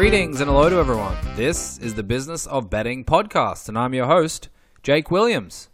Greetings 0.00 0.40
and 0.40 0.48
hello 0.48 0.70
to 0.70 0.76
everyone. 0.76 1.14
This 1.36 1.76
is 1.76 1.92
the 1.92 2.02
Business 2.02 2.46
of 2.46 2.70
Betting 2.70 3.04
podcast, 3.04 3.68
and 3.68 3.76
I'm 3.76 3.92
your 3.92 4.06
host, 4.06 4.48
Jake 4.82 5.10
Williams. 5.10 5.68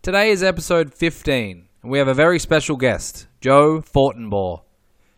Today 0.00 0.30
is 0.30 0.44
episode 0.44 0.94
15, 0.94 1.66
and 1.82 1.90
we 1.90 1.98
have 1.98 2.06
a 2.06 2.14
very 2.14 2.38
special 2.38 2.76
guest, 2.76 3.26
Joe 3.40 3.80
Fortenbaugh. 3.80 4.62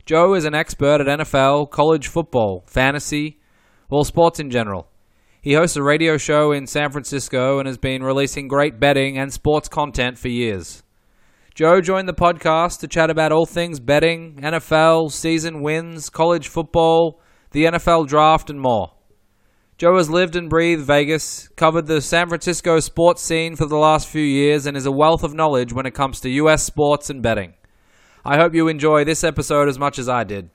Joe 0.06 0.32
is 0.32 0.46
an 0.46 0.54
expert 0.54 1.02
at 1.02 1.18
NFL, 1.18 1.70
college 1.70 2.08
football, 2.08 2.64
fantasy, 2.66 3.40
well, 3.90 4.04
sports 4.04 4.40
in 4.40 4.50
general. 4.50 4.88
He 5.42 5.52
hosts 5.52 5.76
a 5.76 5.82
radio 5.82 6.16
show 6.16 6.52
in 6.52 6.66
San 6.66 6.90
Francisco 6.90 7.58
and 7.58 7.66
has 7.66 7.76
been 7.76 8.02
releasing 8.02 8.48
great 8.48 8.80
betting 8.80 9.18
and 9.18 9.30
sports 9.30 9.68
content 9.68 10.16
for 10.16 10.28
years. 10.28 10.82
Joe 11.54 11.82
joined 11.82 12.08
the 12.08 12.14
podcast 12.14 12.80
to 12.80 12.88
chat 12.88 13.10
about 13.10 13.32
all 13.32 13.44
things 13.44 13.80
betting, 13.80 14.36
NFL, 14.36 15.12
season 15.12 15.60
wins, 15.60 16.08
college 16.08 16.48
football, 16.48 17.20
the 17.52 17.64
NFL 17.64 18.06
draft, 18.08 18.50
and 18.50 18.60
more. 18.60 18.92
Joe 19.78 19.96
has 19.98 20.08
lived 20.08 20.36
and 20.36 20.48
breathed 20.48 20.82
Vegas, 20.82 21.48
covered 21.48 21.86
the 21.86 22.00
San 22.00 22.28
Francisco 22.28 22.80
sports 22.80 23.20
scene 23.20 23.56
for 23.56 23.66
the 23.66 23.76
last 23.76 24.08
few 24.08 24.22
years, 24.22 24.64
and 24.64 24.76
is 24.76 24.86
a 24.86 24.92
wealth 24.92 25.22
of 25.22 25.34
knowledge 25.34 25.72
when 25.72 25.84
it 25.84 25.94
comes 25.94 26.18
to 26.20 26.30
U.S. 26.30 26.64
sports 26.64 27.10
and 27.10 27.22
betting. 27.22 27.54
I 28.24 28.36
hope 28.36 28.54
you 28.54 28.68
enjoy 28.68 29.04
this 29.04 29.22
episode 29.22 29.68
as 29.68 29.78
much 29.78 29.98
as 29.98 30.08
I 30.08 30.24
did. 30.24 30.50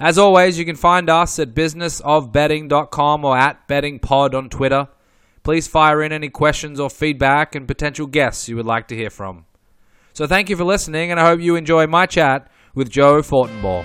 As 0.00 0.16
always, 0.16 0.58
you 0.58 0.64
can 0.64 0.76
find 0.76 1.10
us 1.10 1.38
at 1.38 1.54
businessofbetting.com 1.54 3.24
or 3.24 3.36
at 3.36 3.68
bettingpod 3.68 4.34
on 4.34 4.48
Twitter. 4.48 4.88
Please 5.42 5.66
fire 5.66 6.02
in 6.02 6.12
any 6.12 6.28
questions 6.28 6.80
or 6.80 6.88
feedback 6.88 7.54
and 7.54 7.68
potential 7.68 8.06
guests 8.06 8.48
you 8.48 8.56
would 8.56 8.66
like 8.66 8.88
to 8.88 8.96
hear 8.96 9.10
from. 9.10 9.44
So 10.12 10.26
thank 10.26 10.48
you 10.48 10.56
for 10.56 10.64
listening, 10.64 11.10
and 11.10 11.20
I 11.20 11.26
hope 11.26 11.40
you 11.40 11.54
enjoy 11.56 11.86
my 11.86 12.06
chat 12.06 12.50
with 12.74 12.90
Joe 12.90 13.22
Fortenbaugh. 13.22 13.84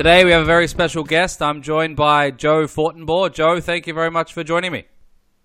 Today 0.00 0.24
we 0.24 0.30
have 0.30 0.40
a 0.40 0.46
very 0.46 0.66
special 0.66 1.04
guest. 1.04 1.42
I'm 1.42 1.60
joined 1.60 1.94
by 1.94 2.30
Joe 2.30 2.64
Fortenbaugh. 2.64 3.34
Joe, 3.34 3.60
thank 3.60 3.86
you 3.86 3.92
very 3.92 4.10
much 4.10 4.32
for 4.32 4.42
joining 4.42 4.72
me. 4.72 4.86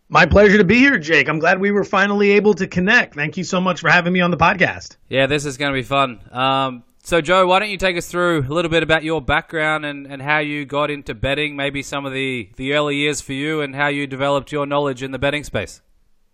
My 0.08 0.26
pleasure 0.26 0.58
to 0.58 0.64
be 0.64 0.76
here, 0.76 0.98
Jake. 0.98 1.28
I'm 1.28 1.40
glad 1.40 1.60
we 1.60 1.72
were 1.72 1.84
finally 1.84 2.32
able 2.32 2.54
to 2.54 2.66
connect. 2.66 3.16
Thank 3.16 3.36
you 3.36 3.44
so 3.44 3.60
much 3.60 3.82
for 3.82 3.90
having 3.90 4.14
me 4.14 4.22
on 4.22 4.32
the 4.32 4.38
podcast. 4.38 4.96
Yeah, 5.10 5.28
this 5.28 5.44
is 5.44 5.58
going 5.58 5.74
to 5.74 5.78
be 5.78 5.84
fun. 5.84 6.22
Um, 6.32 6.84
so, 7.04 7.20
Joe, 7.20 7.46
why 7.46 7.60
don't 7.60 7.70
you 7.70 7.76
take 7.76 7.98
us 7.98 8.08
through 8.08 8.44
a 8.44 8.54
little 8.54 8.72
bit 8.72 8.82
about 8.82 9.04
your 9.04 9.22
background 9.22 9.86
and, 9.86 10.08
and 10.08 10.22
how 10.22 10.38
you 10.38 10.64
got 10.66 10.90
into 10.90 11.14
betting, 11.14 11.58
maybe 11.58 11.84
some 11.84 12.06
of 12.06 12.14
the, 12.14 12.50
the 12.56 12.76
early 12.76 12.96
years 12.96 13.20
for 13.20 13.34
you, 13.34 13.60
and 13.60 13.76
how 13.76 13.88
you 13.88 14.08
developed 14.08 14.54
your 14.54 14.66
knowledge 14.66 15.04
in 15.04 15.12
the 15.12 15.20
betting 15.20 15.44
space? 15.44 15.82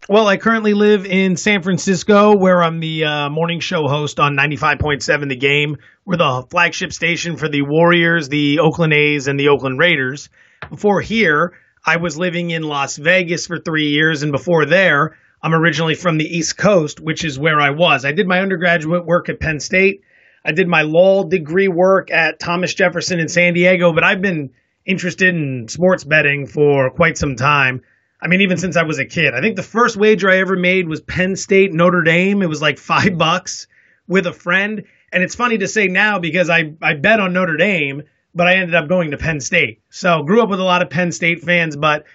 Well, 0.10 0.28
I 0.28 0.38
currently 0.38 0.74
live 0.74 1.06
in 1.06 1.38
San 1.38 1.62
Francisco, 1.62 2.36
where 2.36 2.64
I'm 2.64 2.80
the 2.80 3.06
uh, 3.06 3.30
morning 3.30 3.60
show 3.60 3.88
host 3.88 4.20
on 4.20 4.36
95.7 4.36 5.30
The 5.30 5.36
Game. 5.36 5.78
We're 6.06 6.18
the 6.18 6.44
flagship 6.50 6.92
station 6.92 7.38
for 7.38 7.48
the 7.48 7.62
Warriors, 7.62 8.28
the 8.28 8.60
Oakland 8.60 8.94
A's, 8.94 9.28
and 9.28 9.40
the 9.40 9.50
Oakland 9.50 9.78
Raiders. 9.78 10.30
Before 10.72 11.02
here, 11.02 11.54
I 11.86 11.98
was 11.98 12.18
living 12.18 12.50
in 12.50 12.64
Las 12.64 12.98
Vegas 12.98 13.46
for 13.46 13.60
three 13.60 13.90
years, 13.90 14.24
and 14.24 14.32
before 14.32 14.66
there, 14.66 15.18
I'm 15.44 15.54
originally 15.54 15.94
from 15.94 16.18
the 16.18 16.26
East 16.26 16.58
Coast, 16.58 17.00
which 17.00 17.24
is 17.24 17.38
where 17.38 17.62
I 17.62 17.70
was. 17.70 18.04
I 18.04 18.12
did 18.12 18.28
my 18.28 18.40
undergraduate 18.40 19.06
work 19.06 19.30
at 19.30 19.40
Penn 19.40 19.60
State. 19.60 20.02
I 20.44 20.52
did 20.52 20.68
my 20.68 20.82
law 20.82 21.24
degree 21.26 21.68
work 21.68 22.10
at 22.10 22.40
Thomas 22.40 22.74
Jefferson 22.74 23.20
in 23.20 23.30
San 23.30 23.54
Diego, 23.54 23.94
but 23.94 24.04
I've 24.04 24.22
been 24.22 24.50
interested 24.84 25.36
in 25.36 25.68
sports 25.68 26.04
betting 26.04 26.48
for 26.48 26.90
quite 26.90 27.20
some 27.20 27.36
time. 27.36 27.84
I 28.22 28.28
mean, 28.28 28.42
even 28.42 28.58
since 28.58 28.78
I 28.78 28.84
was 28.84 29.00
a 29.00 29.06
kid. 29.06 29.34
I 29.34 29.42
think 29.42 29.56
the 29.56 29.64
first 29.64 29.98
wager 29.98 30.30
I 30.30 30.38
ever 30.38 30.56
made 30.56 30.88
was 30.88 31.02
Penn 31.02 31.36
State 31.36 31.74
Notre 31.74 32.04
Dame. 32.04 32.42
It 32.42 32.50
was 32.50 32.62
like 32.62 32.78
five 32.94 33.18
bucks 33.18 33.68
with 34.08 34.28
a 34.28 34.34
friend. 34.34 34.84
And 35.12 35.24
it's 35.24 35.36
funny 35.36 35.58
to 35.60 35.68
say 35.68 35.88
now 35.88 36.20
because 36.20 36.50
I, 36.50 36.74
I 36.82 36.94
bet 36.94 37.20
on 37.20 37.34
Notre 37.34 37.58
Dame, 37.58 38.04
but 38.34 38.48
I 38.48 38.56
ended 38.56 38.76
up 38.76 38.88
going 38.88 39.12
to 39.12 39.18
Penn 39.18 39.40
State. 39.40 39.82
So 39.90 40.24
grew 40.24 40.42
up 40.42 40.50
with 40.50 40.60
a 40.60 40.64
lot 40.64 40.82
of 40.82 40.90
Penn 40.90 41.12
State 41.12 41.42
fans. 41.42 41.76
But 41.76 42.06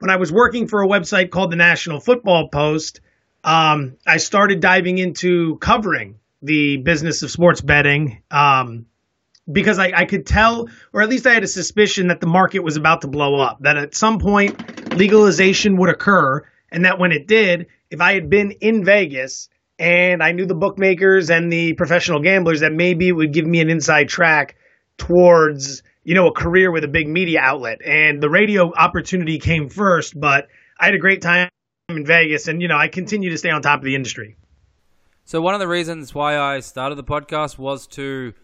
when 0.00 0.10
I 0.10 0.16
was 0.16 0.32
working 0.32 0.66
for 0.66 0.82
a 0.82 0.88
website 0.88 1.30
called 1.30 1.52
the 1.52 1.56
National 1.56 2.00
Football 2.00 2.48
Post, 2.48 3.00
um, 3.44 3.96
I 4.06 4.18
started 4.18 4.60
diving 4.60 4.98
into 4.98 5.56
covering 5.58 6.18
the 6.42 6.78
business 6.78 7.22
of 7.22 7.30
sports 7.30 7.60
betting. 7.60 8.22
Um, 8.30 8.86
because 9.50 9.78
I, 9.78 9.92
I 9.94 10.04
could 10.04 10.26
tell, 10.26 10.68
or 10.92 11.02
at 11.02 11.08
least 11.08 11.26
I 11.26 11.34
had 11.34 11.42
a 11.42 11.48
suspicion 11.48 12.08
that 12.08 12.20
the 12.20 12.26
market 12.26 12.60
was 12.60 12.76
about 12.76 13.00
to 13.02 13.08
blow 13.08 13.40
up, 13.40 13.58
that 13.60 13.76
at 13.76 13.94
some 13.94 14.18
point 14.18 14.96
legalization 14.96 15.76
would 15.78 15.90
occur, 15.90 16.42
and 16.70 16.84
that 16.84 16.98
when 16.98 17.12
it 17.12 17.26
did, 17.26 17.66
if 17.90 18.00
I 18.00 18.14
had 18.14 18.30
been 18.30 18.52
in 18.52 18.84
Vegas 18.84 19.48
and 19.78 20.22
I 20.22 20.32
knew 20.32 20.46
the 20.46 20.54
bookmakers 20.54 21.30
and 21.30 21.52
the 21.52 21.74
professional 21.74 22.20
gamblers, 22.20 22.60
that 22.60 22.72
maybe 22.72 23.08
it 23.08 23.12
would 23.12 23.32
give 23.32 23.46
me 23.46 23.60
an 23.60 23.68
inside 23.68 24.08
track 24.08 24.56
towards, 24.96 25.82
you 26.04 26.14
know, 26.14 26.28
a 26.28 26.32
career 26.32 26.70
with 26.70 26.84
a 26.84 26.88
big 26.88 27.08
media 27.08 27.40
outlet. 27.40 27.80
And 27.84 28.22
the 28.22 28.30
radio 28.30 28.72
opportunity 28.72 29.38
came 29.38 29.68
first, 29.68 30.18
but 30.18 30.48
I 30.78 30.86
had 30.86 30.94
a 30.94 30.98
great 30.98 31.20
time 31.20 31.48
in 31.88 32.06
Vegas, 32.06 32.48
and, 32.48 32.62
you 32.62 32.68
know, 32.68 32.76
I 32.76 32.88
continue 32.88 33.30
to 33.30 33.38
stay 33.38 33.50
on 33.50 33.60
top 33.60 33.80
of 33.80 33.84
the 33.84 33.94
industry. 33.94 34.36
So, 35.24 35.40
one 35.40 35.54
of 35.54 35.60
the 35.60 35.68
reasons 35.68 36.14
why 36.14 36.38
I 36.38 36.60
started 36.60 36.96
the 36.96 37.04
podcast 37.04 37.58
was 37.58 37.86
to 37.88 38.34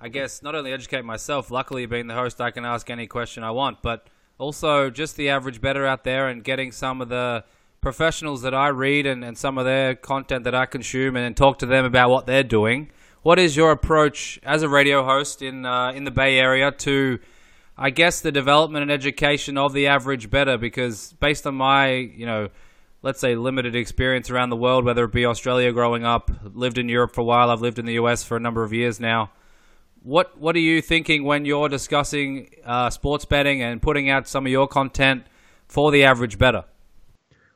I 0.00 0.08
guess, 0.08 0.42
not 0.42 0.54
only 0.54 0.72
educate 0.72 1.04
myself, 1.04 1.50
luckily 1.50 1.84
being 1.86 2.06
the 2.06 2.14
host, 2.14 2.40
I 2.40 2.52
can 2.52 2.64
ask 2.64 2.88
any 2.88 3.08
question 3.08 3.42
I 3.42 3.50
want, 3.50 3.82
but 3.82 4.06
also 4.38 4.90
just 4.90 5.16
the 5.16 5.28
average 5.30 5.60
bettor 5.60 5.84
out 5.84 6.04
there 6.04 6.28
and 6.28 6.44
getting 6.44 6.70
some 6.70 7.00
of 7.00 7.08
the 7.08 7.42
professionals 7.80 8.42
that 8.42 8.54
I 8.54 8.68
read 8.68 9.06
and, 9.06 9.24
and 9.24 9.36
some 9.36 9.58
of 9.58 9.64
their 9.64 9.96
content 9.96 10.44
that 10.44 10.54
I 10.54 10.66
consume 10.66 11.16
and, 11.16 11.26
and 11.26 11.36
talk 11.36 11.58
to 11.58 11.66
them 11.66 11.84
about 11.84 12.10
what 12.10 12.26
they're 12.26 12.44
doing. 12.44 12.90
What 13.22 13.40
is 13.40 13.56
your 13.56 13.72
approach 13.72 14.38
as 14.44 14.62
a 14.62 14.68
radio 14.68 15.04
host 15.04 15.42
in 15.42 15.66
uh, 15.66 15.90
in 15.90 16.04
the 16.04 16.12
Bay 16.12 16.38
Area 16.38 16.70
to, 16.70 17.18
I 17.76 17.90
guess, 17.90 18.20
the 18.20 18.30
development 18.30 18.82
and 18.84 18.92
education 18.92 19.58
of 19.58 19.72
the 19.72 19.88
average 19.88 20.30
bettor? 20.30 20.58
Because 20.58 21.12
based 21.14 21.44
on 21.44 21.56
my, 21.56 21.90
you 21.90 22.24
know, 22.24 22.50
let's 23.02 23.18
say 23.18 23.34
limited 23.34 23.74
experience 23.74 24.30
around 24.30 24.50
the 24.50 24.56
world, 24.56 24.84
whether 24.84 25.04
it 25.04 25.12
be 25.12 25.26
Australia 25.26 25.72
growing 25.72 26.04
up, 26.04 26.30
lived 26.44 26.78
in 26.78 26.88
Europe 26.88 27.12
for 27.12 27.22
a 27.22 27.24
while, 27.24 27.50
I've 27.50 27.60
lived 27.60 27.80
in 27.80 27.86
the 27.86 27.94
US 27.94 28.22
for 28.22 28.36
a 28.36 28.40
number 28.40 28.62
of 28.62 28.72
years 28.72 29.00
now 29.00 29.32
what 30.02 30.38
what 30.38 30.56
are 30.56 30.60
you 30.60 30.80
thinking 30.80 31.24
when 31.24 31.44
you're 31.44 31.68
discussing 31.68 32.50
uh, 32.64 32.90
sports 32.90 33.24
betting 33.24 33.62
and 33.62 33.82
putting 33.82 34.10
out 34.10 34.26
some 34.28 34.46
of 34.46 34.52
your 34.52 34.68
content 34.68 35.24
for 35.66 35.90
the 35.90 36.04
average 36.04 36.38
bettor? 36.38 36.64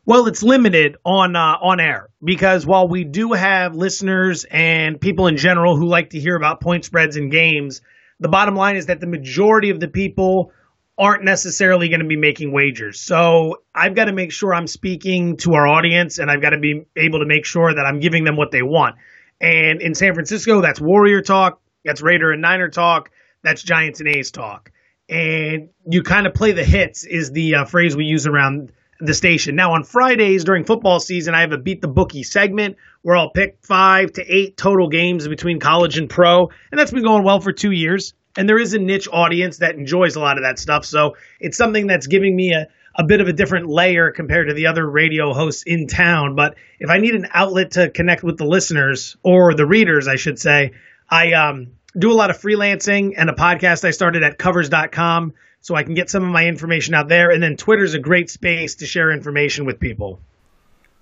Well, 0.04 0.26
it's 0.26 0.42
limited 0.42 0.96
on 1.04 1.36
uh, 1.36 1.58
on 1.62 1.78
air 1.78 2.08
because 2.22 2.66
while 2.66 2.88
we 2.88 3.04
do 3.04 3.32
have 3.32 3.76
listeners 3.76 4.44
and 4.50 5.00
people 5.00 5.28
in 5.28 5.36
general 5.36 5.76
who 5.76 5.86
like 5.86 6.10
to 6.10 6.18
hear 6.18 6.34
about 6.34 6.60
point 6.60 6.84
spreads 6.84 7.16
and 7.16 7.30
games, 7.30 7.82
the 8.18 8.28
bottom 8.28 8.56
line 8.56 8.76
is 8.76 8.86
that 8.86 9.00
the 9.00 9.06
majority 9.06 9.70
of 9.70 9.78
the 9.78 9.88
people 9.88 10.52
aren't 10.98 11.24
necessarily 11.24 11.88
going 11.88 12.00
to 12.00 12.06
be 12.06 12.16
making 12.16 12.52
wagers. 12.52 13.00
So 13.00 13.62
I've 13.74 13.94
got 13.94 14.06
to 14.06 14.12
make 14.12 14.32
sure 14.32 14.52
I'm 14.52 14.66
speaking 14.66 15.36
to 15.38 15.54
our 15.54 15.66
audience 15.66 16.18
and 16.18 16.30
I've 16.30 16.42
got 16.42 16.50
to 16.50 16.58
be 16.58 16.84
able 16.96 17.20
to 17.20 17.26
make 17.26 17.46
sure 17.46 17.72
that 17.72 17.80
I'm 17.80 18.00
giving 18.00 18.24
them 18.24 18.36
what 18.36 18.50
they 18.50 18.62
want. 18.62 18.96
And 19.40 19.80
in 19.80 19.94
San 19.94 20.14
Francisco, 20.14 20.60
that's 20.60 20.80
Warrior 20.80 21.22
Talk. 21.22 21.61
That's 21.84 22.02
Raider 22.02 22.32
and 22.32 22.42
Niner 22.42 22.68
talk. 22.68 23.10
That's 23.42 23.62
Giants 23.62 24.00
and 24.00 24.08
A's 24.08 24.30
talk. 24.30 24.70
And 25.08 25.70
you 25.88 26.02
kind 26.02 26.26
of 26.26 26.34
play 26.34 26.52
the 26.52 26.64
hits 26.64 27.04
is 27.04 27.30
the 27.32 27.56
uh, 27.56 27.64
phrase 27.64 27.96
we 27.96 28.04
use 28.04 28.26
around 28.26 28.72
the 29.00 29.14
station. 29.14 29.56
Now 29.56 29.72
on 29.72 29.82
Fridays 29.82 30.44
during 30.44 30.64
football 30.64 31.00
season, 31.00 31.34
I 31.34 31.40
have 31.40 31.52
a 31.52 31.58
beat 31.58 31.82
the 31.82 31.88
bookie 31.88 32.22
segment 32.22 32.76
where 33.02 33.16
I'll 33.16 33.30
pick 33.30 33.58
five 33.62 34.12
to 34.12 34.24
eight 34.24 34.56
total 34.56 34.88
games 34.88 35.26
between 35.26 35.58
college 35.58 35.98
and 35.98 36.08
pro, 36.08 36.48
and 36.70 36.78
that's 36.78 36.92
been 36.92 37.02
going 37.02 37.24
well 37.24 37.40
for 37.40 37.52
two 37.52 37.72
years. 37.72 38.14
And 38.36 38.48
there 38.48 38.58
is 38.58 38.72
a 38.72 38.78
niche 38.78 39.08
audience 39.12 39.58
that 39.58 39.74
enjoys 39.74 40.16
a 40.16 40.20
lot 40.20 40.38
of 40.38 40.44
that 40.44 40.58
stuff, 40.58 40.84
so 40.84 41.16
it's 41.40 41.58
something 41.58 41.86
that's 41.86 42.06
giving 42.06 42.34
me 42.34 42.52
a 42.52 42.68
a 42.94 43.04
bit 43.04 43.20
of 43.20 43.28
a 43.28 43.32
different 43.32 43.68
layer 43.68 44.10
compared 44.10 44.48
to 44.48 44.54
the 44.54 44.66
other 44.66 44.88
radio 44.88 45.32
hosts 45.32 45.62
in 45.62 45.86
town. 45.86 46.34
But 46.36 46.56
if 46.78 46.90
I 46.90 46.98
need 46.98 47.14
an 47.14 47.26
outlet 47.32 47.72
to 47.72 47.90
connect 47.90 48.22
with 48.22 48.36
the 48.36 48.44
listeners 48.44 49.16
or 49.22 49.54
the 49.54 49.66
readers, 49.66 50.08
I 50.08 50.16
should 50.16 50.38
say, 50.38 50.72
I 51.08 51.32
um, 51.32 51.72
do 51.98 52.10
a 52.10 52.14
lot 52.14 52.30
of 52.30 52.38
freelancing 52.38 53.14
and 53.16 53.28
a 53.28 53.34
podcast 53.34 53.84
I 53.84 53.90
started 53.90 54.22
at 54.22 54.38
covers.com 54.38 55.34
so 55.60 55.74
I 55.74 55.82
can 55.82 55.94
get 55.94 56.10
some 56.10 56.24
of 56.24 56.30
my 56.30 56.46
information 56.46 56.94
out 56.94 57.08
there. 57.08 57.30
And 57.30 57.42
then 57.42 57.56
Twitter's 57.56 57.94
a 57.94 57.98
great 57.98 58.30
space 58.30 58.76
to 58.76 58.86
share 58.86 59.10
information 59.10 59.64
with 59.64 59.78
people. 59.78 60.20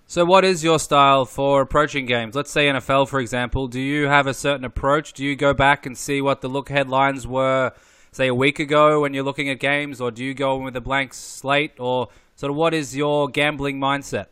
So, 0.07 0.25
what 0.25 0.45
is 0.45 0.65
your 0.65 0.81
style 0.81 1.25
for 1.25 1.63
approaching 1.63 2.05
games? 2.05 2.35
Let's 2.35 2.51
say 2.51 2.67
NFL, 2.67 3.09
for 3.09 3.21
example. 3.21 3.69
Do 3.69 3.79
you 3.79 4.09
have 4.09 4.27
a 4.27 4.35
certain 4.35 4.65
approach? 4.65 5.13
Do 5.13 5.25
you 5.25 5.37
go 5.37 5.55
back 5.55 5.87
and 5.87 5.97
see 5.97 6.21
what 6.21 6.41
the 6.41 6.49
look 6.49 6.69
headlines 6.69 7.29
were, 7.29 7.73
say, 8.11 8.27
a 8.27 8.35
week 8.35 8.59
ago 8.59 9.03
when 9.03 9.15
you're 9.15 9.23
looking 9.23 9.49
at 9.51 9.61
games, 9.61 10.01
or 10.01 10.11
do 10.11 10.25
you 10.25 10.35
go 10.35 10.57
in 10.57 10.65
with 10.65 10.75
a 10.75 10.81
blank 10.81 11.15
slate? 11.15 11.79
Or 11.79 12.09
sort 12.35 12.51
of 12.51 12.57
what 12.57 12.75
is 12.75 12.97
your 12.97 13.29
gambling 13.29 13.79
mindset? 13.79 14.27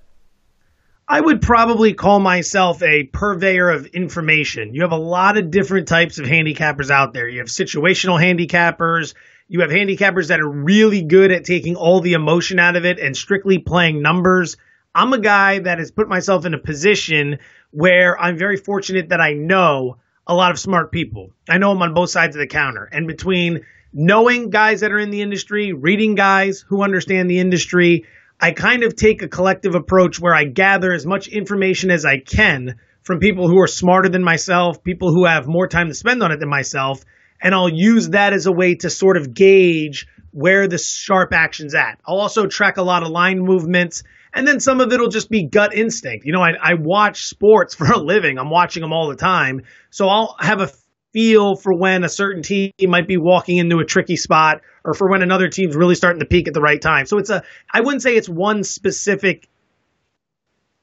I 1.11 1.23
would 1.23 1.41
probably 1.41 1.95
call 1.95 2.21
myself 2.21 2.83
a 2.83 3.05
purveyor 3.05 3.71
of 3.71 3.87
information. 3.87 4.75
You 4.75 4.83
have 4.83 4.93
a 4.93 4.97
lot 4.97 5.39
of 5.39 5.51
different 5.51 5.89
types 5.89 6.19
of 6.19 6.27
handicappers 6.27 6.91
out 6.91 7.15
there. 7.15 7.27
You 7.27 7.39
have 7.39 7.49
situational 7.49 8.21
handicappers, 8.21 9.15
You 9.49 9.63
have 9.63 9.71
handicappers 9.71 10.29
that 10.29 10.41
are 10.41 10.49
really 10.49 11.03
good 11.03 11.33
at 11.33 11.45
taking 11.45 11.77
all 11.77 12.03
the 12.03 12.13
emotion 12.13 12.59
out 12.59 12.77
of 12.77 12.85
it 12.85 12.99
and 12.99 13.17
strictly 13.17 13.57
playing 13.57 14.03
numbers. 14.03 14.59
I'm 14.95 15.15
a 15.15 15.19
guy 15.19 15.61
that 15.61 15.79
has 15.79 15.91
put 15.91 16.11
myself 16.11 16.45
in 16.45 16.53
a 16.53 16.59
position 16.59 17.39
where 17.71 18.21
I'm 18.21 18.37
very 18.37 18.59
fortunate 18.59 19.09
that 19.09 19.23
I 19.23 19.33
know 19.33 19.97
a 20.27 20.35
lot 20.35 20.51
of 20.51 20.59
smart 20.59 20.93
people. 20.93 21.33
I 21.49 21.57
know 21.57 21.73
them 21.73 21.81
on 21.81 21.95
both 21.95 22.11
sides 22.11 22.37
of 22.37 22.41
the 22.41 22.47
counter. 22.47 22.85
And 22.85 23.07
between 23.07 23.65
knowing 23.95 24.51
guys 24.51 24.81
that 24.81 24.93
are 24.93 24.99
in 24.99 25.11
the 25.11 25.23
industry, 25.23 25.73
reading 25.73 26.15
guys 26.15 26.63
who 26.69 26.83
understand 26.83 27.31
the 27.31 27.39
industry, 27.39 28.05
I 28.41 28.53
kind 28.53 28.85
of 28.85 28.95
take 28.95 29.23
a 29.23 29.29
collective 29.29 29.75
approach 29.75 30.21
where 30.21 30.35
I 30.35 30.45
gather 30.45 30.93
as 30.93 31.05
much 31.05 31.29
information 31.29 31.91
as 31.91 32.05
I 32.05 32.19
can 32.19 32.77
from 33.03 33.19
people 33.19 33.49
who 33.49 33.61
are 33.61 33.67
smarter 33.67 34.09
than 34.09 34.23
myself, 34.23 34.85
people 34.85 35.13
who 35.13 35.25
have 35.25 35.49
more 35.49 35.67
time 35.67 35.89
to 35.89 35.95
spend 35.95 36.23
on 36.23 36.31
it 36.31 36.39
than 36.39 36.49
myself, 36.49 37.05
and 37.41 37.55
I'll 37.55 37.69
use 37.69 38.11
that 38.11 38.33
as 38.33 38.47
a 38.47 38.53
way 38.53 38.77
to 38.77 38.91
sort 38.91 39.17
of 39.17 39.35
gauge 39.35 40.07
where 40.31 40.69
the 40.69 40.79
sharp 40.79 41.33
action's 41.33 41.75
at. 41.75 41.99
I'll 42.07 42.21
also 42.21 42.47
track 42.47 42.77
a 42.77 42.83
lot 42.83 43.03
of 43.03 43.09
line 43.09 43.41
movements, 43.41 44.05
and 44.33 44.47
then 44.47 44.61
some 44.61 44.81
of 44.81 44.93
it'll 44.93 45.09
just 45.09 45.31
be 45.31 45.45
gut 45.45 45.75
instinct. 45.75 46.25
You 46.25 46.33
know, 46.33 46.43
I, 46.43 46.53
I 46.63 46.75
watch 46.75 47.25
sports 47.25 47.75
for 47.77 47.91
a 47.91 47.99
living, 47.99 48.39
I'm 48.39 48.51
watching 48.51 48.83
them 48.83 48.93
all 48.93 49.09
the 49.09 49.17
time, 49.17 49.63
so 49.91 50.09
I'll 50.09 50.37
have 50.39 50.61
a 50.61 50.71
feel 51.19 51.57
for 51.57 51.75
when 51.75 52.05
a 52.05 52.09
certain 52.09 52.45
team 52.45 52.71
might 52.87 53.09
be 53.09 53.17
walking 53.17 53.57
into 53.57 53.81
a 53.81 53.85
tricky 53.85 54.15
spot 54.15 54.61
or 54.85 54.95
for 54.95 55.11
when 55.11 55.21
another 55.21 55.49
team's 55.49 55.75
really 55.75 55.97
starting 55.97 56.21
to 56.21 56.27
peak 56.27 56.47
at 56.47 56.55
the 56.55 56.61
right 56.61 56.81
time. 56.81 57.07
So 57.07 57.19
it's 57.19 57.29
a 57.29 57.43
I 57.69 57.81
wouldn't 57.81 58.03
say 58.03 58.15
it's 58.15 58.29
one 58.29 58.63
specific 58.63 59.49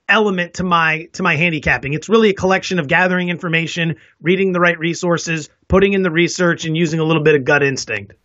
element 0.10 0.56
to 0.56 0.66
my 0.66 1.06
to 1.14 1.24
my 1.24 1.38
handicapping. 1.38 1.94
It's 1.94 2.10
really 2.10 2.32
a 2.32 2.34
collection 2.34 2.80
of 2.80 2.90
gathering 2.90 3.30
information, 3.30 3.96
reading 4.22 4.52
the 4.52 4.60
right 4.60 4.78
resources, 4.78 5.48
putting 5.70 5.94
in 5.94 6.04
the 6.04 6.12
research 6.12 6.66
and 6.66 6.76
using 6.76 7.00
a 7.00 7.06
little 7.06 7.24
bit 7.24 7.36
of 7.36 7.46
gut 7.46 7.64
instinct. 7.64 8.16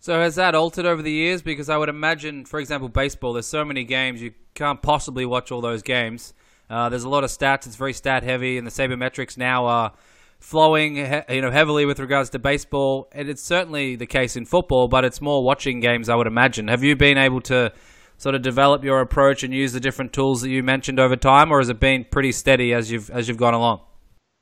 So 0.00 0.20
has 0.20 0.34
that 0.34 0.54
altered 0.54 0.84
over 0.84 1.00
the 1.00 1.10
years? 1.10 1.40
Because 1.40 1.70
I 1.70 1.78
would 1.78 1.88
imagine, 1.88 2.44
for 2.44 2.60
example, 2.60 2.90
baseball. 2.90 3.32
There's 3.32 3.46
so 3.46 3.64
many 3.64 3.84
games 3.84 4.20
you 4.20 4.34
can't 4.52 4.82
possibly 4.82 5.24
watch 5.24 5.50
all 5.50 5.62
those 5.62 5.80
games. 5.80 6.34
Uh, 6.68 6.90
there's 6.90 7.04
a 7.04 7.08
lot 7.08 7.24
of 7.24 7.30
stats. 7.30 7.66
It's 7.66 7.76
very 7.76 7.94
stat 7.94 8.22
heavy, 8.22 8.58
and 8.58 8.66
the 8.66 8.70
sabermetrics 8.70 9.38
now 9.38 9.64
are 9.64 9.92
flowing, 10.40 10.96
you 10.96 11.40
know, 11.40 11.50
heavily 11.50 11.84
with 11.84 12.00
regards 12.00 12.30
to 12.30 12.38
baseball, 12.38 13.08
and 13.12 13.28
it's 13.28 13.42
certainly 13.42 13.96
the 13.96 14.06
case 14.06 14.36
in 14.36 14.44
football. 14.44 14.88
But 14.88 15.04
it's 15.04 15.20
more 15.20 15.42
watching 15.44 15.80
games, 15.80 16.08
I 16.08 16.14
would 16.14 16.26
imagine. 16.26 16.68
Have 16.68 16.82
you 16.82 16.96
been 16.96 17.18
able 17.18 17.40
to 17.42 17.72
sort 18.16 18.34
of 18.34 18.42
develop 18.42 18.84
your 18.84 19.00
approach 19.00 19.42
and 19.42 19.54
use 19.54 19.72
the 19.72 19.80
different 19.80 20.12
tools 20.12 20.42
that 20.42 20.50
you 20.50 20.62
mentioned 20.62 21.00
over 21.00 21.16
time, 21.16 21.50
or 21.52 21.58
has 21.58 21.68
it 21.68 21.80
been 21.80 22.04
pretty 22.10 22.32
steady 22.32 22.74
as 22.74 22.90
you've 22.90 23.10
as 23.10 23.28
you've 23.28 23.38
gone 23.38 23.54
along? 23.54 23.80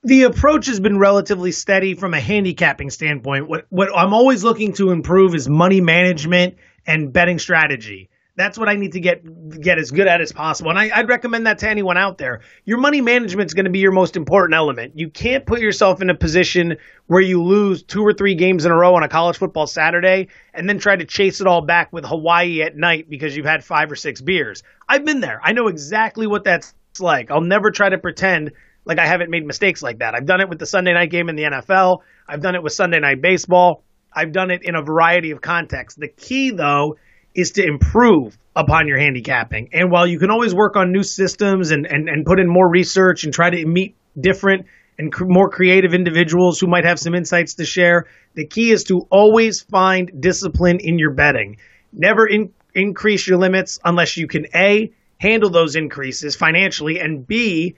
The 0.03 0.23
approach 0.23 0.67
has 0.67 0.79
been 0.79 0.99
relatively 0.99 1.53
steady 1.53 1.95
from 1.95 2.15
a 2.15 2.21
handicapping 2.21 2.91
standpoint. 2.91 3.49
What 3.49 3.67
what 3.71 3.89
I'm 3.97 4.15
always 4.15 4.45
looking 4.45 4.73
to 4.75 4.91
improve 4.91 5.35
is 5.35 5.49
money 5.49 5.81
management 5.81 6.57
and 6.87 7.13
betting 7.13 7.39
strategy. 7.39 8.11
That's 8.37 8.59
what 8.59 8.69
I 8.69 8.75
need 8.75 8.93
to 8.93 9.01
get 9.01 9.61
get 9.61 9.79
as 9.79 9.91
good 9.91 10.07
at 10.07 10.21
as 10.21 10.31
possible. 10.31 10.71
And 10.71 10.79
I, 10.79 11.01
would 11.01 11.09
recommend 11.09 11.47
that 11.47 11.59
to 11.61 11.69
anyone 11.69 11.97
out 11.97 12.19
there. 12.19 12.43
Your 12.67 12.77
money 12.79 13.01
management 13.01 13.49
is 13.49 13.55
going 13.55 13.65
to 13.65 13.71
be 13.71 13.79
your 13.79 13.93
most 13.93 14.15
important 14.15 14.55
element. 14.55 14.99
You 14.99 15.09
can't 15.09 15.47
put 15.47 15.61
yourself 15.61 16.03
in 16.03 16.11
a 16.11 16.15
position 16.15 16.77
where 17.07 17.23
you 17.23 17.43
lose 17.43 17.83
two 17.83 18.03
or 18.03 18.13
three 18.13 18.35
games 18.35 18.67
in 18.67 18.73
a 18.73 18.77
row 18.77 18.95
on 18.95 19.03
a 19.03 19.09
college 19.09 19.39
football 19.39 19.67
Saturday 19.67 20.29
and 20.53 20.69
then 20.69 20.79
try 20.79 20.97
to 20.97 21.05
chase 21.07 21.41
it 21.41 21.47
all 21.47 21.63
back 21.63 21.93
with 21.95 22.05
Hawaii 22.05 22.61
at 22.63 22.77
night 22.77 23.09
because 23.09 23.35
you've 23.35 23.47
had 23.47 23.65
five 23.65 23.91
or 23.91 23.97
six 23.97 24.21
beers. 24.21 24.63
I've 24.87 25.07
been 25.07 25.21
there. 25.21 25.41
I 25.43 25.53
know 25.53 25.69
exactly 25.69 26.27
what 26.27 26.45
that's 26.45 26.75
like. 27.01 27.31
I'll 27.31 27.41
never 27.41 27.71
try 27.71 27.89
to 27.89 27.99
pretend 27.99 28.53
like 28.85 28.99
I 28.99 29.07
haven't 29.07 29.31
made 29.31 29.47
mistakes 29.47 29.83
like 29.83 29.99
that. 29.99 30.15
I've 30.15 30.27
done 30.27 30.41
it 30.41 30.49
with 30.49 30.59
the 30.59 30.67
Sunday 30.67 30.93
night 30.93 31.11
game 31.11 31.29
in 31.29 31.37
the 31.37 31.43
NFL. 31.45 32.01
I've 32.29 32.41
done 32.41 32.55
it 32.55 32.63
with 32.63 32.73
Sunday 32.73 33.01
night 33.01 33.21
baseball. 33.23 33.83
I've 34.13 34.33
done 34.33 34.51
it 34.51 34.63
in 34.63 34.75
a 34.75 34.83
variety 34.83 35.33
of 35.33 35.41
contexts. 35.41 35.99
The 35.99 36.09
key, 36.09 36.51
though, 36.51 36.97
is 37.37 37.53
to 37.53 37.65
improve 37.65 38.37
upon 38.57 38.89
your 38.89 38.99
handicapping. 38.99 39.69
And 39.73 39.91
while 39.91 40.07
you 40.07 40.19
can 40.19 40.31
always 40.31 40.55
work 40.55 40.75
on 40.75 40.91
new 40.91 41.03
systems 41.03 41.71
and, 41.71 41.87
and, 41.87 42.09
and 42.09 42.25
put 42.25 42.41
in 42.41 42.49
more 42.49 42.69
research 42.69 43.25
and 43.25 43.33
try 43.33 43.51
to 43.51 43.67
meet 43.67 43.95
different 44.19 44.67
and 44.99 45.13
cr- 45.13 45.27
more 45.27 45.51
creative 45.51 45.93
individuals 45.93 46.59
who 46.59 46.67
might 46.67 46.87
have 46.87 46.99
some 46.99 47.15
insights 47.15 47.55
to 47.55 47.67
share, 47.67 48.07
the 48.35 48.47
key 48.47 48.71
is 48.71 48.85
to 48.85 49.07
always 49.11 49.61
find 49.61 50.11
discipline 50.19 50.79
in 50.81 50.99
your 50.99 51.13
betting. 51.13 51.59
Never 51.93 52.27
in- 52.27 52.55
increase 52.75 53.27
your 53.27 53.39
limits 53.39 53.79
unless 53.85 54.17
you 54.17 54.27
can 54.27 54.47
A, 54.55 54.91
handle 55.19 55.51
those 55.51 55.77
increases 55.77 56.37
financially, 56.37 56.99
and 56.99 57.27
B, 57.27 57.77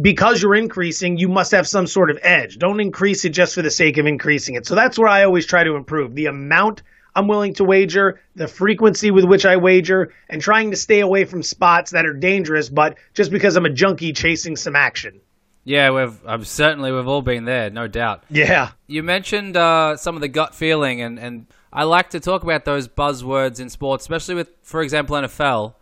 because 0.00 0.40
you're 0.40 0.54
increasing, 0.54 1.18
you 1.18 1.28
must 1.28 1.50
have 1.50 1.68
some 1.68 1.86
sort 1.86 2.10
of 2.10 2.18
edge. 2.22 2.56
Don't 2.56 2.80
increase 2.80 3.26
it 3.26 3.30
just 3.30 3.54
for 3.54 3.62
the 3.62 3.70
sake 3.70 3.98
of 3.98 4.06
increasing 4.06 4.54
it. 4.54 4.64
So 4.64 4.74
that's 4.74 4.98
where 4.98 5.08
I 5.08 5.24
always 5.24 5.44
try 5.44 5.64
to 5.64 5.74
improve 5.74 6.14
the 6.14 6.26
amount 6.26 6.82
I'm 7.14 7.28
willing 7.28 7.54
to 7.54 7.64
wager, 7.64 8.20
the 8.34 8.48
frequency 8.48 9.10
with 9.10 9.24
which 9.24 9.44
I 9.44 9.56
wager, 9.56 10.12
and 10.28 10.40
trying 10.40 10.70
to 10.70 10.76
stay 10.76 11.00
away 11.00 11.24
from 11.24 11.42
spots 11.42 11.90
that 11.90 12.06
are 12.06 12.14
dangerous, 12.14 12.68
but 12.68 12.96
just 13.14 13.30
because 13.30 13.56
I'm 13.56 13.66
a 13.66 13.70
junkie 13.70 14.12
chasing 14.12 14.56
some 14.56 14.76
action. 14.76 15.20
Yeah, 15.64 15.90
we've 15.90 16.26
I'm 16.26 16.44
certainly 16.44 16.90
we've 16.90 17.06
all 17.06 17.22
been 17.22 17.44
there, 17.44 17.70
no 17.70 17.86
doubt. 17.86 18.24
Yeah. 18.30 18.72
You 18.86 19.02
mentioned 19.02 19.56
uh, 19.56 19.96
some 19.96 20.16
of 20.16 20.20
the 20.20 20.28
gut 20.28 20.54
feeling, 20.54 21.00
and, 21.00 21.18
and 21.18 21.46
I 21.72 21.84
like 21.84 22.10
to 22.10 22.20
talk 22.20 22.42
about 22.42 22.64
those 22.64 22.88
buzzwords 22.88 23.60
in 23.60 23.70
sports, 23.70 24.04
especially 24.04 24.34
with, 24.34 24.50
for 24.62 24.82
example, 24.82 25.16
NFL. 25.16 25.74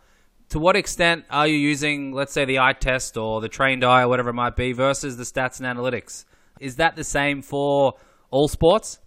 To 0.49 0.59
what 0.59 0.75
extent 0.75 1.25
are 1.29 1.47
you 1.47 1.55
using, 1.55 2.11
let's 2.11 2.33
say, 2.33 2.45
the 2.45 2.59
eye 2.59 2.73
test 2.73 3.15
or 3.17 3.39
the 3.39 3.47
trained 3.47 3.83
eye 3.83 4.01
or 4.01 4.09
whatever 4.09 4.29
it 4.29 4.33
might 4.33 4.55
be, 4.55 4.73
versus 4.73 5.17
the 5.17 5.23
stats 5.23 5.59
and 5.59 5.65
analytics? 5.65 6.25
Is 6.59 6.75
that 6.75 6.95
the 6.95 7.03
same 7.03 7.41
for 7.41 7.95
all 8.29 8.47
sports? 8.47 8.99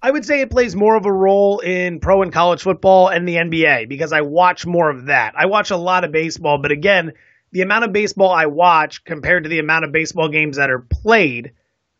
I 0.00 0.10
would 0.10 0.24
say 0.24 0.40
it 0.40 0.50
plays 0.50 0.76
more 0.76 0.94
of 0.96 1.06
a 1.06 1.12
role 1.12 1.58
in 1.58 1.98
pro 1.98 2.22
and 2.22 2.32
college 2.32 2.62
football 2.62 3.08
and 3.08 3.26
the 3.26 3.36
NBA 3.36 3.88
because 3.88 4.12
I 4.12 4.20
watch 4.20 4.64
more 4.64 4.90
of 4.90 5.06
that. 5.06 5.34
I 5.36 5.46
watch 5.46 5.70
a 5.70 5.76
lot 5.76 6.04
of 6.04 6.12
baseball, 6.12 6.58
but 6.58 6.70
again, 6.70 7.12
the 7.50 7.62
amount 7.62 7.84
of 7.84 7.92
baseball 7.92 8.30
I 8.30 8.46
watch 8.46 9.04
compared 9.04 9.42
to 9.44 9.48
the 9.48 9.58
amount 9.58 9.84
of 9.84 9.92
baseball 9.92 10.28
games 10.28 10.56
that 10.56 10.70
are 10.70 10.78
played, 10.78 11.52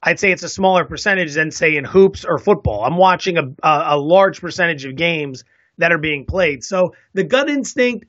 I'd 0.02 0.20
say 0.20 0.30
it's 0.30 0.44
a 0.44 0.48
smaller 0.48 0.84
percentage 0.84 1.34
than 1.34 1.50
say 1.50 1.76
in 1.76 1.84
hoops 1.84 2.24
or 2.24 2.38
football. 2.38 2.84
I'm 2.84 2.96
watching 2.96 3.36
a, 3.36 3.44
a, 3.62 3.82
a 3.94 3.98
large 3.98 4.40
percentage 4.40 4.84
of 4.84 4.94
games 4.94 5.42
that 5.78 5.90
are 5.90 5.98
being 5.98 6.24
played. 6.24 6.62
So 6.62 6.94
the 7.14 7.24
gut 7.24 7.48
instinct 7.48 8.06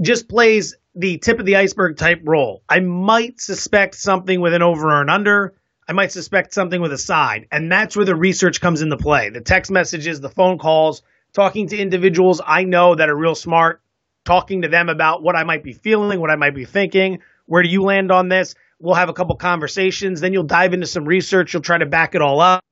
just 0.00 0.28
plays 0.28 0.74
the 0.96 1.18
tip 1.18 1.38
of 1.38 1.46
the 1.46 1.56
iceberg 1.56 1.96
type 1.98 2.22
role. 2.24 2.62
I 2.68 2.80
might 2.80 3.40
suspect 3.40 3.94
something 3.94 4.40
with 4.40 4.54
an 4.54 4.62
over 4.62 4.88
or 4.88 5.02
an 5.02 5.08
under. 5.08 5.54
I 5.90 5.92
might 5.92 6.12
suspect 6.12 6.54
something 6.54 6.80
with 6.80 6.92
a 6.92 6.98
side. 6.98 7.48
And 7.50 7.70
that's 7.70 7.96
where 7.96 8.04
the 8.04 8.14
research 8.14 8.60
comes 8.60 8.80
into 8.80 8.96
play. 8.96 9.30
The 9.30 9.40
text 9.40 9.72
messages, 9.72 10.20
the 10.20 10.28
phone 10.28 10.56
calls, 10.56 11.02
talking 11.32 11.66
to 11.66 11.76
individuals 11.76 12.40
I 12.46 12.62
know 12.62 12.94
that 12.94 13.08
are 13.08 13.16
real 13.16 13.34
smart, 13.34 13.82
talking 14.24 14.62
to 14.62 14.68
them 14.68 14.88
about 14.88 15.20
what 15.20 15.34
I 15.34 15.42
might 15.42 15.64
be 15.64 15.72
feeling, 15.72 16.20
what 16.20 16.30
I 16.30 16.36
might 16.36 16.54
be 16.54 16.64
thinking. 16.64 17.22
Where 17.46 17.64
do 17.64 17.68
you 17.68 17.82
land 17.82 18.12
on 18.12 18.28
this? 18.28 18.54
We'll 18.78 18.94
have 18.94 19.08
a 19.08 19.12
couple 19.12 19.34
conversations. 19.34 20.20
Then 20.20 20.32
you'll 20.32 20.44
dive 20.44 20.74
into 20.74 20.86
some 20.86 21.06
research. 21.06 21.52
You'll 21.52 21.62
try 21.62 21.78
to 21.78 21.86
back 21.86 22.14
it 22.14 22.22
all 22.22 22.40
up. 22.40 22.62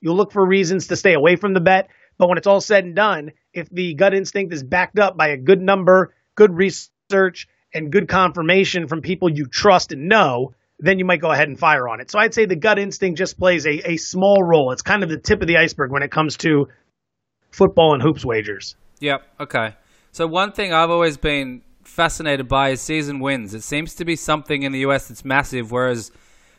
You'll 0.00 0.16
look 0.16 0.32
for 0.32 0.42
reasons 0.42 0.86
to 0.86 0.96
stay 0.96 1.12
away 1.12 1.36
from 1.36 1.52
the 1.52 1.60
bet. 1.60 1.90
But 2.16 2.30
when 2.30 2.38
it's 2.38 2.46
all 2.46 2.62
said 2.62 2.86
and 2.86 2.96
done, 2.96 3.32
if 3.52 3.68
the 3.68 3.92
gut 3.92 4.14
instinct 4.14 4.54
is 4.54 4.62
backed 4.62 4.98
up 4.98 5.14
by 5.14 5.28
a 5.28 5.36
good 5.36 5.60
number, 5.60 6.14
good 6.36 6.56
research, 6.56 7.48
and 7.74 7.92
good 7.92 8.08
confirmation 8.08 8.88
from 8.88 9.02
people 9.02 9.28
you 9.28 9.46
trust 9.46 9.92
and 9.92 10.08
know, 10.08 10.54
then 10.80 10.98
you 10.98 11.04
might 11.04 11.20
go 11.20 11.30
ahead 11.30 11.48
and 11.48 11.58
fire 11.58 11.88
on 11.88 12.00
it. 12.00 12.10
So 12.10 12.18
I'd 12.18 12.34
say 12.34 12.46
the 12.46 12.56
gut 12.56 12.78
instinct 12.78 13.18
just 13.18 13.38
plays 13.38 13.66
a, 13.66 13.92
a 13.92 13.96
small 13.96 14.42
role. 14.42 14.72
It's 14.72 14.82
kind 14.82 15.02
of 15.02 15.08
the 15.08 15.18
tip 15.18 15.42
of 15.42 15.46
the 15.46 15.58
iceberg 15.58 15.90
when 15.90 16.02
it 16.02 16.10
comes 16.10 16.36
to 16.38 16.68
football 17.50 17.94
and 17.94 18.02
hoops 18.02 18.24
wagers. 18.24 18.76
Yep. 19.00 19.22
Okay. 19.40 19.76
So 20.12 20.26
one 20.26 20.52
thing 20.52 20.72
I've 20.72 20.90
always 20.90 21.16
been 21.16 21.62
fascinated 21.84 22.48
by 22.48 22.70
is 22.70 22.80
season 22.80 23.20
wins. 23.20 23.54
It 23.54 23.62
seems 23.62 23.94
to 23.96 24.04
be 24.04 24.16
something 24.16 24.62
in 24.62 24.72
the 24.72 24.80
US 24.80 25.08
that's 25.08 25.24
massive, 25.24 25.70
whereas 25.70 26.10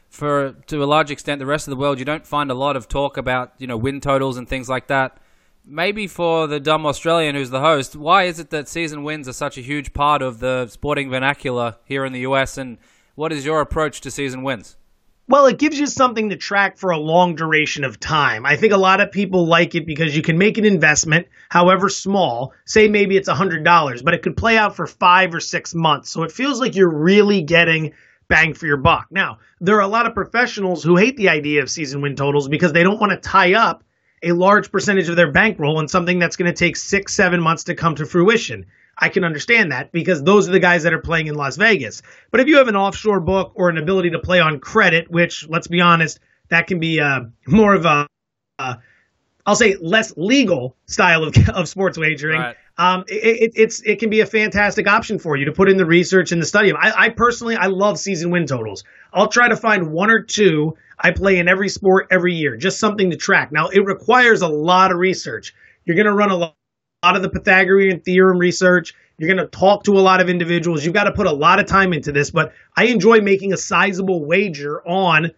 for 0.10 0.54
to 0.68 0.84
a 0.84 0.86
large 0.86 1.10
extent 1.10 1.40
the 1.40 1.46
rest 1.46 1.68
of 1.68 1.72
the 1.72 1.78
world 1.78 1.98
you 1.98 2.04
don't 2.04 2.28
find 2.28 2.51
a 2.51 2.54
lot 2.54 2.75
of 2.75 2.90
talk 2.90 3.16
about 3.16 3.54
you 3.60 3.66
know 3.66 3.78
win 3.78 4.01
totals 4.01 4.38
and 4.38 4.48
things 4.48 4.70
like 4.70 4.88
that. 4.88 5.18
Maybe 5.63 6.08
for 6.08 6.48
the 6.48 6.60
dumb 6.60 6.86
Australian 6.86 7.36
who's 7.36 7.51
the 7.51 7.62
host, 7.62 7.96
why 7.96 8.24
is 8.24 8.40
it 8.40 8.50
that 8.50 8.68
season 8.68 9.04
wins 9.04 9.28
are 9.28 9.34
such 9.34 9.58
a 9.58 9.62
huge 9.62 9.94
part 9.94 10.22
of 10.22 10.40
the 10.40 10.68
sporting 10.68 11.10
vernacular 11.10 11.75
here 11.86 12.04
in 12.04 12.13
the 12.13 12.22
US 12.22 12.58
and 12.58 12.78
what 13.22 13.32
is 13.32 13.46
your 13.46 13.62
approach 13.62 14.01
to 14.01 14.10
season 14.10 14.42
wins? 14.42 14.75
Well, 15.28 15.46
it 15.46 15.60
gives 15.60 15.80
you 15.80 15.86
something 15.86 16.32
to 16.32 16.38
track 16.38 16.80
for 16.80 16.90
a 16.90 16.98
long 16.98 17.36
duration 17.36 17.84
of 17.84 18.00
time. 18.00 18.48
I 18.48 18.56
think 18.56 18.74
a 18.74 18.78
lot 18.78 19.00
of 19.00 19.12
people 19.12 19.46
like 19.46 19.75
it 19.75 19.86
because 19.86 20.16
you 20.16 20.24
can 20.24 20.40
make 20.40 20.58
an 20.58 20.66
investment, 20.66 21.28
however 21.48 21.88
small, 21.88 22.51
say 22.66 22.88
maybe 22.88 23.16
it's 23.16 23.30
$100, 23.30 24.04
but 24.04 24.16
it 24.16 24.24
could 24.24 24.36
play 24.36 24.58
out 24.58 24.75
for 24.75 24.88
five 24.88 25.36
or 25.36 25.40
six 25.40 25.75
months. 25.75 26.10
So 26.10 26.24
it 26.24 26.32
feels 26.32 26.60
like 26.60 26.75
you're 26.75 26.92
really 26.92 27.44
getting 27.44 27.94
bang 28.28 28.56
for 28.56 28.66
your 28.66 28.78
buck. 28.78 29.06
Now, 29.12 29.38
there 29.60 29.75
are 29.75 29.82
a 29.82 29.88
lot 29.88 30.08
of 30.08 30.16
professionals 30.16 30.84
who 30.84 30.96
hate 30.96 31.16
the 31.16 31.30
idea 31.30 31.62
of 31.62 31.70
season 31.70 32.01
win 32.01 32.16
totals 32.16 32.48
because 32.48 32.74
they 32.74 32.82
don't 32.82 33.00
want 33.00 33.12
to 33.12 33.20
tie 33.20 33.54
up 33.54 33.84
a 34.24 34.32
large 34.32 34.72
percentage 34.72 35.10
of 35.10 35.16
their 35.16 35.32
bankroll 35.32 35.80
in 35.80 35.88
something 35.88 36.18
that's 36.18 36.38
going 36.38 36.51
to 36.51 36.58
take 36.58 36.75
six, 36.75 37.13
seven 37.13 37.40
months 37.40 37.66
to 37.66 37.75
come 37.75 37.94
to 37.98 38.06
fruition. 38.08 38.66
I 38.98 39.10
can 39.10 39.24
understand 39.24 39.71
that 39.71 39.91
because 39.91 40.24
those 40.24 40.48
are 40.48 40.51
the 40.51 40.60
guys 40.60 40.83
that 40.83 40.93
are 40.93 41.00
playing 41.00 41.27
in 41.27 41.36
Las 41.36 41.57
Vegas. 41.57 42.01
But 42.29 42.39
if 42.39 42.48
you 42.48 42.57
have 42.57 42.67
an 42.67 42.75
offshore 42.75 43.19
book 43.19 43.53
or 43.55 43.69
an 43.69 43.77
ability 43.77 44.12
to 44.12 44.19
play 44.19 44.39
on 44.39 44.60
credit, 44.60 45.10
which 45.10 45.48
let's 45.50 45.67
be 45.67 45.81
honest, 45.81 46.19
that 46.50 46.67
can 46.67 46.79
be 46.79 47.00
uh, 47.00 47.21
more 47.48 47.74
of 47.74 47.86
a, 47.86 48.07
a 48.60 48.79
I'll 49.45 49.55
say 49.55 49.75
less 49.81 50.15
legal 50.17 50.75
style 50.86 51.24
of, 51.24 51.36
of 51.50 51.67
sports 51.67 51.98
wagering, 51.98 52.39
right. 52.39 52.55
um, 52.77 53.03
it, 53.07 53.13
it, 53.13 53.51
it's 53.55 53.81
it 53.81 54.00
can 54.00 54.10
be 54.10 54.19
a 54.19 54.25
fantastic 54.25 54.88
option 54.88 55.17
for 55.17 55.36
you 55.36 55.45
to 55.45 55.51
put 55.51 55.69
in 55.69 55.77
the 55.77 55.86
research 55.86 56.31
and 56.31 56.41
the 56.41 56.45
study. 56.45 56.71
I, 56.71 57.05
I 57.05 57.10
personally 57.10 57.55
I 57.55 57.67
love 57.67 57.98
season 57.98 58.29
win 58.29 58.45
totals. 58.45 58.83
I'll 59.13 59.29
try 59.29 59.48
to 59.48 59.55
find 59.55 59.91
one 59.91 60.12
or 60.12 60.21
two 60.21 60.77
I 61.00 61.12
play 61.12 61.39
in 61.39 61.48
every 61.48 61.69
sport 61.69 62.07
every 62.12 62.36
year, 62.36 62.55
just 62.55 62.79
something 62.79 63.10
to 63.10 63.17
track. 63.17 63.51
Now 63.51 63.69
it 63.69 63.83
requires 63.86 64.41
a 64.41 64.48
lot 64.48 64.91
of 64.91 64.98
research. 64.98 65.55
You're 65.86 65.95
going 65.95 66.05
to 66.05 66.13
run 66.13 66.29
a 66.29 66.36
lot 66.36 66.55
of 67.03 67.24
the 67.24 67.29
Pythagorean 67.29 68.00
theorem 68.01 68.38
research. 68.38 68.93
You're 69.17 69.34
going 69.34 69.43
to 69.43 69.48
talk 69.48 69.86
to 69.86 69.93
a 69.93 70.01
lot 70.01 70.22
of 70.22 70.29
individuals. 70.29 70.86
You've 70.86 70.93
got 70.93 71.05
to 71.05 71.12
put 71.12 71.25
a 71.25 71.31
lot 71.31 71.60
of 71.60 71.65
time 71.65 71.93
into 71.93 72.12
this, 72.12 72.29
but 72.29 72.53
I 72.77 72.86
enjoy 72.86 73.22
making 73.22 73.53
a 73.53 73.58
sizable 73.58 74.24
wager 74.24 74.88
on 74.88 75.31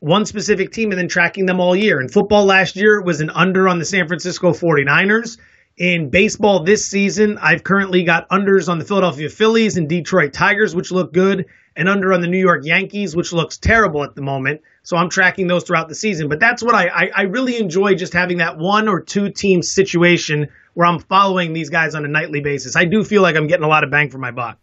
one 0.00 0.26
specific 0.26 0.72
team 0.72 0.90
and 0.90 0.98
then 0.98 1.06
tracking 1.06 1.46
them 1.46 1.60
all 1.60 1.76
year. 1.76 2.00
In 2.00 2.08
football 2.08 2.44
last 2.44 2.74
year, 2.74 2.98
it 2.98 3.06
was 3.06 3.20
an 3.20 3.30
under 3.30 3.68
on 3.68 3.78
the 3.78 3.84
San 3.84 4.08
Francisco 4.08 4.50
49ers. 4.50 5.38
In 5.76 6.10
baseball 6.10 6.64
this 6.64 6.88
season, 6.88 7.38
I've 7.38 7.62
currently 7.62 8.02
got 8.02 8.28
unders 8.28 8.68
on 8.68 8.80
the 8.80 8.84
Philadelphia 8.84 9.28
Phillies 9.28 9.76
and 9.76 9.88
Detroit 9.88 10.32
Tigers, 10.32 10.74
which 10.74 10.90
look 10.90 11.12
good, 11.12 11.46
and 11.76 11.88
under 11.88 12.12
on 12.12 12.22
the 12.22 12.26
New 12.26 12.38
York 12.38 12.64
Yankees, 12.64 13.14
which 13.14 13.32
looks 13.32 13.58
terrible 13.58 14.02
at 14.02 14.14
the 14.14 14.22
moment. 14.22 14.62
So 14.82 14.96
I'm 14.96 15.10
tracking 15.10 15.46
those 15.46 15.64
throughout 15.64 15.88
the 15.88 15.94
season. 15.94 16.28
But 16.28 16.40
that's 16.40 16.62
what 16.62 16.74
I, 16.74 16.86
I, 16.86 17.10
I 17.14 17.22
really 17.22 17.58
enjoy 17.58 17.94
just 17.94 18.14
having 18.14 18.38
that 18.38 18.56
one 18.56 18.88
or 18.88 19.00
two 19.00 19.30
team 19.30 19.62
situation 19.62 20.48
where 20.74 20.86
I'm 20.86 20.98
following 20.98 21.52
these 21.52 21.70
guys 21.70 21.94
on 21.94 22.04
a 22.04 22.08
nightly 22.08 22.40
basis. 22.40 22.76
I 22.76 22.86
do 22.86 23.04
feel 23.04 23.22
like 23.22 23.36
I'm 23.36 23.46
getting 23.46 23.64
a 23.64 23.68
lot 23.68 23.84
of 23.84 23.90
bang 23.90 24.10
for 24.10 24.18
my 24.18 24.30
buck. 24.30 24.58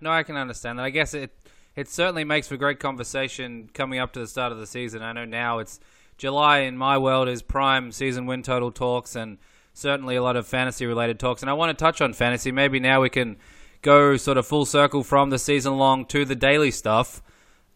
No, 0.00 0.10
I 0.10 0.22
can 0.22 0.36
understand 0.36 0.78
that. 0.78 0.84
I 0.84 0.90
guess 0.90 1.14
it 1.14 1.34
it 1.76 1.88
certainly 1.88 2.24
makes 2.24 2.48
for 2.48 2.56
great 2.56 2.80
conversation 2.80 3.70
coming 3.72 4.00
up 4.00 4.12
to 4.14 4.20
the 4.20 4.26
start 4.26 4.50
of 4.50 4.58
the 4.58 4.66
season. 4.66 5.02
I 5.02 5.12
know 5.12 5.24
now 5.24 5.58
it's 5.58 5.78
July 6.16 6.60
in 6.60 6.76
my 6.76 6.98
world 6.98 7.28
is 7.28 7.42
prime 7.42 7.92
season 7.92 8.26
win 8.26 8.42
total 8.42 8.72
talks 8.72 9.14
and 9.14 9.38
certainly 9.74 10.16
a 10.16 10.22
lot 10.22 10.34
of 10.34 10.46
fantasy 10.46 10.86
related 10.86 11.20
talks. 11.20 11.42
And 11.42 11.48
I 11.48 11.52
want 11.52 11.76
to 11.76 11.80
touch 11.80 12.00
on 12.00 12.12
fantasy. 12.12 12.50
Maybe 12.50 12.80
now 12.80 13.00
we 13.02 13.10
can 13.10 13.36
go 13.82 14.16
sort 14.16 14.38
of 14.38 14.46
full 14.46 14.64
circle 14.64 15.02
from 15.02 15.30
the 15.30 15.38
season 15.38 15.76
long 15.76 16.04
to 16.06 16.24
the 16.24 16.34
daily 16.34 16.70
stuff. 16.70 17.22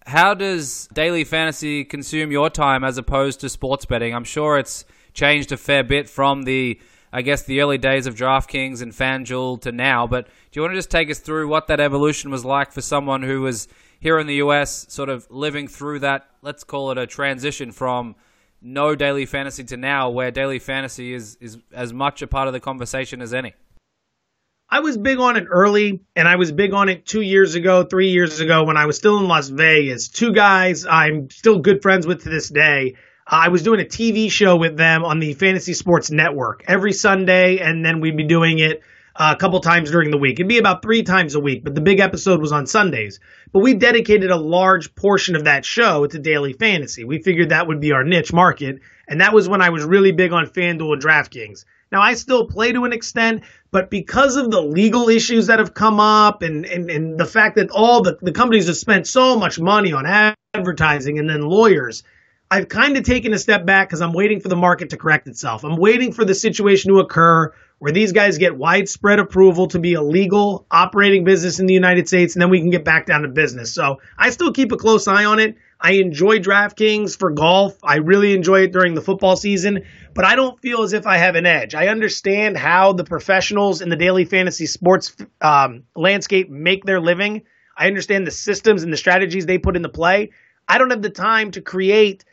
How 0.07 0.35
does 0.35 0.89
daily 0.93 1.25
fantasy 1.25 1.85
consume 1.85 2.33
your 2.33 2.51
time 2.51 2.83
as 2.83 2.99
opposed 2.99 3.41
to 3.41 3.49
sports 3.49 3.85
betting? 3.85 4.15
I'm 4.15 4.25
sure 4.25 4.59
it's 4.59 4.85
changed 5.15 5.53
a 5.53 5.57
fair 5.57 5.85
bit 5.85 6.09
from 6.09 6.43
the 6.43 6.81
I 7.15 7.21
guess 7.21 7.43
the 7.43 7.61
early 7.61 7.77
days 7.77 8.07
of 8.07 8.15
DraftKings 8.15 8.81
and 8.81 8.91
FanDuel 8.91 9.61
to 9.63 9.73
now, 9.73 10.07
but 10.07 10.27
do 10.27 10.59
you 10.59 10.63
want 10.63 10.73
to 10.73 10.79
just 10.79 10.91
take 10.91 11.11
us 11.11 11.19
through 11.19 11.47
what 11.47 11.67
that 11.67 11.79
evolution 11.79 12.31
was 12.31 12.43
like 12.43 12.73
for 12.73 12.81
someone 12.81 13.23
who 13.23 13.43
was 13.43 13.69
here 14.01 14.19
in 14.19 14.27
the 14.27 14.37
US, 14.37 14.87
sort 14.89 15.11
of 15.11 15.31
living 15.31 15.69
through 15.69 15.99
that, 15.99 16.27
let's 16.41 16.65
call 16.65 16.91
it 16.91 16.97
a 16.97 17.07
transition 17.07 17.71
from 17.71 18.17
no 18.63 18.95
daily 18.95 19.27
fantasy 19.27 19.63
to 19.65 19.77
now, 19.77 20.09
where 20.09 20.31
daily 20.31 20.59
fantasy 20.59 21.13
is, 21.13 21.37
is 21.39 21.59
as 21.73 21.93
much 21.93 22.23
a 22.23 22.27
part 22.27 22.47
of 22.47 22.55
the 22.55 22.61
conversation 22.61 23.21
as 23.21 23.35
any? 23.35 23.53
I 24.73 24.81
was 24.81 24.97
big 24.97 25.19
on 25.19 25.37
it 25.37 25.45
early, 25.51 26.01
and 26.17 26.27
I 26.27 26.37
was 26.37 26.51
big 26.51 26.73
on 26.73 26.89
it 26.89 27.05
two 27.05 27.21
years 27.21 27.57
ago, 27.57 27.85
three 27.85 28.09
years 28.09 28.41
ago 28.41 28.65
when 28.65 28.79
I 28.79 28.87
was 28.87 28.97
still 28.97 29.19
in 29.19 29.29
Las 29.29 29.49
Vegas. 29.49 30.09
Two 30.09 30.33
guys 30.33 30.87
I'm 30.87 31.29
still 31.29 31.59
good 31.59 31.83
friends 31.83 32.07
with 32.07 32.23
to 32.23 32.31
this 32.31 32.49
day. 32.49 32.95
I 33.27 33.49
was 33.49 33.63
doing 33.63 33.81
a 33.81 33.85
TV 33.85 34.31
show 34.31 34.57
with 34.57 34.79
them 34.79 35.05
on 35.05 35.19
the 35.19 35.35
Fantasy 35.35 35.75
Sports 35.75 36.11
Network 36.11 36.65
every 36.67 36.95
Sunday, 36.95 37.59
and 37.59 37.85
then 37.85 38.01
we'd 38.01 38.17
be 38.17 38.25
doing 38.25 38.61
it 38.61 38.81
uh, 39.15 39.35
a 39.37 39.39
couple 39.39 39.61
times 39.61 39.91
during 39.91 40.11
the 40.11 40.17
week. 40.17 40.41
It'd 40.41 40.49
be 40.49 40.57
about 40.57 40.81
three 40.81 41.03
times 41.03 41.35
a 41.35 41.41
week, 41.41 41.65
but 41.65 41.75
the 41.75 41.83
big 41.83 42.01
episode 42.01 42.41
was 42.41 42.53
on 42.53 42.67
Sundays. 42.67 43.21
But 43.53 43.59
we 43.59 43.75
dedicated 43.75 44.31
a 44.31 44.37
large 44.37 44.95
portion 44.95 45.37
of 45.37 45.45
that 45.45 45.67
show 45.67 46.07
to 46.07 46.19
daily 46.19 46.55
fantasy. 46.55 47.05
We 47.05 47.19
figured 47.19 47.51
that 47.51 47.67
would 47.67 47.81
be 47.83 47.93
our 47.93 48.05
niche 48.05 48.33
market, 48.33 48.81
and 49.07 49.21
that 49.21 49.35
was 49.35 49.51
when 49.51 49.61
I 49.61 49.69
was 49.69 49.85
really 49.85 50.13
big 50.13 50.33
on 50.33 50.47
FanDuel 50.47 50.95
and 50.95 51.03
DraftKings. 51.03 51.67
Now, 51.93 52.01
I 52.01 52.15
still 52.15 52.47
play 52.47 52.73
to 52.73 52.85
an 52.85 52.93
extent, 52.95 53.43
but 53.71 53.91
because 53.91 54.37
of 54.37 54.51
the 54.51 54.63
legal 54.63 55.11
issues 55.11 55.49
that 55.49 55.59
have 55.59 55.75
come 55.75 56.01
up 56.01 56.43
and, 56.43 56.65
and, 56.65 56.91
and 56.91 57.19
the 57.19 57.27
fact 57.27 57.57
that 57.57 57.71
all 57.71 58.03
the, 58.03 58.17
the 58.23 58.33
companies 58.33 58.67
have 58.67 58.77
spent 58.77 59.07
so 59.07 59.39
much 59.39 59.61
money 59.61 59.93
on 59.93 60.07
advertising 60.55 61.19
and 61.19 61.29
then 61.29 61.43
lawyers, 61.43 62.03
I've 62.51 62.69
kind 62.69 62.97
of 62.97 63.05
taken 63.05 63.33
a 63.33 63.39
step 63.39 63.65
back 63.67 63.89
because 63.89 64.01
I'm 64.01 64.13
waiting 64.13 64.41
for 64.41 64.49
the 64.49 64.57
market 64.57 64.91
to 64.91 64.97
correct 64.97 65.29
itself. 65.29 65.65
I'm 65.65 65.77
waiting 65.77 66.13
for 66.13 66.25
the 66.25 66.35
situation 66.35 66.93
to 66.93 67.01
occur 67.01 67.53
where 67.79 67.93
these 67.93 68.13
guys 68.13 68.39
get 68.39 68.57
widespread 68.57 69.19
approval 69.19 69.67
to 69.69 69.79
be 69.79 69.95
a 69.95 70.03
legal 70.03 70.67
operating 70.71 71.25
business 71.25 71.59
in 71.59 71.67
the 71.67 71.75
United 71.75 72.07
States, 72.09 72.35
and 72.35 72.43
then 72.43 72.49
we 72.49 72.61
can 72.61 72.71
get 72.71 72.85
back 72.85 73.07
down 73.07 73.23
to 73.23 73.29
business. 73.29 73.75
So 73.75 74.01
I 74.17 74.31
still 74.31 74.53
keep 74.53 74.71
a 74.73 74.77
close 74.77 75.09
eye 75.09 75.25
on 75.25 75.41
it. 75.41 75.57
I 75.85 75.95
enjoy 75.95 76.39
DraftKings 76.39 77.19
for 77.19 77.33
golf. 77.33 77.77
I 77.83 77.97
really 77.97 78.35
enjoy 78.35 78.61
it 78.61 78.73
during 78.73 78.95
the 78.95 79.01
football 79.01 79.35
season, 79.35 79.83
but 80.15 80.25
I 80.25 80.37
don't 80.37 80.61
feel 80.61 80.83
as 80.83 80.93
if 80.93 81.09
I 81.09 81.17
have 81.17 81.35
an 81.35 81.45
edge. 81.45 81.75
I 81.75 81.89
understand 81.89 82.57
how 82.57 82.93
the 82.93 83.03
professionals 83.03 83.83
in 83.83 83.89
the 83.89 83.97
daily 83.97 84.25
fantasy 84.25 84.67
sports 84.67 85.17
um, 85.41 85.83
landscape 85.97 86.49
make 86.49 86.85
their 86.85 87.01
living. 87.01 87.43
I 87.77 87.89
understand 87.89 88.29
the 88.29 88.31
systems 88.31 88.85
and 88.85 88.93
the 88.93 88.97
strategies 88.97 89.45
they 89.45 89.59
put 89.59 89.75
into 89.75 89.89
play. 89.89 90.31
I 90.69 90.79
don't 90.79 90.91
have 90.91 91.03
the 91.03 91.11
time 91.11 91.51
to 91.51 91.61
create 91.61 92.25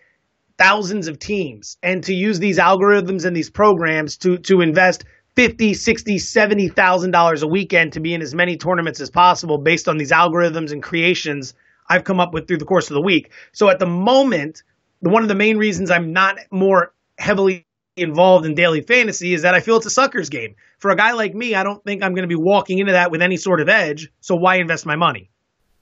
thousands 0.59 1.07
of 1.07 1.17
teams 1.17 1.77
and 1.81 2.03
to 2.03 2.13
use 2.13 2.37
these 2.37 2.59
algorithms 2.59 3.25
and 3.25 3.35
these 3.35 3.49
programs 3.49 4.17
to 4.17 4.37
to 4.39 4.61
invest 4.61 5.05
50, 5.35 5.73
60, 5.73 6.19
70,000 6.19 7.11
dollars 7.11 7.41
a 7.41 7.47
weekend 7.47 7.93
to 7.93 7.99
be 7.99 8.13
in 8.13 8.21
as 8.21 8.35
many 8.35 8.57
tournaments 8.57 8.99
as 8.99 9.09
possible 9.09 9.57
based 9.57 9.87
on 9.87 9.97
these 9.97 10.11
algorithms 10.11 10.71
and 10.71 10.83
creations 10.83 11.55
I've 11.89 12.03
come 12.03 12.19
up 12.19 12.33
with 12.33 12.47
through 12.47 12.57
the 12.57 12.65
course 12.65 12.89
of 12.89 12.93
the 12.93 13.01
week. 13.01 13.31
So 13.51 13.69
at 13.69 13.79
the 13.79 13.85
moment, 13.85 14.63
one 14.99 15.23
of 15.23 15.29
the 15.29 15.35
main 15.35 15.57
reasons 15.57 15.89
I'm 15.89 16.13
not 16.13 16.37
more 16.51 16.93
heavily 17.17 17.65
involved 17.95 18.45
in 18.45 18.55
daily 18.55 18.81
fantasy 18.81 19.33
is 19.33 19.41
that 19.41 19.53
I 19.53 19.59
feel 19.59 19.77
it's 19.77 19.85
a 19.85 19.89
sucker's 19.89 20.29
game. 20.29 20.55
For 20.77 20.91
a 20.91 20.95
guy 20.95 21.11
like 21.11 21.33
me, 21.33 21.55
I 21.55 21.63
don't 21.63 21.83
think 21.83 22.03
I'm 22.03 22.13
going 22.13 22.23
to 22.23 22.27
be 22.27 22.35
walking 22.35 22.79
into 22.79 22.93
that 22.93 23.11
with 23.11 23.21
any 23.21 23.37
sort 23.37 23.59
of 23.59 23.69
edge. 23.69 24.11
So 24.21 24.35
why 24.35 24.55
invest 24.55 24.85
my 24.85 24.95
money? 24.95 25.29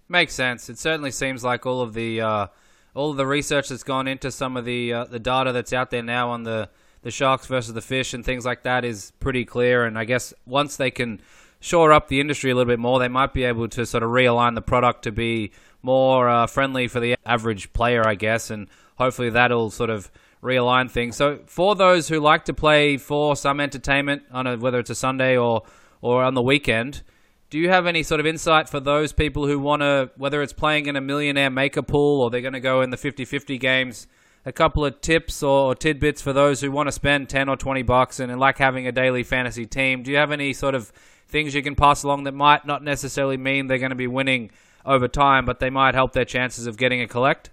Makes 0.09 0.33
sense. 0.33 0.69
It 0.69 0.79
certainly 0.79 1.11
seems 1.11 1.43
like 1.43 1.65
all 1.65 1.81
of 1.81 1.93
the 1.93 2.21
uh, 2.21 2.47
all 2.93 3.11
of 3.11 3.17
the 3.17 3.27
research 3.27 3.69
that's 3.69 3.83
gone 3.83 4.07
into 4.07 4.31
some 4.31 4.57
of 4.57 4.65
the 4.65 4.93
uh, 4.93 5.03
the 5.05 5.19
data 5.19 5.51
that's 5.51 5.73
out 5.73 5.91
there 5.91 6.01
now 6.01 6.29
on 6.29 6.43
the 6.43 6.69
the 7.01 7.11
sharks 7.11 7.45
versus 7.45 7.73
the 7.73 7.81
fish 7.81 8.13
and 8.13 8.25
things 8.25 8.45
like 8.45 8.63
that 8.63 8.85
is 8.85 9.11
pretty 9.19 9.45
clear. 9.45 9.83
And 9.83 9.99
I 9.99 10.05
guess 10.05 10.33
once 10.45 10.77
they 10.77 10.91
can 10.91 11.21
shore 11.59 11.91
up 11.91 12.07
the 12.07 12.19
industry 12.19 12.51
a 12.51 12.55
little 12.55 12.71
bit 12.71 12.79
more, 12.79 12.99
they 12.99 13.07
might 13.07 13.33
be 13.33 13.43
able 13.43 13.67
to 13.69 13.85
sort 13.85 14.03
of 14.03 14.09
realign 14.09 14.55
the 14.55 14.61
product 14.61 15.03
to 15.03 15.11
be 15.11 15.51
more 15.87 16.29
uh, 16.29 16.45
friendly 16.47 16.87
for 16.87 16.99
the 16.99 17.15
average 17.25 17.73
player, 17.73 18.05
I 18.05 18.15
guess, 18.15 18.51
and 18.51 18.67
hopefully 18.97 19.31
that'll 19.31 19.71
sort 19.71 19.89
of 19.89 20.11
realign 20.43 20.91
things. 20.91 21.15
So 21.15 21.39
for 21.47 21.75
those 21.75 22.07
who 22.07 22.19
like 22.19 22.45
to 22.45 22.53
play 22.53 22.97
for 22.97 23.35
some 23.35 23.59
entertainment 23.59 24.23
on 24.31 24.45
a, 24.45 24.57
whether 24.57 24.79
it's 24.79 24.91
a 24.91 24.95
Sunday 24.95 25.37
or 25.37 25.63
or 26.01 26.23
on 26.23 26.33
the 26.33 26.41
weekend. 26.41 27.03
Do 27.49 27.57
you 27.57 27.69
have 27.69 27.87
any 27.87 28.03
sort 28.03 28.19
of 28.19 28.25
insight 28.25 28.67
for 28.67 28.79
those 28.79 29.13
people 29.13 29.47
who 29.47 29.57
want 29.57 29.81
to, 29.81 30.11
whether 30.17 30.41
it's 30.41 30.53
playing 30.53 30.87
in 30.87 30.95
a 30.95 31.01
millionaire 31.01 31.49
maker 31.49 31.81
pool 31.81 32.21
or 32.21 32.29
they're 32.29 32.41
going 32.41 32.53
to 32.53 32.59
go 32.59 32.81
in 32.81 32.89
the 32.89 32.97
50 32.97 33.25
50 33.25 33.57
games, 33.57 34.07
a 34.45 34.51
couple 34.51 34.85
of 34.85 35.01
tips 35.01 35.41
or 35.41 35.73
tidbits 35.73 36.21
for 36.21 36.33
those 36.33 36.61
who 36.61 36.71
want 36.71 36.87
to 36.87 36.91
spend 36.91 37.29
10 37.29 37.49
or 37.49 37.55
20 37.55 37.83
bucks 37.83 38.19
and 38.19 38.37
like 38.39 38.57
having 38.57 38.85
a 38.85 38.91
daily 38.91 39.23
fantasy 39.23 39.65
team. 39.65 40.03
Do 40.03 40.11
you 40.11 40.17
have 40.17 40.31
any 40.31 40.53
sort 40.53 40.75
of 40.75 40.91
things 41.27 41.55
you 41.55 41.63
can 41.63 41.75
pass 41.75 42.03
along 42.03 42.23
that 42.25 42.33
might 42.33 42.65
not 42.65 42.83
necessarily 42.83 43.37
mean 43.37 43.67
they're 43.67 43.77
going 43.77 43.89
to 43.91 43.95
be 43.95 44.07
winning 44.07 44.51
over 44.87 45.07
time, 45.07 45.45
but 45.45 45.59
they 45.59 45.69
might 45.69 45.93
help 45.93 46.13
their 46.13 46.25
chances 46.25 46.65
of 46.65 46.77
getting 46.77 47.01
a 47.01 47.07
collect? 47.07 47.51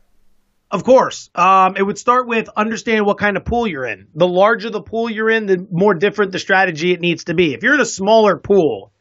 Of 0.70 0.84
course. 0.84 1.30
Um, 1.34 1.76
it 1.76 1.82
would 1.82 1.98
start 1.98 2.26
with 2.26 2.48
understand 2.56 3.04
what 3.04 3.18
kind 3.18 3.36
of 3.36 3.44
pool 3.44 3.66
you're 3.66 3.86
in. 3.86 4.08
The 4.14 4.26
larger 4.26 4.70
the 4.70 4.80
pool 4.80 5.10
you're 5.10 5.30
in, 5.30 5.46
the 5.46 5.66
more 5.70 5.94
different 5.94 6.32
the 6.32 6.38
strategy 6.38 6.92
it 6.92 7.00
needs 7.00 7.24
to 7.24 7.34
be. 7.34 7.54
If 7.54 7.62
you're 7.62 7.74
in 7.74 7.80
a 7.80 7.86
smaller 7.86 8.38
pool, 8.38 8.92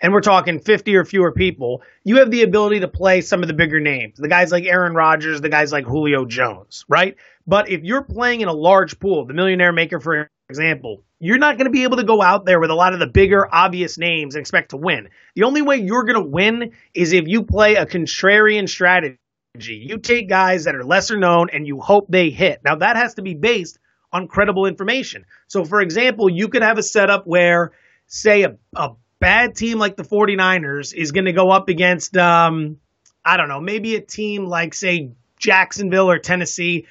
and 0.00 0.12
we're 0.12 0.20
talking 0.20 0.60
50 0.60 0.94
or 0.96 1.04
fewer 1.04 1.32
people, 1.32 1.82
you 2.04 2.18
have 2.18 2.30
the 2.30 2.42
ability 2.42 2.80
to 2.80 2.88
play 2.88 3.22
some 3.22 3.42
of 3.42 3.48
the 3.48 3.54
bigger 3.54 3.80
names. 3.80 4.18
The 4.18 4.28
guys 4.28 4.52
like 4.52 4.64
Aaron 4.64 4.94
Rodgers, 4.94 5.40
the 5.40 5.48
guys 5.48 5.72
like 5.72 5.86
Julio 5.86 6.26
Jones, 6.26 6.84
right? 6.88 7.16
But 7.46 7.70
if 7.70 7.82
you're 7.82 8.04
playing 8.04 8.42
in 8.42 8.48
a 8.48 8.52
large 8.52 9.00
pool, 9.00 9.26
the 9.26 9.34
millionaire 9.34 9.72
maker, 9.72 9.98
for 9.98 10.28
example, 10.48 11.02
you're 11.18 11.38
not 11.38 11.56
going 11.56 11.64
to 11.66 11.70
be 11.70 11.84
able 11.84 11.96
to 11.96 12.04
go 12.04 12.20
out 12.20 12.44
there 12.44 12.60
with 12.60 12.70
a 12.70 12.74
lot 12.74 12.92
of 12.92 12.98
the 12.98 13.06
bigger, 13.06 13.48
obvious 13.52 13.96
names 13.96 14.34
and 14.34 14.40
expect 14.40 14.70
to 14.70 14.76
win. 14.76 15.08
The 15.34 15.44
only 15.44 15.62
way 15.62 15.76
you're 15.76 16.04
going 16.04 16.22
to 16.22 16.28
win 16.28 16.72
is 16.94 17.12
if 17.12 17.26
you 17.26 17.42
play 17.42 17.76
a 17.76 17.86
contrarian 17.86 18.68
strategy. 18.68 19.18
You 19.58 19.98
take 19.98 20.28
guys 20.28 20.64
that 20.64 20.74
are 20.74 20.84
lesser 20.84 21.16
known 21.16 21.48
and 21.50 21.66
you 21.66 21.80
hope 21.80 22.06
they 22.08 22.28
hit. 22.28 22.60
Now, 22.62 22.76
that 22.76 22.96
has 22.96 23.14
to 23.14 23.22
be 23.22 23.34
based 23.34 23.78
on 24.12 24.28
credible 24.28 24.66
information. 24.66 25.24
So, 25.48 25.64
for 25.64 25.80
example, 25.80 26.28
you 26.28 26.48
could 26.48 26.62
have 26.62 26.76
a 26.76 26.82
setup 26.82 27.26
where, 27.26 27.72
say, 28.06 28.42
a, 28.42 28.56
a 28.74 28.90
bad 29.18 29.56
team 29.56 29.78
like 29.78 29.96
the 29.96 30.04
49ers 30.04 30.94
is 30.94 31.12
going 31.12 31.24
to 31.24 31.32
go 31.32 31.50
up 31.50 31.70
against, 31.70 32.16
um, 32.18 32.78
I 33.24 33.38
don't 33.38 33.48
know, 33.48 33.60
maybe 33.60 33.96
a 33.96 34.00
team 34.00 34.44
like, 34.44 34.74
say, 34.74 35.12
Jacksonville 35.38 36.10
or 36.10 36.18
Tennessee. 36.18 36.86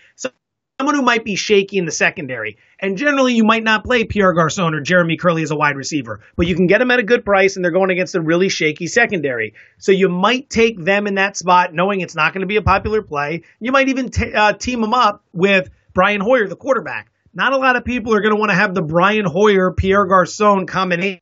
So 0.78 0.84
someone 0.84 0.96
who 0.96 1.06
might 1.06 1.24
be 1.24 1.38
shaky 1.38 1.78
in 1.78 1.86
the 1.86 1.92
secondary. 1.92 2.58
And 2.82 2.98
generally, 2.98 3.34
you 3.34 3.46
might 3.46 3.64
not 3.64 3.86
play 3.86 4.04
Pierre 4.04 4.34
Garcon 4.34 4.74
or 4.74 4.82
Jeremy 4.82 5.16
Kerley 5.16 5.42
as 5.42 5.52
a 5.52 5.56
wide 5.56 5.78
receiver, 5.78 6.20
but 6.36 6.48
you 6.48 6.56
can 6.56 6.68
get 6.68 6.80
them 6.80 6.92
at 6.92 7.00
a 7.00 7.04
good 7.04 7.24
price, 7.24 7.56
and 7.56 7.64
they're 7.64 7.72
going 7.72 7.92
against 7.92 8.14
a 8.14 8.20
really 8.20 8.50
shaky 8.50 8.88
secondary. 8.88 9.54
So 9.78 9.94
you 9.94 10.10
might 10.10 10.50
take 10.50 10.78
them 10.78 11.08
in 11.08 11.16
that 11.16 11.38
spot, 11.38 11.74
knowing 11.74 12.02
it's 12.02 12.14
not 12.14 12.34
going 12.34 12.42
to 12.42 12.48
be 12.48 12.58
a 12.58 12.62
popular 12.62 13.02
play. 13.02 13.44
You 13.62 13.72
might 13.72 13.88
even 13.88 14.10
t- 14.10 14.34
uh, 14.34 14.52
team 14.52 14.82
them 14.82 14.94
up 14.94 15.24
with 15.32 15.70
Brian 15.94 16.20
Hoyer, 16.20 16.46
the 16.46 16.58
quarterback. 16.58 17.10
not 17.34 17.54
a 17.54 17.58
lot 17.58 17.78
of 17.78 17.86
people 17.86 18.14
are 18.14 18.20
going 18.20 18.34
to 18.36 18.40
want 18.40 18.52
to 18.52 18.56
have 18.56 18.76
the 18.76 18.82
Brian 18.82 19.24
Hoyer 19.24 19.72
Pierre 19.72 20.06
Garcon 20.06 20.66
combination 20.66 21.22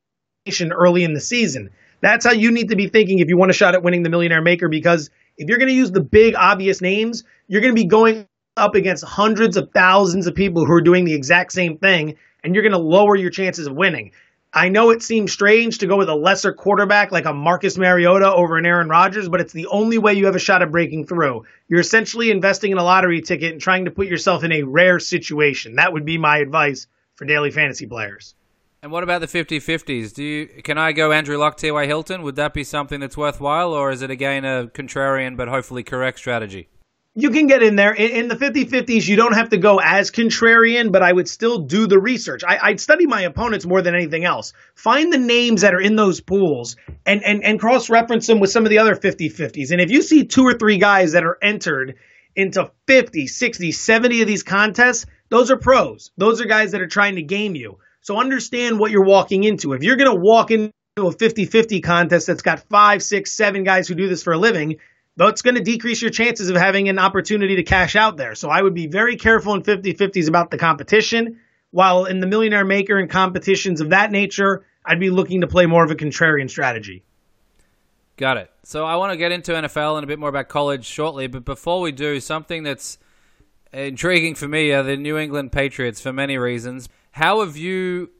early 0.72 1.04
in 1.04 1.14
the 1.14 1.20
season. 1.20 1.70
That's 2.00 2.26
how 2.26 2.32
you 2.32 2.50
need 2.50 2.70
to 2.70 2.76
be 2.76 2.88
thinking 2.88 3.20
if 3.20 3.28
you 3.28 3.36
want 3.36 3.52
a 3.52 3.54
shot 3.54 3.74
at 3.74 3.84
winning 3.84 4.02
the 4.02 4.10
Millionaire 4.10 4.42
Maker 4.42 4.68
because 4.68 5.10
if 5.36 5.48
you're 5.48 5.58
going 5.58 5.68
to 5.68 5.74
use 5.74 5.92
the 5.92 6.00
big 6.00 6.34
obvious 6.34 6.80
names, 6.80 7.22
you're 7.46 7.60
going 7.60 7.74
to 7.74 7.80
be 7.80 7.86
going 7.86 8.26
up 8.56 8.74
against 8.74 9.04
hundreds 9.04 9.56
of 9.56 9.70
thousands 9.72 10.26
of 10.26 10.34
people 10.34 10.64
who 10.64 10.72
are 10.72 10.80
doing 10.80 11.04
the 11.04 11.14
exact 11.14 11.52
same 11.52 11.76
thing 11.78 12.16
and 12.42 12.54
you're 12.54 12.62
going 12.62 12.72
to 12.72 12.78
lower 12.78 13.16
your 13.16 13.30
chances 13.30 13.66
of 13.66 13.74
winning. 13.74 14.12
I 14.52 14.68
know 14.68 14.90
it 14.90 15.02
seems 15.02 15.32
strange 15.32 15.78
to 15.78 15.88
go 15.88 15.96
with 15.96 16.08
a 16.08 16.14
lesser 16.14 16.52
quarterback 16.52 17.10
like 17.10 17.24
a 17.24 17.32
Marcus 17.32 17.76
Mariota 17.76 18.32
over 18.32 18.56
an 18.56 18.66
Aaron 18.66 18.88
Rodgers, 18.88 19.28
but 19.28 19.40
it's 19.40 19.52
the 19.52 19.66
only 19.66 19.98
way 19.98 20.14
you 20.14 20.26
have 20.26 20.36
a 20.36 20.40
shot 20.40 20.62
at 20.62 20.70
breaking 20.70 21.06
through. 21.06 21.44
You're 21.66 21.80
essentially 21.80 22.30
investing 22.30 22.70
in 22.70 22.78
a 22.78 22.84
lottery 22.84 23.20
ticket 23.20 23.50
and 23.50 23.60
trying 23.60 23.86
to 23.86 23.90
put 23.90 24.06
yourself 24.06 24.44
in 24.44 24.52
a 24.52 24.62
rare 24.62 25.00
situation. 25.00 25.74
That 25.74 25.92
would 25.92 26.04
be 26.04 26.18
my 26.18 26.38
advice 26.38 26.86
for 27.16 27.24
daily 27.24 27.50
fantasy 27.50 27.86
players. 27.86 28.36
And 28.80 28.92
what 28.92 29.02
about 29.02 29.22
the 29.22 29.26
50-50s? 29.26 30.14
Do 30.14 30.22
you 30.22 30.46
can 30.62 30.78
I 30.78 30.92
go 30.92 31.10
Andrew 31.10 31.38
Luck, 31.38 31.56
T.Y. 31.56 31.86
Hilton? 31.86 32.22
Would 32.22 32.36
that 32.36 32.54
be 32.54 32.62
something 32.62 33.00
that's 33.00 33.16
worthwhile, 33.16 33.72
or 33.72 33.90
is 33.90 34.02
it 34.02 34.10
again 34.10 34.44
a 34.44 34.68
contrarian 34.68 35.36
but 35.36 35.48
hopefully 35.48 35.82
correct 35.82 36.18
strategy? 36.18 36.68
You 37.14 37.30
can 37.30 37.46
get 37.46 37.62
in 37.62 37.76
there. 37.76 37.94
In, 37.94 38.28
the 38.28 38.36
50 38.36 38.66
50s 38.66 39.06
you 39.06 39.16
don't 39.16 39.34
have 39.34 39.50
to 39.50 39.58
go 39.58 39.78
as 39.78 40.10
contrarian 40.10 40.90
but 40.90 41.02
i 41.02 41.12
would 41.12 41.28
still 41.28 41.60
do 41.60 41.86
the 41.86 41.98
research. 41.98 42.42
I, 42.46 42.70
would 42.70 42.80
study 42.80 43.06
my 43.06 43.22
opponents 43.22 43.66
more 43.66 43.82
than 43.82 43.94
anything 43.94 44.24
else. 44.24 44.52
Find 44.74 45.12
the 45.12 45.18
names 45.18 45.60
that 45.62 45.74
are 45.74 45.80
in 45.80 45.96
those 45.96 46.20
pools 46.20 46.76
and, 47.06 47.22
and, 47.24 47.44
and 47.44 47.60
cross 47.60 47.88
reference 47.88 48.26
them 48.26 48.40
with 48.40 48.50
some 48.50 48.64
of 48.64 48.70
the 48.70 48.78
other 48.78 48.94
50 48.94 49.30
50s 49.30 49.70
and 49.70 49.80
if 49.80 49.90
you 49.90 50.02
see 50.02 50.24
two 50.24 50.42
or 50.42 50.54
three 50.54 50.78
guys 50.78 51.12
that 51.12 51.24
are 51.24 51.38
entered 51.42 51.94
into 52.36 52.70
50 52.86 53.26
60 53.26 53.72
70 53.72 54.22
of 54.22 54.26
these 54.26 54.42
contests 54.42 55.06
those 55.30 55.50
are 55.50 55.58
pros. 55.58 56.10
Those 56.16 56.40
are 56.40 56.46
guys 56.46 56.72
that 56.72 56.80
are 56.80 56.86
trying 56.86 57.16
to 57.16 57.22
game 57.22 57.54
you. 57.54 57.78
So 58.02 58.20
understand 58.20 58.78
what 58.78 58.90
you're 58.90 59.04
walking 59.04 59.44
into. 59.44 59.72
If 59.72 59.82
you're 59.82 59.96
going 59.96 60.14
to 60.14 60.20
walk 60.20 60.50
into 60.50 60.72
a 60.98 61.10
50 61.10 61.46
50 61.46 61.80
contest 61.80 62.26
that's 62.26 62.42
got 62.42 62.60
five 62.68 63.02
six 63.02 63.32
seven 63.32 63.64
guys 63.64 63.88
who 63.88 63.94
do 63.94 64.08
this 64.08 64.22
for 64.22 64.32
a 64.32 64.38
living 64.38 64.76
that's 65.16 65.42
going 65.42 65.54
to 65.54 65.62
decrease 65.62 66.02
your 66.02 66.10
chances 66.10 66.50
of 66.50 66.56
having 66.56 66.88
an 66.88 66.98
opportunity 66.98 67.56
to 67.56 67.62
cash 67.62 67.96
out 67.96 68.16
there. 68.16 68.34
So 68.34 68.50
I 68.50 68.62
would 68.62 68.74
be 68.74 68.86
very 68.86 69.16
careful 69.16 69.54
in 69.54 69.62
50 69.62 69.94
50s 69.94 70.28
about 70.28 70.50
the 70.50 70.58
competition. 70.58 71.40
While 71.70 72.04
in 72.04 72.20
the 72.20 72.26
Millionaire 72.26 72.64
Maker 72.64 72.98
and 72.98 73.10
competitions 73.10 73.80
of 73.80 73.90
that 73.90 74.10
nature, 74.10 74.64
I'd 74.84 75.00
be 75.00 75.10
looking 75.10 75.40
to 75.40 75.46
play 75.46 75.66
more 75.66 75.84
of 75.84 75.90
a 75.90 75.94
contrarian 75.94 76.50
strategy. 76.50 77.04
Got 78.16 78.36
it. 78.36 78.50
So 78.62 78.84
I 78.84 78.96
want 78.96 79.12
to 79.12 79.16
get 79.16 79.32
into 79.32 79.52
NFL 79.52 79.96
and 79.96 80.04
a 80.04 80.06
bit 80.06 80.18
more 80.18 80.28
about 80.28 80.48
college 80.48 80.84
shortly, 80.84 81.26
but 81.26 81.44
before 81.44 81.80
we 81.80 81.90
do, 81.90 82.20
something 82.20 82.62
that's 82.62 82.98
intriguing 83.72 84.36
for 84.36 84.46
me 84.46 84.72
are 84.72 84.84
the 84.84 84.96
New 84.96 85.18
England 85.18 85.50
Patriots 85.52 86.00
for 86.00 86.12
many 86.12 86.38
reasons. 86.38 86.88
How 87.12 87.40
have 87.40 87.56
you 87.56 88.10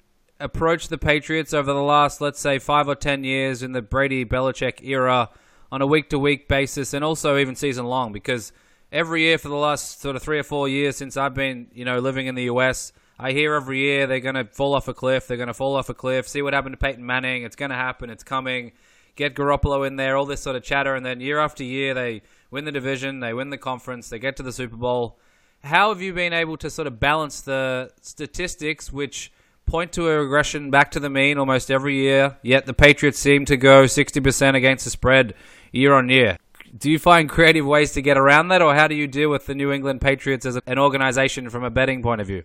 approached 0.40 0.90
the 0.90 0.98
Patriots 0.98 1.54
over 1.54 1.72
the 1.72 1.82
last, 1.82 2.20
let's 2.20 2.40
say, 2.40 2.58
five 2.58 2.88
or 2.88 2.96
ten 2.96 3.22
years 3.22 3.62
in 3.62 3.72
the 3.72 3.82
Brady 3.82 4.24
Belichick 4.24 4.84
era? 4.84 5.30
On 5.72 5.82
a 5.82 5.86
week 5.86 6.10
to 6.10 6.18
week 6.18 6.48
basis 6.48 6.94
and 6.94 7.04
also 7.04 7.36
even 7.38 7.54
season 7.54 7.86
long 7.86 8.12
because 8.12 8.52
every 8.92 9.22
year 9.22 9.38
for 9.38 9.48
the 9.48 9.56
last 9.56 10.00
sort 10.00 10.16
of 10.16 10.22
three 10.22 10.38
or 10.38 10.44
four 10.44 10.68
years 10.68 10.96
since 10.96 11.16
I've 11.16 11.34
been, 11.34 11.68
you 11.74 11.84
know, 11.84 11.98
living 11.98 12.26
in 12.26 12.34
the 12.34 12.44
US, 12.44 12.92
I 13.18 13.32
hear 13.32 13.54
every 13.54 13.78
year 13.78 14.06
they're 14.06 14.20
going 14.20 14.34
to 14.34 14.44
fall 14.44 14.74
off 14.74 14.88
a 14.88 14.94
cliff. 14.94 15.26
They're 15.26 15.36
going 15.36 15.48
to 15.48 15.54
fall 15.54 15.76
off 15.76 15.88
a 15.88 15.94
cliff. 15.94 16.28
See 16.28 16.42
what 16.42 16.52
happened 16.52 16.74
to 16.74 16.78
Peyton 16.78 17.04
Manning. 17.04 17.42
It's 17.42 17.56
going 17.56 17.70
to 17.70 17.76
happen. 17.76 18.10
It's 18.10 18.24
coming. 18.24 18.72
Get 19.16 19.34
Garoppolo 19.34 19.86
in 19.86 19.96
there. 19.96 20.16
All 20.16 20.26
this 20.26 20.40
sort 20.40 20.56
of 20.56 20.64
chatter, 20.64 20.96
and 20.96 21.06
then 21.06 21.20
year 21.20 21.38
after 21.38 21.62
year 21.62 21.94
they 21.94 22.22
win 22.50 22.64
the 22.64 22.72
division. 22.72 23.20
They 23.20 23.32
win 23.32 23.50
the 23.50 23.58
conference. 23.58 24.08
They 24.08 24.18
get 24.18 24.36
to 24.36 24.42
the 24.42 24.52
Super 24.52 24.76
Bowl. 24.76 25.18
How 25.62 25.90
have 25.90 26.02
you 26.02 26.12
been 26.12 26.32
able 26.32 26.56
to 26.58 26.68
sort 26.68 26.88
of 26.88 26.98
balance 26.98 27.40
the 27.40 27.92
statistics, 28.00 28.92
which 28.92 29.32
point 29.66 29.92
to 29.92 30.08
a 30.08 30.20
regression 30.20 30.70
back 30.70 30.90
to 30.92 31.00
the 31.00 31.10
mean 31.10 31.38
almost 31.38 31.70
every 31.70 31.96
year? 31.96 32.36
Yet 32.42 32.66
the 32.66 32.74
Patriots 32.74 33.18
seem 33.18 33.44
to 33.46 33.56
go 33.56 33.86
sixty 33.86 34.20
percent 34.20 34.56
against 34.56 34.84
the 34.84 34.90
spread 34.90 35.34
year 35.72 35.94
on 35.94 36.08
year. 36.08 36.38
Do 36.76 36.90
you 36.90 36.98
find 36.98 37.28
creative 37.28 37.64
ways 37.64 37.92
to 37.92 38.02
get 38.02 38.18
around 38.18 38.48
that, 38.48 38.60
or 38.60 38.74
how 38.74 38.88
do 38.88 38.94
you 38.94 39.06
deal 39.06 39.30
with 39.30 39.46
the 39.46 39.54
New 39.54 39.70
England 39.70 40.00
Patriots 40.00 40.44
as 40.44 40.58
an 40.66 40.78
organization 40.78 41.48
from 41.48 41.62
a 41.62 41.70
betting 41.70 42.02
point 42.02 42.20
of 42.20 42.26
view? 42.26 42.42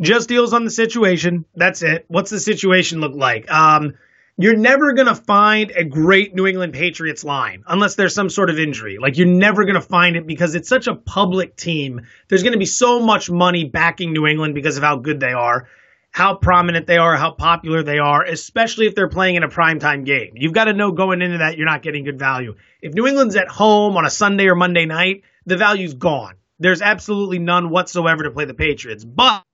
Just 0.00 0.28
deals 0.28 0.52
on 0.52 0.64
the 0.64 0.70
situation. 0.70 1.44
That's 1.54 1.82
it. 1.82 2.04
What's 2.08 2.30
the 2.30 2.40
situation 2.40 3.00
look 3.00 3.14
like? 3.14 3.50
Um, 3.50 3.94
you're 4.36 4.56
never 4.56 4.94
going 4.94 5.08
to 5.08 5.14
find 5.14 5.70
a 5.72 5.84
great 5.84 6.34
New 6.34 6.46
England 6.46 6.72
Patriots 6.72 7.24
line 7.24 7.62
unless 7.66 7.94
there's 7.94 8.14
some 8.14 8.30
sort 8.30 8.50
of 8.50 8.58
injury. 8.58 8.98
Like, 9.00 9.18
you're 9.18 9.26
never 9.26 9.64
going 9.64 9.74
to 9.74 9.80
find 9.80 10.16
it 10.16 10.26
because 10.26 10.54
it's 10.54 10.68
such 10.68 10.86
a 10.86 10.94
public 10.94 11.56
team. 11.56 12.06
There's 12.28 12.42
going 12.42 12.54
to 12.54 12.58
be 12.58 12.66
so 12.66 13.00
much 13.00 13.30
money 13.30 13.64
backing 13.64 14.12
New 14.12 14.26
England 14.26 14.54
because 14.54 14.76
of 14.76 14.82
how 14.82 14.96
good 14.96 15.20
they 15.20 15.32
are 15.32 15.68
how 16.10 16.34
prominent 16.34 16.86
they 16.86 16.96
are, 16.96 17.16
how 17.16 17.30
popular 17.30 17.82
they 17.82 17.98
are, 17.98 18.24
especially 18.24 18.86
if 18.86 18.94
they're 18.94 19.08
playing 19.08 19.36
in 19.36 19.42
a 19.42 19.48
primetime 19.48 20.04
game. 20.04 20.32
You've 20.34 20.52
got 20.52 20.64
to 20.64 20.72
know 20.72 20.92
going 20.92 21.22
into 21.22 21.38
that 21.38 21.56
you're 21.56 21.66
not 21.66 21.82
getting 21.82 22.04
good 22.04 22.18
value. 22.18 22.56
If 22.82 22.94
New 22.94 23.06
England's 23.06 23.36
at 23.36 23.48
home 23.48 23.96
on 23.96 24.04
a 24.04 24.10
Sunday 24.10 24.46
or 24.46 24.54
Monday 24.54 24.86
night, 24.86 25.22
the 25.46 25.56
value's 25.56 25.94
gone. 25.94 26.34
There's 26.58 26.82
absolutely 26.82 27.38
none 27.38 27.70
whatsoever 27.70 28.24
to 28.24 28.30
play 28.30 28.44
the 28.44 28.54
Patriots. 28.54 29.04
But 29.04 29.44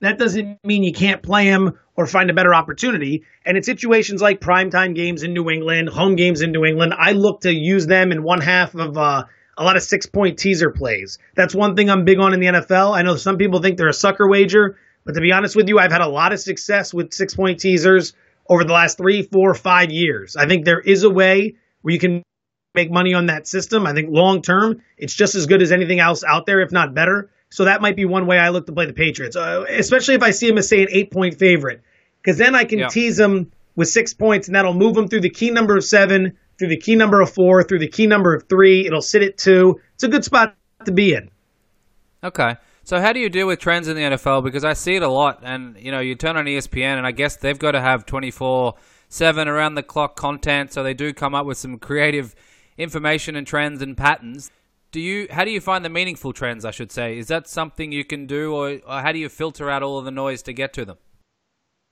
that 0.00 0.18
doesn't 0.18 0.62
mean 0.64 0.84
you 0.84 0.92
can't 0.92 1.22
play 1.22 1.48
them 1.48 1.78
or 1.96 2.06
find 2.06 2.28
a 2.28 2.34
better 2.34 2.54
opportunity. 2.54 3.24
And 3.44 3.56
in 3.56 3.62
situations 3.62 4.20
like 4.20 4.40
primetime 4.40 4.94
games 4.94 5.22
in 5.22 5.32
New 5.32 5.48
England, 5.48 5.88
home 5.88 6.16
games 6.16 6.42
in 6.42 6.52
New 6.52 6.64
England, 6.64 6.92
I 6.96 7.12
look 7.12 7.40
to 7.40 7.52
use 7.52 7.86
them 7.86 8.12
in 8.12 8.22
one 8.22 8.42
half 8.42 8.74
of 8.74 8.98
uh, 8.98 9.24
a 9.56 9.64
lot 9.64 9.76
of 9.76 9.82
six 9.82 10.06
point 10.06 10.38
teaser 10.38 10.70
plays. 10.70 11.18
That's 11.34 11.54
one 11.54 11.74
thing 11.74 11.88
I'm 11.88 12.04
big 12.04 12.18
on 12.18 12.34
in 12.34 12.40
the 12.40 12.46
NFL. 12.46 12.94
I 12.94 13.02
know 13.02 13.16
some 13.16 13.38
people 13.38 13.62
think 13.62 13.78
they're 13.78 13.88
a 13.88 13.94
sucker 13.94 14.28
wager. 14.28 14.78
But 15.06 15.14
to 15.14 15.20
be 15.20 15.32
honest 15.32 15.54
with 15.54 15.68
you, 15.68 15.78
I've 15.78 15.92
had 15.92 16.02
a 16.02 16.08
lot 16.08 16.32
of 16.32 16.40
success 16.40 16.92
with 16.92 17.14
six 17.14 17.34
point 17.34 17.60
teasers 17.60 18.12
over 18.48 18.64
the 18.64 18.72
last 18.72 18.98
three, 18.98 19.22
four, 19.22 19.54
five 19.54 19.90
years. 19.90 20.36
I 20.36 20.46
think 20.46 20.64
there 20.64 20.80
is 20.80 21.04
a 21.04 21.10
way 21.10 21.54
where 21.82 21.92
you 21.92 22.00
can 22.00 22.22
make 22.74 22.90
money 22.90 23.14
on 23.14 23.26
that 23.26 23.46
system. 23.46 23.86
I 23.86 23.94
think 23.94 24.10
long 24.10 24.42
term, 24.42 24.82
it's 24.98 25.14
just 25.14 25.36
as 25.36 25.46
good 25.46 25.62
as 25.62 25.70
anything 25.72 26.00
else 26.00 26.24
out 26.24 26.44
there, 26.44 26.60
if 26.60 26.72
not 26.72 26.92
better. 26.92 27.30
So 27.50 27.64
that 27.64 27.80
might 27.80 27.94
be 27.94 28.04
one 28.04 28.26
way 28.26 28.38
I 28.38 28.48
look 28.48 28.66
to 28.66 28.72
play 28.72 28.86
the 28.86 28.92
Patriots, 28.92 29.36
uh, 29.36 29.64
especially 29.68 30.16
if 30.16 30.22
I 30.22 30.32
see 30.32 30.48
them 30.48 30.58
as, 30.58 30.68
say, 30.68 30.82
an 30.82 30.88
eight 30.90 31.12
point 31.12 31.38
favorite, 31.38 31.82
because 32.20 32.36
then 32.36 32.56
I 32.56 32.64
can 32.64 32.80
yeah. 32.80 32.88
tease 32.88 33.16
them 33.16 33.52
with 33.76 33.88
six 33.88 34.12
points, 34.12 34.48
and 34.48 34.56
that'll 34.56 34.74
move 34.74 34.94
them 34.94 35.06
through 35.06 35.20
the 35.20 35.30
key 35.30 35.50
number 35.50 35.76
of 35.76 35.84
seven, 35.84 36.36
through 36.58 36.68
the 36.68 36.76
key 36.76 36.96
number 36.96 37.20
of 37.20 37.30
four, 37.30 37.62
through 37.62 37.78
the 37.78 37.88
key 37.88 38.08
number 38.08 38.34
of 38.34 38.48
three. 38.48 38.86
It'll 38.86 39.02
sit 39.02 39.22
at 39.22 39.38
two. 39.38 39.80
It's 39.94 40.02
a 40.02 40.08
good 40.08 40.24
spot 40.24 40.56
to 40.84 40.92
be 40.92 41.14
in. 41.14 41.30
Okay. 42.24 42.56
So 42.86 43.00
how 43.00 43.12
do 43.12 43.18
you 43.18 43.28
deal 43.28 43.48
with 43.48 43.58
trends 43.58 43.88
in 43.88 43.96
the 43.96 44.02
NFL? 44.02 44.44
Because 44.44 44.64
I 44.64 44.72
see 44.72 44.94
it 44.94 45.02
a 45.02 45.08
lot, 45.08 45.40
and 45.42 45.76
you 45.76 45.90
know, 45.90 45.98
you 45.98 46.14
turn 46.14 46.36
on 46.36 46.44
ESPN, 46.44 46.96
and 46.96 47.04
I 47.04 47.10
guess 47.10 47.34
they've 47.34 47.58
got 47.58 47.72
to 47.72 47.80
have 47.80 48.06
twenty 48.06 48.30
four 48.30 48.74
seven 49.08 49.48
around 49.48 49.74
the 49.74 49.82
clock 49.82 50.14
content, 50.14 50.72
so 50.72 50.84
they 50.84 50.94
do 50.94 51.12
come 51.12 51.34
up 51.34 51.46
with 51.46 51.58
some 51.58 51.80
creative 51.80 52.36
information 52.78 53.34
and 53.34 53.44
trends 53.44 53.82
and 53.82 53.96
patterns. 53.96 54.52
Do 54.92 55.00
you? 55.00 55.26
How 55.32 55.44
do 55.44 55.50
you 55.50 55.60
find 55.60 55.84
the 55.84 55.88
meaningful 55.88 56.32
trends? 56.32 56.64
I 56.64 56.70
should 56.70 56.92
say, 56.92 57.18
is 57.18 57.26
that 57.26 57.48
something 57.48 57.90
you 57.90 58.04
can 58.04 58.28
do, 58.28 58.54
or, 58.54 58.78
or 58.86 59.00
how 59.00 59.10
do 59.10 59.18
you 59.18 59.28
filter 59.28 59.68
out 59.68 59.82
all 59.82 59.98
of 59.98 60.04
the 60.04 60.12
noise 60.12 60.42
to 60.42 60.52
get 60.52 60.72
to 60.74 60.84
them? 60.84 60.98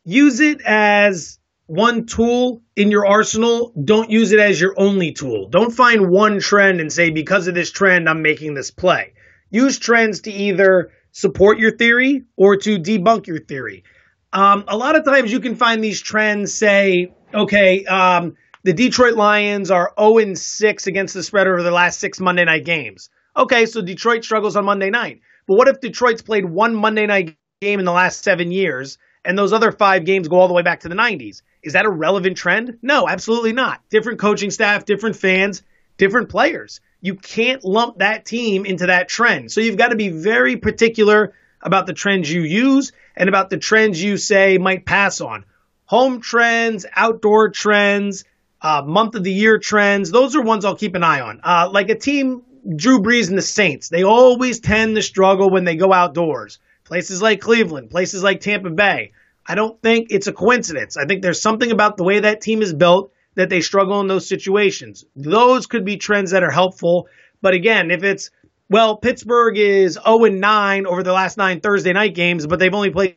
Use 0.05 0.39
it 0.39 0.61
as 0.65 1.41
one 1.67 2.07
tool 2.07 2.63
in 2.77 2.93
your 2.93 3.05
arsenal. 3.05 3.73
Don't 3.83 4.11
use 4.11 4.31
it 4.31 4.39
as 4.39 4.61
your 4.61 4.75
only 4.77 5.11
tool. 5.11 5.49
Don't 5.49 5.73
find 5.73 6.09
one 6.09 6.39
trend 6.39 6.81
and 6.81 6.93
say, 6.93 7.11
because 7.11 7.49
of 7.49 7.57
this 7.57 7.73
trend, 7.73 8.09
I'm 8.09 8.23
making 8.23 8.55
this 8.55 8.71
play 8.71 9.14
use 9.55 9.79
trends 9.79 10.23
to 10.23 10.33
either 10.33 10.91
support 11.13 11.59
your 11.59 11.71
theory 11.71 12.25
or 12.37 12.57
to 12.57 12.79
debunk 12.79 13.29
your 13.29 13.39
theory. 13.39 13.85
Um, 14.33 14.65
a 14.67 14.77
lot 14.77 14.97
of 14.97 15.05
times 15.05 15.31
you 15.31 15.39
can 15.39 15.55
find 15.55 15.83
these 15.83 16.03
trends 16.03 16.53
say, 16.53 17.15
okay, 17.33 17.85
um, 17.85 18.35
the 18.65 18.73
Detroit 18.73 19.15
Lions 19.15 19.71
are 19.71 19.93
0 19.99 20.35
6 20.35 20.87
against 20.89 21.15
the 21.15 21.23
spread 21.23 21.47
over 21.47 21.63
the 21.63 21.71
last 21.71 22.01
six 22.01 22.19
Monday 22.19 22.45
night 22.45 22.65
games. 22.65 23.11
Okay, 23.37 23.67
so 23.67 23.81
Detroit 23.81 24.25
struggles 24.25 24.57
on 24.57 24.65
Monday 24.65 24.91
night. 24.91 25.21
But 25.47 25.55
what 25.57 25.69
if 25.69 25.81
Detroit's 25.81 26.23
played 26.23 26.45
one 26.45 26.75
Monday 26.75 27.07
night 27.07 27.37
game 27.61 27.79
in 27.79 27.85
the 27.85 27.93
last 27.93 28.25
seven 28.25 28.51
years 28.51 28.99
and 29.25 29.39
those 29.39 29.53
other 29.53 29.71
five 29.71 30.05
games 30.05 30.27
go 30.27 30.37
all 30.41 30.49
the 30.49 30.55
way 30.55 30.63
back 30.63 30.81
to 30.81 30.89
the 30.89 30.97
90s? 30.97 31.43
Is 31.63 31.75
that 31.75 31.87
a 31.87 31.91
relevant 31.91 32.37
trend? 32.37 32.79
No, 32.83 33.09
absolutely 33.09 33.53
not. 33.53 33.81
Different 33.89 34.19
coaching 34.19 34.51
staff, 34.51 34.85
different 34.85 35.15
fans, 35.15 35.63
different 35.97 36.29
players 36.29 36.81
you 37.05 37.15
can't 37.15 37.63
lump 37.63 37.99
that 37.99 38.25
team 38.25 38.65
into 38.65 38.87
that 38.87 39.11
trend. 39.11 39.53
So 39.53 39.61
you've 39.61 39.77
got 39.77 39.89
to 39.89 39.95
be 39.95 40.09
very 40.09 40.57
particular 40.57 41.35
about 41.61 41.87
the 41.87 41.93
trends 41.93 42.33
you 42.33 42.41
use 42.41 42.93
and 43.15 43.29
about 43.29 43.51
the 43.51 43.59
trends 43.59 44.03
you 44.03 44.17
say 44.17 44.57
might 44.57 44.87
pass 44.87 45.21
on. 45.21 45.45
Home 45.85 46.23
trends, 46.23 46.87
outdoor 46.97 47.51
trends, 47.51 48.25
uh, 48.63 48.81
month 48.87 49.17
of 49.17 49.23
the 49.23 49.31
year 49.31 49.59
trends, 49.59 50.11
those 50.11 50.35
are 50.35 50.41
ones 50.41 50.65
I'll 50.65 50.77
keep 50.77 50.95
an 50.95 51.05
eye 51.05 51.21
on. 51.21 51.43
Uh, 51.45 51.69
like 51.71 51.91
a 51.91 51.95
team, 51.95 52.41
Drew 52.75 53.01
Brees 53.03 53.29
and 53.29 53.37
the 53.37 53.43
Saints, 53.43 53.91
they 53.91 54.03
always 54.03 54.61
tend 54.61 54.97
to 54.97 55.03
struggle 55.03 55.51
when 55.51 55.65
they 55.65 55.77
go 55.77 55.93
outdoors. 55.93 56.59
Places 56.85 57.21
like 57.21 57.39
Cleveland, 57.39 57.91
places 57.91 58.23
like 58.23 58.41
Tampa 58.41 58.71
Bay. 58.71 59.13
I 59.47 59.57
don't 59.57 59.79
think 59.83 60.07
it's 60.09 60.27
a 60.27 60.33
coincidence. 60.33 60.97
I 60.97 61.05
think 61.05 61.21
there's 61.21 61.43
something 61.43 61.71
about 61.71 61.99
the 61.99 62.05
way 62.05 62.21
that 62.21 62.41
team 62.41 62.63
is 62.63 62.73
built 62.73 63.13
that 63.35 63.49
they 63.49 63.61
struggle 63.61 64.01
in 64.01 64.07
those 64.07 64.29
situations. 64.29 65.05
Those 65.17 65.67
could 65.67 65.85
be 65.85 65.97
trends 65.97 66.31
that 66.31 66.43
are 66.43 66.51
helpful. 66.51 67.09
But 67.41 67.55
again, 67.55 67.91
if 67.91 68.03
it's 68.03 68.31
well, 68.71 68.97
Pittsburgh 68.97 69.59
is 69.59 69.99
0 70.03 70.25
and 70.25 70.41
9 70.41 70.87
over 70.87 71.03
the 71.03 71.13
last 71.13 71.37
nine 71.37 71.61
Thursday 71.61 71.93
night 71.93 72.15
games, 72.15 72.47
but 72.47 72.59
they've 72.59 72.75
only 72.75 72.91
played 72.91 73.17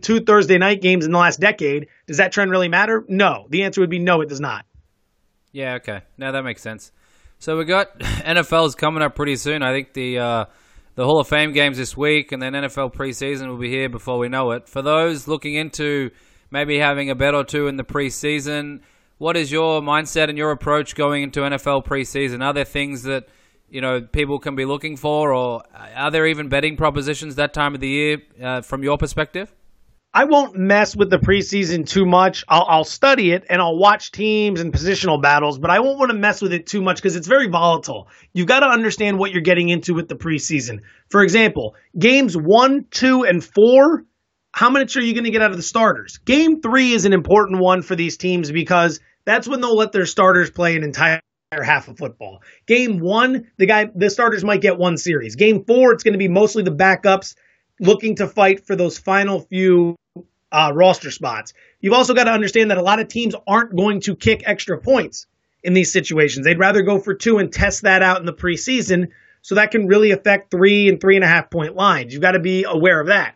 two 0.00 0.20
Thursday 0.20 0.58
night 0.58 0.80
games 0.80 1.04
in 1.04 1.12
the 1.12 1.18
last 1.18 1.40
decade. 1.40 1.88
Does 2.06 2.18
that 2.18 2.32
trend 2.32 2.50
really 2.50 2.68
matter? 2.68 3.04
No. 3.08 3.46
The 3.50 3.64
answer 3.64 3.80
would 3.80 3.90
be 3.90 3.98
no, 3.98 4.20
it 4.20 4.28
does 4.28 4.40
not. 4.40 4.64
Yeah, 5.52 5.74
okay. 5.74 6.02
Now 6.18 6.32
that 6.32 6.44
makes 6.44 6.62
sense. 6.62 6.92
So 7.38 7.56
we 7.56 7.64
got 7.64 7.98
NFL's 8.00 8.74
coming 8.74 9.02
up 9.02 9.14
pretty 9.14 9.36
soon. 9.36 9.62
I 9.62 9.72
think 9.72 9.92
the 9.92 10.18
uh, 10.18 10.44
the 10.94 11.04
Hall 11.04 11.20
of 11.20 11.28
Fame 11.28 11.52
games 11.52 11.76
this 11.76 11.96
week, 11.96 12.32
and 12.32 12.40
then 12.40 12.54
NFL 12.54 12.94
preseason 12.94 13.48
will 13.48 13.58
be 13.58 13.70
here 13.70 13.88
before 13.88 14.18
we 14.18 14.28
know 14.28 14.52
it. 14.52 14.68
For 14.68 14.82
those 14.82 15.28
looking 15.28 15.54
into 15.54 16.10
maybe 16.50 16.78
having 16.78 17.10
a 17.10 17.14
bet 17.14 17.34
or 17.34 17.44
two 17.44 17.68
in 17.68 17.76
the 17.76 17.84
preseason, 17.84 18.80
what 19.18 19.36
is 19.36 19.50
your 19.50 19.80
mindset 19.80 20.28
and 20.28 20.36
your 20.36 20.50
approach 20.50 20.94
going 20.94 21.22
into 21.22 21.40
NFL 21.40 21.86
preseason? 21.86 22.44
Are 22.44 22.52
there 22.52 22.64
things 22.64 23.02
that 23.04 23.28
you 23.68 23.80
know 23.80 24.00
people 24.00 24.38
can 24.38 24.54
be 24.54 24.64
looking 24.64 24.96
for, 24.96 25.32
or 25.32 25.62
are 25.94 26.10
there 26.10 26.26
even 26.26 26.48
betting 26.48 26.76
propositions 26.76 27.36
that 27.36 27.54
time 27.54 27.74
of 27.74 27.80
the 27.80 27.88
year 27.88 28.18
uh, 28.42 28.60
from 28.60 28.82
your 28.82 28.98
perspective? 28.98 29.54
I 30.16 30.24
won't 30.24 30.56
mess 30.56 30.96
with 30.96 31.10
the 31.10 31.18
preseason 31.18 31.86
too 31.86 32.06
much. 32.06 32.42
I'll, 32.48 32.64
I'll, 32.66 32.84
study 32.84 33.32
it 33.32 33.44
and 33.50 33.60
I'll 33.60 33.76
watch 33.76 34.12
teams 34.12 34.62
and 34.62 34.72
positional 34.72 35.20
battles, 35.20 35.58
but 35.58 35.68
I 35.68 35.80
won't 35.80 35.98
want 35.98 36.10
to 36.10 36.16
mess 36.16 36.40
with 36.40 36.54
it 36.54 36.66
too 36.66 36.80
much 36.80 36.96
because 36.96 37.16
it's 37.16 37.26
very 37.26 37.48
volatile. 37.48 38.08
You've 38.32 38.46
got 38.46 38.60
to 38.60 38.66
understand 38.66 39.18
what 39.18 39.32
you're 39.32 39.42
getting 39.42 39.68
into 39.68 39.92
with 39.92 40.08
the 40.08 40.14
preseason. 40.14 40.80
For 41.10 41.22
example, 41.22 41.74
games 41.98 42.34
one, 42.34 42.86
two, 42.90 43.24
and 43.24 43.44
four, 43.44 44.06
how 44.56 44.70
much 44.70 44.96
are 44.96 45.02
you 45.02 45.12
going 45.12 45.24
to 45.24 45.30
get 45.30 45.42
out 45.42 45.50
of 45.50 45.58
the 45.58 45.62
starters? 45.62 46.16
Game 46.24 46.62
three 46.62 46.92
is 46.92 47.04
an 47.04 47.12
important 47.12 47.60
one 47.60 47.82
for 47.82 47.94
these 47.94 48.16
teams 48.16 48.50
because 48.50 49.00
that's 49.26 49.46
when 49.46 49.60
they'll 49.60 49.76
let 49.76 49.92
their 49.92 50.06
starters 50.06 50.50
play 50.50 50.76
an 50.76 50.82
entire 50.82 51.20
half 51.52 51.88
of 51.88 51.98
football. 51.98 52.40
Game 52.66 52.98
one, 52.98 53.48
the 53.58 53.66
guy, 53.66 53.90
the 53.94 54.08
starters 54.08 54.44
might 54.44 54.62
get 54.62 54.78
one 54.78 54.96
series. 54.96 55.36
Game 55.36 55.62
four, 55.66 55.92
it's 55.92 56.04
going 56.04 56.14
to 56.14 56.18
be 56.18 56.28
mostly 56.28 56.62
the 56.62 56.70
backups 56.70 57.34
looking 57.80 58.16
to 58.16 58.26
fight 58.26 58.66
for 58.66 58.74
those 58.74 58.96
final 58.96 59.40
few 59.40 59.94
uh, 60.50 60.72
roster 60.74 61.10
spots. 61.10 61.52
You've 61.82 61.92
also 61.92 62.14
got 62.14 62.24
to 62.24 62.32
understand 62.32 62.70
that 62.70 62.78
a 62.78 62.82
lot 62.82 62.98
of 62.98 63.08
teams 63.08 63.34
aren't 63.46 63.76
going 63.76 64.00
to 64.00 64.16
kick 64.16 64.44
extra 64.46 64.78
points 64.78 65.26
in 65.64 65.74
these 65.74 65.92
situations. 65.92 66.46
They'd 66.46 66.58
rather 66.58 66.80
go 66.80 66.98
for 66.98 67.12
two 67.12 67.36
and 67.36 67.52
test 67.52 67.82
that 67.82 68.02
out 68.02 68.20
in 68.20 68.24
the 68.24 68.32
preseason. 68.32 69.08
So 69.42 69.56
that 69.56 69.70
can 69.70 69.86
really 69.86 70.12
affect 70.12 70.50
three 70.50 70.88
and 70.88 70.98
three 70.98 71.16
and 71.16 71.24
a 71.24 71.28
half 71.28 71.50
point 71.50 71.74
lines. 71.74 72.14
You've 72.14 72.22
got 72.22 72.32
to 72.32 72.40
be 72.40 72.64
aware 72.64 72.98
of 72.98 73.08
that. 73.08 73.34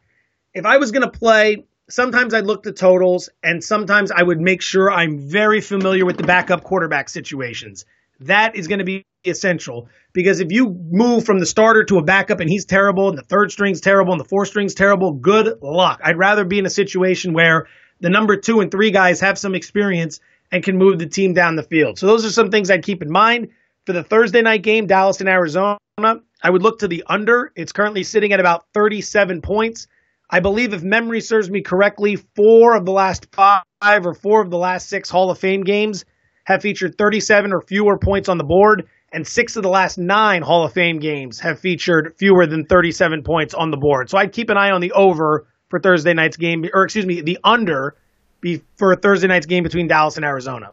If 0.53 0.67
I 0.67 0.79
was 0.79 0.91
going 0.91 1.03
to 1.03 1.19
play, 1.19 1.65
sometimes 1.89 2.35
I'd 2.35 2.45
look 2.45 2.65
to 2.65 2.73
totals 2.73 3.29
and 3.43 3.63
sometimes 3.63 4.11
I 4.11 4.23
would 4.23 4.41
make 4.41 4.63
sure 4.63 4.91
I'm 4.91 5.19
very 5.19 5.61
familiar 5.61 6.05
with 6.05 6.17
the 6.17 6.25
backup 6.25 6.65
quarterback 6.65 7.09
situations. 7.09 7.85
That 8.21 8.57
is 8.57 8.67
going 8.67 8.81
to 8.81 8.85
be 8.85 9.05
essential 9.25 9.89
because 10.13 10.41
if 10.41 10.51
you 10.51 10.71
move 10.91 11.25
from 11.25 11.39
the 11.39 11.47
starter 11.47 11.85
to 11.85 11.99
a 11.99 12.03
backup 12.03 12.41
and 12.41 12.51
he's 12.51 12.65
terrible 12.65 13.09
and 13.09 13.17
the 13.17 13.23
third 13.23 13.53
string's 13.53 13.81
terrible 13.81 14.13
and 14.13 14.21
the 14.21 14.29
fourth 14.29 14.49
string's 14.49 14.75
terrible, 14.75 15.13
good 15.13 15.63
luck. 15.63 16.01
I'd 16.03 16.19
rather 16.19 16.45
be 16.45 16.59
in 16.59 16.67
a 16.67 16.71
situation 16.71 17.33
where 17.33 17.69
the 18.01 18.11
number 18.11 18.37
two 18.37 18.61
and 18.61 18.71
three 18.71 18.91
guys 18.91 19.21
have 19.21 19.39
some 19.39 19.55
experience 19.55 20.21
and 20.51 20.65
can 20.65 20.77
move 20.77 20.99
the 20.99 21.07
team 21.07 21.33
down 21.33 21.55
the 21.55 21.63
field. 21.63 21.99
So 21.99 22.07
those 22.07 22.25
are 22.25 22.31
some 22.31 22.51
things 22.51 22.71
I'd 22.71 22.83
keep 22.83 23.03
in 23.03 23.11
mind. 23.11 23.49
For 23.87 23.93
the 23.93 24.03
Thursday 24.03 24.43
night 24.43 24.63
game, 24.63 24.87
Dallas 24.87 25.21
and 25.21 25.29
Arizona, 25.29 25.79
I 25.97 26.51
would 26.51 26.63
look 26.63 26.81
to 26.81 26.89
the 26.89 27.05
under. 27.07 27.53
It's 27.55 27.73
currently 27.73 28.03
sitting 28.03 28.33
at 28.33 28.41
about 28.41 28.67
37 28.75 29.43
points. 29.43 29.87
I 30.31 30.41
believe, 30.41 30.73
if 30.73 30.83
memory 30.83 31.21
serves 31.21 31.51
me 31.51 31.61
correctly, 31.61 32.17
four 32.17 32.77
of 32.77 32.85
the 32.87 32.93
last 32.93 33.27
five 33.35 33.63
or 33.83 34.15
four 34.15 34.41
of 34.41 34.51
the 34.51 34.59
last 34.59 34.89
six 34.89 35.11
Hall 35.11 35.31
of 35.31 35.39
Fame 35.39 35.65
games 35.65 36.05
have 36.45 36.63
featured 36.63 36.97
37 36.97 37.53
or 37.53 37.61
fewer 37.61 37.99
points 37.99 38.29
on 38.29 38.39
the 38.39 38.45
board 38.45 38.89
and 39.13 39.27
six 39.27 39.57
of 39.57 39.63
the 39.63 39.69
last 39.69 39.99
nine 39.99 40.43
Hall 40.43 40.65
of 40.65 40.73
Fame 40.73 40.99
games 40.99 41.41
have 41.41 41.59
featured 41.59 42.15
fewer 42.17 42.47
than 42.47 42.65
37 42.65 43.23
points 43.23 43.55
on 43.55 43.71
the 43.71 43.77
board. 43.77 44.09
So 44.09 44.19
I'd 44.19 44.33
keep 44.33 44.51
an 44.51 44.57
eye 44.57 44.71
on 44.71 44.81
the 44.81 44.93
over 44.93 45.47
for 45.69 45.81
Thursday 45.81 46.15
night's 46.15 46.37
game, 46.37 46.65
or 46.73 46.85
excuse 46.85 47.07
me, 47.07 47.21
the 47.21 47.39
under 47.43 47.97
be 48.41 48.63
for 48.77 48.95
Thursday 48.97 49.29
night's 49.29 49.47
game 49.47 49.63
between 49.63 49.89
Dallas 49.89 50.17
and 50.17 50.25
Arizona. 50.25 50.73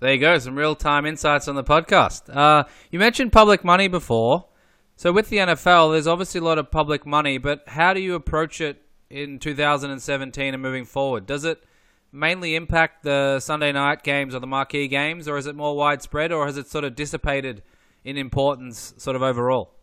There 0.00 0.12
you 0.12 0.20
go, 0.20 0.36
some 0.38 0.56
real 0.56 0.74
time 0.74 1.06
insights 1.06 1.48
on 1.48 1.54
the 1.54 1.64
podcast. 1.64 2.34
Uh, 2.34 2.64
you 2.90 2.98
mentioned 2.98 3.32
public 3.32 3.64
money 3.64 3.88
before. 3.88 4.46
So 4.96 5.12
with 5.12 5.28
the 5.28 5.38
NFL, 5.38 5.92
there's 5.92 6.06
obviously 6.06 6.40
a 6.40 6.44
lot 6.44 6.58
of 6.58 6.70
public 6.70 7.04
money, 7.04 7.38
but 7.38 7.64
how 7.68 7.94
do 7.94 8.00
you 8.00 8.14
approach 8.14 8.60
it 8.60 8.82
in 9.10 9.38
2017 9.38 10.54
and 10.54 10.62
moving 10.62 10.84
forward? 10.84 11.26
Does 11.26 11.44
it 11.44 11.64
mainly 12.12 12.54
impact 12.54 13.02
the 13.02 13.40
Sunday 13.40 13.72
night 13.72 14.04
games 14.04 14.34
or 14.34 14.38
the 14.38 14.46
marquee 14.46 14.86
games, 14.86 15.26
or 15.26 15.36
is 15.36 15.46
it 15.46 15.56
more 15.56 15.76
widespread, 15.76 16.30
or 16.30 16.46
has 16.46 16.56
it 16.56 16.68
sort 16.68 16.84
of 16.84 16.94
dissipated 16.94 17.62
in 18.04 18.16
importance 18.16 18.94
sort 18.96 19.16
of 19.16 19.22
overall? 19.22 19.74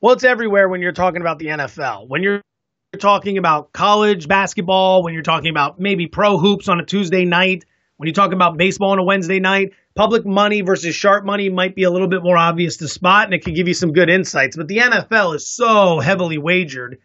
Well, 0.00 0.14
it's 0.14 0.24
everywhere 0.24 0.68
when 0.68 0.80
you're 0.80 0.92
talking 0.92 1.20
about 1.20 1.38
the 1.38 1.46
NFL. 1.46 2.08
When 2.08 2.22
you're 2.22 2.42
talking 2.98 3.38
about 3.38 3.72
college 3.72 4.26
basketball, 4.26 5.04
when 5.04 5.14
you're 5.14 5.22
talking 5.22 5.50
about 5.50 5.78
maybe 5.78 6.06
pro 6.08 6.38
hoops 6.38 6.68
on 6.68 6.80
a 6.80 6.84
Tuesday 6.84 7.24
night, 7.24 7.64
when 7.98 8.08
you 8.08 8.12
talk 8.12 8.32
about 8.32 8.56
baseball 8.56 8.90
on 8.90 8.98
a 8.98 9.04
Wednesday 9.04 9.38
night, 9.38 9.72
public 9.94 10.24
money 10.24 10.60
versus 10.60 10.94
sharp 10.94 11.24
money 11.24 11.48
might 11.48 11.74
be 11.74 11.82
a 11.82 11.90
little 11.90 12.08
bit 12.08 12.22
more 12.22 12.36
obvious 12.36 12.76
to 12.78 12.88
spot 12.88 13.24
and 13.24 13.34
it 13.34 13.44
could 13.44 13.54
give 13.54 13.68
you 13.68 13.74
some 13.74 13.92
good 13.92 14.08
insights. 14.08 14.56
But 14.56 14.68
the 14.68 14.78
NFL 14.78 15.36
is 15.36 15.46
so 15.46 16.00
heavily 16.00 16.38
wagered 16.38 16.98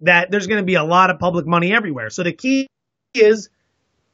that 0.00 0.30
there's 0.30 0.46
going 0.46 0.60
to 0.60 0.66
be 0.66 0.74
a 0.74 0.84
lot 0.84 1.10
of 1.10 1.18
public 1.18 1.46
money 1.46 1.72
everywhere. 1.72 2.10
So 2.10 2.22
the 2.22 2.32
key 2.32 2.66
is 3.14 3.50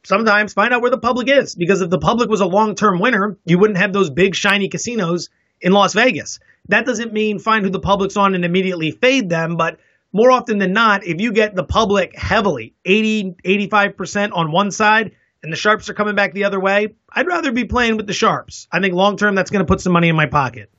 sometimes 0.05 0.53
find 0.53 0.75
out 0.75 0.83
where 0.83 0.91
the 0.91 0.99
public 0.99 1.29
is 1.29 1.55
because 1.55 1.81
if 1.81 1.91
the 1.91 1.99
public 1.99 2.29
was 2.29 2.41
a 2.41 2.47
long-term 2.47 2.99
winner, 2.99 3.39
you 3.45 3.59
wouldn't 3.59 3.79
have 3.79 3.93
those 3.93 4.11
big 4.11 4.35
shiny 4.35 4.69
casinos 4.69 5.29
in 5.61 5.73
Las 5.73 5.95
Vegas. 5.95 6.41
That 6.69 6.87
doesn't 6.87 7.13
mean 7.13 7.39
find 7.39 7.65
who 7.65 7.71
the 7.71 7.81
public's 7.81 8.17
on 8.17 8.35
and 8.35 8.45
immediately 8.45 8.91
fade 8.91 9.29
them, 9.29 9.57
but 9.57 9.79
more 10.13 10.31
often 10.31 10.59
than 10.59 10.73
not, 10.73 11.05
if 11.05 11.21
you 11.21 11.33
get 11.33 11.55
the 11.55 11.65
public 11.65 12.17
heavily, 12.17 12.75
80, 12.85 13.37
85% 13.45 14.31
on 14.33 14.53
one 14.53 14.71
side 14.71 15.13
and 15.43 15.53
the 15.53 15.57
sharps 15.57 15.89
are 15.89 15.95
coming 15.95 16.15
back 16.15 16.33
the 16.33 16.45
other 16.45 16.61
way, 16.61 16.95
I'd 17.11 17.27
rather 17.27 17.53
be 17.53 17.65
playing 17.65 17.97
with 17.97 18.07
the 18.07 18.13
sharps. 18.13 18.67
I 18.73 18.81
think 18.81 18.95
long 18.95 19.17
term 19.17 19.35
that's 19.35 19.51
going 19.51 19.65
to 19.65 19.71
put 19.71 19.81
some 19.81 19.93
money 19.93 20.09
in 20.09 20.17
my 20.17 20.27
pocket. 20.27 20.71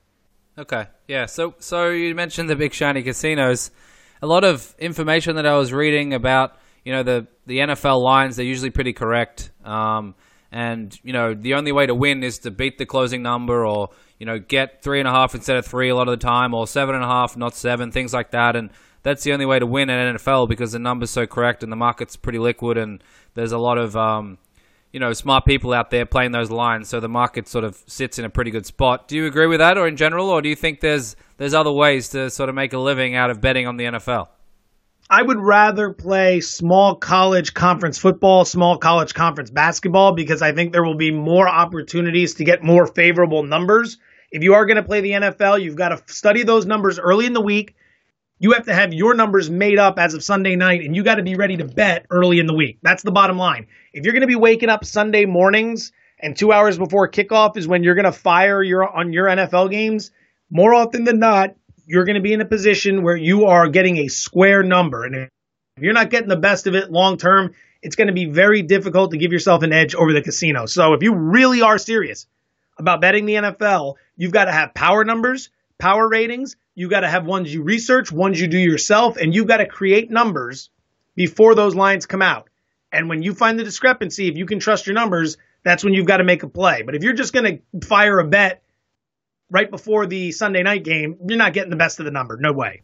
Okay. 0.58 0.88
Yeah. 1.08 1.26
So 1.26 1.56
so 1.60 1.89
you 1.89 2.13
mentioned 2.15 2.50
the 2.50 2.56
big 2.56 2.74
shiny 2.74 3.02
casinos. 3.02 3.72
A 4.22 4.28
lot 4.28 4.43
of 4.43 4.76
information 4.78 5.38
that 5.38 5.45
I 5.45 5.56
was 5.56 5.72
reading 5.72 6.13
about 6.13 6.58
you 6.84 6.91
know 6.91 7.04
the 7.04 7.28
the 7.45 7.60
NFL 7.60 8.02
lines 8.02 8.36
they're 8.36 8.45
usually 8.45 8.69
pretty 8.69 8.93
correct. 8.93 9.52
Um, 9.63 10.15
and 10.52 10.98
you 11.04 11.13
know 11.13 11.34
the 11.34 11.54
only 11.54 11.72
way 11.72 11.86
to 11.86 11.95
win 11.95 12.24
is 12.24 12.39
to 12.39 12.52
beat 12.52 12.78
the 12.78 12.86
closing 12.86 13.22
number, 13.22 13.65
or 13.65 13.89
you 14.17 14.26
know 14.26 14.39
get 14.39 14.84
three 14.84 15.00
and 15.00 15.08
a 15.08 15.12
half 15.12 15.36
instead 15.36 15.58
of 15.58 15.65
three 15.65 15.89
a 15.89 15.95
lot 15.95 16.08
of 16.08 16.19
the 16.19 16.26
time, 16.26 16.54
or 16.54 16.67
seven 16.67 16.95
and 16.95 17.04
a 17.04 17.08
half, 17.08 17.38
not 17.38 17.56
seven, 17.56 17.91
things 17.91 18.13
like 18.13 18.32
that. 18.32 18.56
And 18.56 18.72
that's 19.04 19.24
the 19.24 19.34
only 19.34 19.45
way 19.45 19.60
to 19.60 19.65
win 19.65 19.89
in 19.89 20.15
NFL 20.15 20.50
because 20.50 20.72
the 20.72 20.80
number's 20.80 21.12
so 21.12 21.26
correct 21.26 21.63
and 21.63 21.72
the 21.72 21.78
market's 21.78 22.15
pretty 22.15 22.39
liquid, 22.39 22.78
and 22.78 23.04
there's 23.36 23.52
a 23.52 23.58
lot 23.58 23.78
of 23.78 23.95
um, 23.95 24.38
you 24.91 24.99
know 24.99 25.13
smart 25.13 25.45
people 25.45 25.73
out 25.73 25.91
there 25.91 26.06
playing 26.06 26.32
those 26.32 26.49
lines, 26.49 26.89
so 26.89 26.99
the 26.99 27.10
market 27.10 27.47
sort 27.47 27.63
of 27.63 27.82
sits 27.88 28.19
in 28.19 28.25
a 28.25 28.30
pretty 28.30 28.52
good 28.52 28.65
spot. 28.65 29.08
Do 29.08 29.15
you 29.15 29.25
agree 29.25 29.47
with 29.47 29.60
that, 29.60 29.78
or 29.78 29.88
in 29.88 29.97
general, 29.97 30.30
or 30.30 30.41
do 30.41 30.49
you 30.49 30.56
think 30.56 30.80
there's 30.80 31.15
there's 31.38 31.54
other 31.54 31.71
ways 31.71 32.10
to 32.10 32.30
sort 32.30 32.49
of 32.49 32.56
make 32.56 32.73
a 32.73 32.80
living 32.80 33.15
out 33.15 33.30
of 33.30 33.41
betting 33.41 33.67
on 33.67 33.78
the 33.78 33.86
NFL? 33.86 34.28
I 35.12 35.23
would 35.23 35.39
rather 35.39 35.91
play 35.91 36.39
small 36.39 36.95
college 36.95 37.56
conference 37.56 37.97
football, 37.97 38.45
small 38.45 38.78
college 38.78 39.15
conference 39.15 39.49
basketball, 39.49 40.13
because 40.13 40.43
I 40.43 40.52
think 40.52 40.71
there 40.71 40.84
will 40.84 40.97
be 40.97 41.12
more 41.12 41.49
opportunities 41.49 42.36
to 42.36 42.43
get 42.43 42.63
more 42.63 42.86
favorable 42.86 43.41
numbers. 43.41 43.97
If 44.32 44.43
you 44.43 44.54
are 44.54 44.67
going 44.67 44.78
to 44.78 44.84
play 44.84 45.02
the 45.02 45.12
NFL, 45.12 45.63
you've 45.63 45.75
got 45.75 45.89
to 45.89 46.13
study 46.13 46.43
those 46.43 46.67
numbers 46.67 46.99
early 46.99 47.25
in 47.25 47.34
the 47.34 47.41
week. 47.41 47.75
You 48.41 48.54
have 48.54 48.65
to 48.67 48.73
have 48.73 48.93
your 48.93 49.15
numbers 49.15 49.49
made 49.49 49.78
up 49.80 49.99
as 49.99 50.13
of 50.13 50.23
Sunday 50.23 50.56
night, 50.56 50.82
and 50.82 50.95
you 50.95 51.04
got 51.04 51.15
to 51.15 51.23
be 51.23 51.36
ready 51.36 51.58
to 51.58 51.65
bet 51.65 52.06
early 52.10 52.39
in 52.39 52.47
the 52.47 52.54
week. 52.54 52.80
That's 52.82 53.04
the 53.04 53.12
bottom 53.12 53.38
line. 53.38 53.67
If 53.91 54.06
you're 54.06 54.13
going 54.13 54.21
to 54.21 54.28
be 54.28 54.38
waking 54.38 54.69
up 54.69 54.86
Sunday 54.86 55.25
mornings 55.25 55.91
and 56.17 56.38
two 56.38 56.54
hours 56.54 56.78
before 56.78 57.12
kickoff 57.12 57.58
is 57.58 57.67
when 57.67 57.84
you're 57.84 57.95
going 57.95 58.06
to 58.06 58.13
fire 58.13 58.63
your 58.63 58.88
on 58.88 59.12
your 59.12 59.28
NFL 59.28 59.69
games, 59.71 60.12
more 60.49 60.73
often 60.73 61.04
than 61.04 61.19
not, 61.19 61.56
you're 61.86 62.06
going 62.06 62.15
to 62.15 62.21
be 62.21 62.32
in 62.32 62.39
a 62.39 62.45
position 62.45 63.04
where 63.04 63.17
you 63.17 63.47
are 63.47 63.67
getting 63.67 63.97
a 63.97 64.08
square 64.08 64.63
number. 64.63 65.04
And 65.04 65.15
if 65.15 65.30
you're 65.84 65.93
not 65.93 66.10
getting 66.10 66.30
the 66.30 66.38
best 66.38 66.65
of 66.65 66.75
it 66.75 66.89
long 66.89 67.17
term, 67.17 67.56
it's 67.82 67.97
going 67.97 68.08
to 68.08 68.13
be 68.13 68.25
very 68.25 68.62
difficult 68.62 69.12
to 69.12 69.17
give 69.17 69.34
yourself 69.34 69.63
an 69.63 69.73
edge 69.73 69.95
over 69.95 70.13
the 70.13 70.21
casino. 70.21 70.65
So 70.65 70.93
if 70.93 71.04
you 71.04 71.13
really 71.13 71.62
are 71.62 71.78
serious 71.78 72.25
about 72.78 73.02
betting 73.02 73.25
the 73.25 73.36
NFL, 73.36 73.95
you've 74.15 74.32
got 74.32 74.45
to 74.45 74.52
have 74.52 74.73
power 74.73 75.04
numbers, 75.04 75.49
power 75.80 76.08
ratings. 76.08 76.56
You've 76.76 76.92
got 76.92 77.00
to 77.02 77.10
have 77.10 77.26
ones 77.26 77.52
you 77.54 77.63
research, 77.63 78.12
ones 78.12 78.39
you 78.39 78.48
do 78.48 78.60
yourself, 78.60 79.18
and 79.18 79.34
you've 79.34 79.48
got 79.48 79.58
to 79.58 79.65
create 79.65 80.12
numbers 80.12 80.70
before 81.15 81.56
those 81.56 81.76
lines 81.76 82.06
come 82.06 82.22
out. 82.22 82.50
And 82.92 83.10
when 83.10 83.24
you 83.24 83.34
find 83.34 83.58
the 83.60 83.63
discrepancy, 83.63 84.28
if 84.28 84.38
you 84.38 84.46
can 84.46 84.60
trust 84.60 84.88
your 84.88 84.94
numbers, 84.94 85.38
that's 85.63 85.84
when 85.84 85.94
you've 85.94 86.06
got 86.06 86.18
to 86.18 86.24
make 86.24 86.44
a 86.44 86.48
play. 86.48 86.84
But 86.84 86.96
if 86.96 87.04
you're 87.04 87.13
just 87.13 87.34
going 87.34 87.62
to 87.82 87.88
fire 87.88 88.20
a 88.20 88.28
bet 88.28 88.63
right 89.50 89.70
before 89.70 90.06
the 90.06 90.32
Sunday 90.32 90.63
night 90.63 90.84
game, 90.84 91.18
you're 91.28 91.38
not 91.38 91.54
getting 91.54 91.70
the 91.70 91.76
best 91.76 92.00
of 92.00 92.06
the 92.06 92.12
number. 92.12 92.38
No 92.38 92.54
way. 92.54 92.82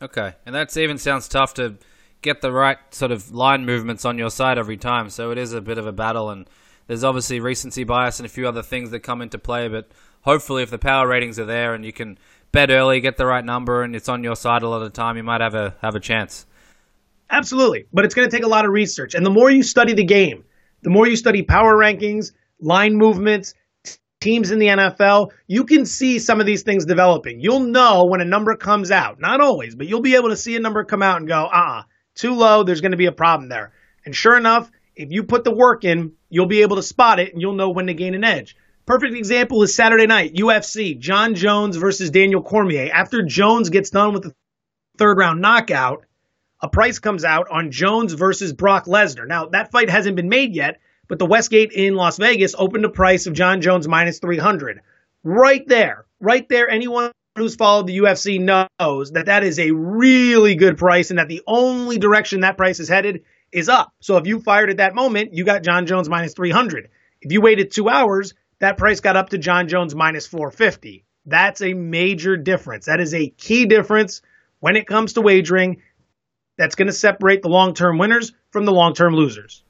Okay, 0.00 0.34
and 0.44 0.54
that 0.54 0.76
even 0.76 0.98
sounds 0.98 1.28
tough 1.28 1.54
to 1.54 1.76
get 2.20 2.40
the 2.40 2.52
right 2.52 2.78
sort 2.90 3.12
of 3.12 3.32
line 3.32 3.64
movements 3.64 4.04
on 4.04 4.18
your 4.18 4.30
side 4.30 4.58
every 4.58 4.76
time. 4.76 5.08
So 5.10 5.30
it 5.30 5.38
is 5.38 5.52
a 5.52 5.60
bit 5.60 5.78
of 5.78 5.86
a 5.86 5.92
battle, 5.92 6.30
and 6.30 6.48
there's 6.86 7.04
obviously 7.04 7.40
recency 7.40 7.84
bias 7.84 8.18
and 8.18 8.26
a 8.26 8.28
few 8.28 8.46
other 8.46 8.62
things 8.62 8.90
that 8.90 9.00
come 9.00 9.22
into 9.22 9.38
play. 9.38 9.68
But 9.68 9.90
hopefully, 10.22 10.62
if 10.62 10.70
the 10.70 10.78
power 10.78 11.08
ratings 11.08 11.38
are 11.38 11.46
there 11.46 11.72
and 11.72 11.84
you 11.84 11.92
can 11.92 12.18
bet 12.56 12.70
early, 12.70 13.00
get 13.00 13.18
the 13.18 13.26
right 13.26 13.44
number, 13.44 13.82
and 13.82 13.94
it's 13.94 14.08
on 14.08 14.24
your 14.24 14.34
side 14.34 14.62
a 14.62 14.68
lot 14.68 14.78
of 14.78 14.84
the 14.84 14.96
time, 14.96 15.18
you 15.18 15.22
might 15.22 15.42
have 15.42 15.54
a 15.54 15.76
have 15.82 15.94
a 15.94 16.00
chance. 16.00 16.46
Absolutely, 17.28 17.84
but 17.92 18.06
it's 18.06 18.14
going 18.14 18.26
to 18.28 18.34
take 18.34 18.46
a 18.46 18.48
lot 18.48 18.64
of 18.64 18.70
research, 18.70 19.14
and 19.14 19.26
the 19.26 19.30
more 19.30 19.50
you 19.50 19.62
study 19.62 19.92
the 19.92 20.04
game, 20.04 20.42
the 20.80 20.88
more 20.88 21.06
you 21.06 21.16
study 21.16 21.42
power 21.42 21.76
rankings, 21.76 22.32
line 22.58 22.96
movements, 22.96 23.52
teams 24.22 24.50
in 24.50 24.58
the 24.58 24.68
NFL, 24.68 25.32
you 25.46 25.64
can 25.64 25.84
see 25.84 26.18
some 26.18 26.40
of 26.40 26.46
these 26.46 26.62
things 26.62 26.86
developing. 26.86 27.40
You'll 27.40 27.60
know 27.60 28.06
when 28.06 28.22
a 28.22 28.24
number 28.24 28.56
comes 28.56 28.90
out. 28.90 29.20
Not 29.20 29.42
always, 29.42 29.74
but 29.74 29.86
you'll 29.86 30.00
be 30.00 30.14
able 30.14 30.30
to 30.30 30.36
see 30.36 30.56
a 30.56 30.60
number 30.60 30.82
come 30.84 31.02
out 31.02 31.18
and 31.18 31.28
go, 31.28 31.44
uh 31.44 31.80
uh 31.80 31.82
too 32.14 32.34
low, 32.34 32.62
there's 32.62 32.80
going 32.80 32.92
to 32.92 32.96
be 32.96 33.04
a 33.04 33.12
problem 33.12 33.50
there. 33.50 33.72
And 34.06 34.16
sure 34.16 34.38
enough, 34.38 34.70
if 34.94 35.10
you 35.10 35.24
put 35.24 35.44
the 35.44 35.54
work 35.54 35.84
in, 35.84 36.12
you'll 36.30 36.46
be 36.46 36.62
able 36.62 36.76
to 36.76 36.82
spot 36.82 37.20
it 37.20 37.34
and 37.34 37.42
you'll 37.42 37.52
know 37.52 37.68
when 37.68 37.88
to 37.88 37.92
gain 37.92 38.14
an 38.14 38.24
edge. 38.24 38.56
Perfect 38.86 39.16
example 39.16 39.64
is 39.64 39.74
Saturday 39.74 40.06
night, 40.06 40.34
UFC, 40.34 40.96
Jon 40.96 41.34
Jones 41.34 41.76
versus 41.76 42.10
Daniel 42.10 42.40
Cormier. 42.40 42.88
After 42.92 43.20
Jones 43.22 43.68
gets 43.68 43.90
done 43.90 44.12
with 44.12 44.22
the 44.22 44.34
third 44.96 45.18
round 45.18 45.40
knockout, 45.40 46.04
a 46.62 46.68
price 46.68 47.00
comes 47.00 47.24
out 47.24 47.48
on 47.50 47.72
Jones 47.72 48.12
versus 48.12 48.52
Brock 48.52 48.86
Lesnar. 48.86 49.26
Now, 49.26 49.46
that 49.46 49.72
fight 49.72 49.90
hasn't 49.90 50.14
been 50.14 50.28
made 50.28 50.54
yet, 50.54 50.78
but 51.08 51.18
the 51.18 51.26
Westgate 51.26 51.72
in 51.72 51.96
Las 51.96 52.18
Vegas 52.18 52.54
opened 52.56 52.84
a 52.84 52.88
price 52.88 53.26
of 53.26 53.34
Jon 53.34 53.60
Jones 53.60 53.88
minus 53.88 54.20
300. 54.20 54.80
Right 55.24 55.66
there, 55.66 56.04
right 56.20 56.48
there, 56.48 56.70
anyone 56.70 57.10
who's 57.36 57.56
followed 57.56 57.88
the 57.88 57.98
UFC 57.98 58.38
knows 58.40 59.10
that 59.10 59.26
that 59.26 59.42
is 59.42 59.58
a 59.58 59.72
really 59.72 60.54
good 60.54 60.78
price 60.78 61.10
and 61.10 61.18
that 61.18 61.26
the 61.26 61.42
only 61.48 61.98
direction 61.98 62.40
that 62.40 62.56
price 62.56 62.78
is 62.78 62.88
headed 62.88 63.24
is 63.50 63.68
up. 63.68 63.92
So 64.00 64.16
if 64.16 64.28
you 64.28 64.38
fired 64.38 64.70
at 64.70 64.76
that 64.76 64.94
moment, 64.94 65.34
you 65.34 65.44
got 65.44 65.64
Jon 65.64 65.86
Jones 65.86 66.08
minus 66.08 66.34
300. 66.34 66.88
If 67.20 67.32
you 67.32 67.40
waited 67.40 67.72
two 67.72 67.88
hours, 67.88 68.32
that 68.60 68.78
price 68.78 69.00
got 69.00 69.16
up 69.16 69.30
to 69.30 69.38
Jon 69.38 69.68
Jones 69.68 69.94
minus 69.94 70.26
450. 70.26 71.04
That's 71.26 71.60
a 71.60 71.74
major 71.74 72.36
difference. 72.36 72.86
That 72.86 73.00
is 73.00 73.12
a 73.12 73.28
key 73.28 73.66
difference 73.66 74.22
when 74.60 74.76
it 74.76 74.86
comes 74.86 75.14
to 75.14 75.20
wagering. 75.20 75.82
That's 76.56 76.74
going 76.74 76.86
to 76.86 76.92
separate 76.92 77.42
the 77.42 77.48
long 77.48 77.74
term 77.74 77.98
winners 77.98 78.32
from 78.50 78.64
the 78.64 78.72
long 78.72 78.94
term 78.94 79.14
losers. 79.14 79.62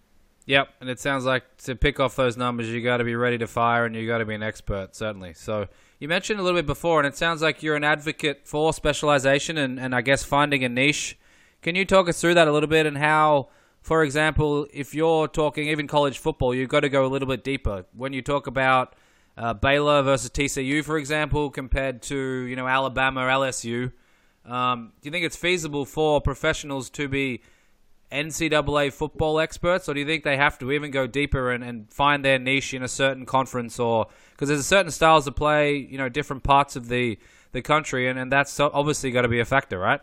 Yep, 0.46 0.68
and 0.80 0.88
it 0.88 1.00
sounds 1.00 1.24
like 1.24 1.42
to 1.64 1.74
pick 1.74 1.98
off 1.98 2.14
those 2.14 2.36
numbers, 2.36 2.68
you 2.68 2.80
got 2.80 2.98
to 2.98 3.04
be 3.04 3.16
ready 3.16 3.36
to 3.38 3.48
fire, 3.48 3.84
and 3.84 3.96
you 3.96 4.06
got 4.06 4.18
to 4.18 4.24
be 4.24 4.34
an 4.34 4.44
expert, 4.44 4.94
certainly. 4.94 5.34
So 5.34 5.66
you 5.98 6.06
mentioned 6.06 6.38
a 6.38 6.42
little 6.44 6.58
bit 6.58 6.66
before, 6.66 7.00
and 7.00 7.06
it 7.06 7.16
sounds 7.16 7.42
like 7.42 7.64
you're 7.64 7.74
an 7.74 7.82
advocate 7.82 8.46
for 8.46 8.72
specialization 8.72 9.58
and, 9.58 9.80
and 9.80 9.92
I 9.92 10.02
guess 10.02 10.22
finding 10.22 10.62
a 10.62 10.68
niche. 10.68 11.18
Can 11.62 11.74
you 11.74 11.84
talk 11.84 12.08
us 12.08 12.20
through 12.20 12.34
that 12.34 12.46
a 12.46 12.52
little 12.52 12.68
bit 12.68 12.86
and 12.86 12.96
how, 12.96 13.48
for 13.86 14.02
example, 14.02 14.66
if 14.72 14.96
you're 14.96 15.28
talking 15.28 15.68
even 15.68 15.86
college 15.86 16.18
football, 16.18 16.52
you've 16.52 16.68
got 16.68 16.80
to 16.80 16.88
go 16.88 17.06
a 17.06 17.06
little 17.06 17.28
bit 17.28 17.44
deeper. 17.44 17.84
When 17.94 18.12
you 18.12 18.20
talk 18.20 18.48
about 18.48 18.96
uh, 19.36 19.54
Baylor 19.54 20.02
versus 20.02 20.28
TCU, 20.28 20.84
for 20.84 20.98
example, 20.98 21.50
compared 21.50 22.02
to 22.02 22.16
you 22.16 22.56
know 22.56 22.66
Alabama, 22.66 23.24
or 23.24 23.28
LSU, 23.28 23.92
um, 24.44 24.90
do 25.00 25.06
you 25.06 25.12
think 25.12 25.24
it's 25.24 25.36
feasible 25.36 25.84
for 25.84 26.20
professionals 26.20 26.90
to 26.90 27.06
be 27.06 27.42
NCAA 28.10 28.92
football 28.92 29.38
experts, 29.38 29.88
or 29.88 29.94
do 29.94 30.00
you 30.00 30.06
think 30.06 30.24
they 30.24 30.36
have 30.36 30.58
to 30.58 30.72
even 30.72 30.90
go 30.90 31.06
deeper 31.06 31.52
and, 31.52 31.62
and 31.62 31.88
find 31.88 32.24
their 32.24 32.40
niche 32.40 32.74
in 32.74 32.82
a 32.82 32.88
certain 32.88 33.24
conference, 33.24 33.78
or 33.78 34.08
because 34.32 34.48
there's 34.48 34.66
certain 34.66 34.90
styles 34.90 35.28
of 35.28 35.36
play, 35.36 35.76
you 35.76 35.96
know, 35.96 36.08
different 36.08 36.42
parts 36.42 36.74
of 36.74 36.88
the 36.88 37.20
the 37.52 37.62
country, 37.62 38.08
and, 38.08 38.18
and 38.18 38.32
that's 38.32 38.58
obviously 38.58 39.12
got 39.12 39.22
to 39.22 39.28
be 39.28 39.38
a 39.38 39.44
factor, 39.44 39.78
right? 39.78 40.00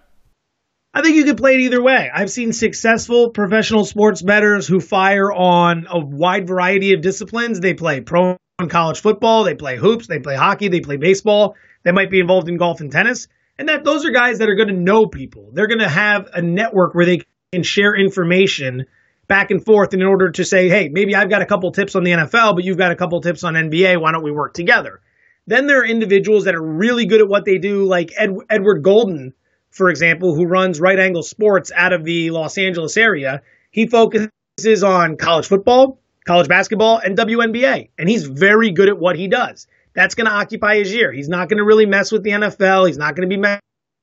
I 0.95 1.01
think 1.01 1.15
you 1.15 1.23
could 1.23 1.37
play 1.37 1.55
it 1.55 1.61
either 1.61 1.81
way. 1.81 2.11
I've 2.13 2.29
seen 2.29 2.53
successful 2.53 3.31
professional 3.31 3.83
sports 3.83 4.21
bettors 4.21 4.67
who 4.67 4.79
fire 4.79 5.31
on 5.31 5.87
a 5.89 5.99
wide 5.99 6.47
variety 6.47 6.93
of 6.93 7.01
disciplines. 7.01 7.59
They 7.59 7.73
play 7.73 8.01
pro 8.01 8.37
and 8.59 8.69
college 8.69 9.01
football, 9.01 9.43
they 9.43 9.55
play 9.55 9.75
hoops, 9.75 10.05
they 10.05 10.19
play 10.19 10.35
hockey, 10.35 10.67
they 10.67 10.81
play 10.81 10.97
baseball, 10.97 11.55
they 11.81 11.91
might 11.91 12.11
be 12.11 12.19
involved 12.19 12.47
in 12.47 12.57
golf 12.57 12.79
and 12.79 12.91
tennis. 12.91 13.27
And 13.57 13.69
that 13.69 13.83
those 13.83 14.05
are 14.05 14.11
guys 14.11 14.37
that 14.37 14.49
are 14.49 14.55
going 14.55 14.67
to 14.67 14.75
know 14.75 15.07
people. 15.07 15.49
They're 15.51 15.67
going 15.67 15.79
to 15.79 15.89
have 15.89 16.29
a 16.31 16.41
network 16.43 16.93
where 16.93 17.05
they 17.05 17.21
can 17.51 17.63
share 17.63 17.95
information 17.95 18.85
back 19.27 19.49
and 19.49 19.65
forth 19.65 19.95
in 19.95 20.03
order 20.03 20.29
to 20.29 20.45
say, 20.45 20.69
hey, 20.69 20.89
maybe 20.89 21.15
I've 21.15 21.29
got 21.29 21.41
a 21.41 21.47
couple 21.47 21.71
tips 21.71 21.95
on 21.95 22.03
the 22.03 22.11
NFL, 22.11 22.55
but 22.55 22.63
you've 22.63 22.77
got 22.77 22.91
a 22.91 22.95
couple 22.95 23.19
tips 23.21 23.43
on 23.43 23.55
NBA. 23.55 23.99
Why 23.99 24.11
don't 24.11 24.23
we 24.23 24.31
work 24.31 24.53
together? 24.53 25.01
Then 25.47 25.65
there 25.65 25.81
are 25.81 25.85
individuals 25.85 26.45
that 26.45 26.53
are 26.53 26.63
really 26.63 27.07
good 27.07 27.21
at 27.21 27.27
what 27.27 27.45
they 27.45 27.57
do, 27.57 27.85
like 27.85 28.11
Ed, 28.15 28.35
Edward 28.49 28.83
Golden, 28.83 29.33
for 29.73 29.89
example, 29.89 30.35
who 30.35 30.45
runs 30.45 30.79
Right 30.79 30.99
Angle 30.99 31.23
Sports 31.23 31.71
out 31.75 31.93
of 31.93 32.03
the 32.03 32.31
Los 32.31 32.57
Angeles 32.57 32.95
area. 32.95 33.41
He 33.71 33.87
focuses 33.87 34.83
on 34.83 35.17
college 35.17 35.47
football, 35.47 35.99
college 36.25 36.47
basketball, 36.47 36.97
and 36.97 37.17
WNBA, 37.17 37.89
and 37.97 38.07
he's 38.07 38.25
very 38.25 38.71
good 38.71 38.87
at 38.87 38.97
what 38.97 39.17
he 39.17 39.27
does. 39.27 39.67
That's 39.93 40.15
going 40.15 40.27
to 40.27 40.33
occupy 40.33 40.77
his 40.77 40.93
year. 40.93 41.11
He's 41.11 41.29
not 41.29 41.49
going 41.49 41.57
to 41.57 41.65
really 41.65 41.85
mess 41.85 42.11
with 42.11 42.23
the 42.23 42.31
NFL. 42.31 42.87
He's 42.87 42.97
not 42.97 43.15
going 43.15 43.29
to 43.29 43.35
be 43.35 43.59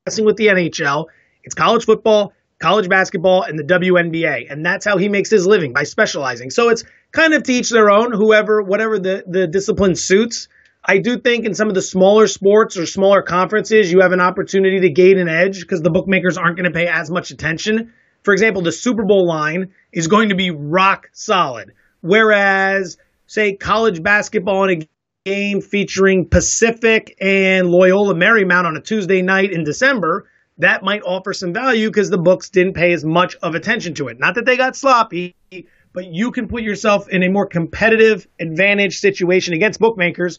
messing 0.07 0.25
with 0.25 0.37
the 0.37 0.49
NHL. 0.49 1.07
It's 1.43 1.55
college 1.55 1.85
football 1.85 2.33
college 2.61 2.89
basketball, 2.89 3.43
and 3.43 3.59
the 3.59 3.65
WNBA. 3.65 4.47
And 4.51 4.65
that's 4.65 4.85
how 4.85 4.99
he 4.99 5.09
makes 5.09 5.31
his 5.31 5.47
living 5.47 5.73
by 5.73 5.83
specializing. 5.83 6.51
So 6.51 6.69
it's 6.69 6.85
kind 7.11 7.35
of 7.35 7.43
to 7.45 7.53
each 7.53 7.71
their 7.71 7.91
own, 7.91 8.13
whoever, 8.13 8.63
whatever 8.63 8.99
the, 8.99 9.25
the 9.27 9.47
discipline 9.47 9.97
suits. 9.97 10.49
I 10.85 10.99
do 10.99 11.19
think 11.19 11.45
in 11.45 11.55
some 11.55 11.69
of 11.69 11.75
the 11.75 11.83
smaller 11.83 12.27
sports 12.27 12.77
or 12.77 12.87
smaller 12.87 13.23
conferences, 13.23 13.93
you 13.93 14.01
have 14.01 14.13
an 14.13 14.21
opportunity 14.21 14.81
to 14.81 14.91
gain 14.91 15.19
an 15.19 15.29
edge 15.29 15.61
because 15.61 15.83
the 15.83 15.91
bookmakers 15.91 16.39
aren't 16.39 16.57
going 16.57 16.71
to 16.71 16.77
pay 16.77 16.87
as 16.87 17.11
much 17.11 17.31
attention. 17.31 17.93
For 18.23 18.33
example, 18.33 18.63
the 18.63 18.73
Super 18.73 19.05
Bowl 19.05 19.27
line 19.27 19.73
is 19.93 20.07
going 20.07 20.31
to 20.31 20.35
be 20.35 20.51
rock 20.51 21.09
solid. 21.13 21.73
Whereas, 22.01 22.97
say, 23.27 23.57
college 23.57 24.03
basketball 24.03 24.65
in 24.65 24.83
a 24.83 24.89
game 25.27 25.61
featuring 25.61 26.29
Pacific 26.29 27.15
and 27.21 27.69
Loyola 27.69 28.15
Marymount 28.15 28.65
on 28.65 28.77
a 28.77 28.81
Tuesday 28.81 29.21
night 29.21 29.53
in 29.53 29.65
December 29.65 30.29
that 30.61 30.83
might 30.83 31.03
offer 31.03 31.33
some 31.33 31.53
value 31.53 31.89
because 31.89 32.11
the 32.11 32.19
books 32.19 32.51
didn't 32.51 32.75
pay 32.75 32.93
as 32.93 33.05
much 33.05 33.35
of 33.43 33.55
attention 33.55 33.95
to 33.95 34.09
it. 34.09 34.19
Not 34.19 34.35
that 34.35 34.45
they 34.45 34.57
got 34.57 34.77
sloppy, 34.77 35.35
but 35.93 36.05
you 36.07 36.31
can 36.31 36.49
put 36.49 36.63
yourself 36.63 37.09
in 37.09 37.23
a 37.23 37.31
more 37.31 37.47
competitive 37.47 38.27
advantage 38.39 38.99
situation 38.99 39.55
against 39.55 39.81
bookmakers 39.81 40.39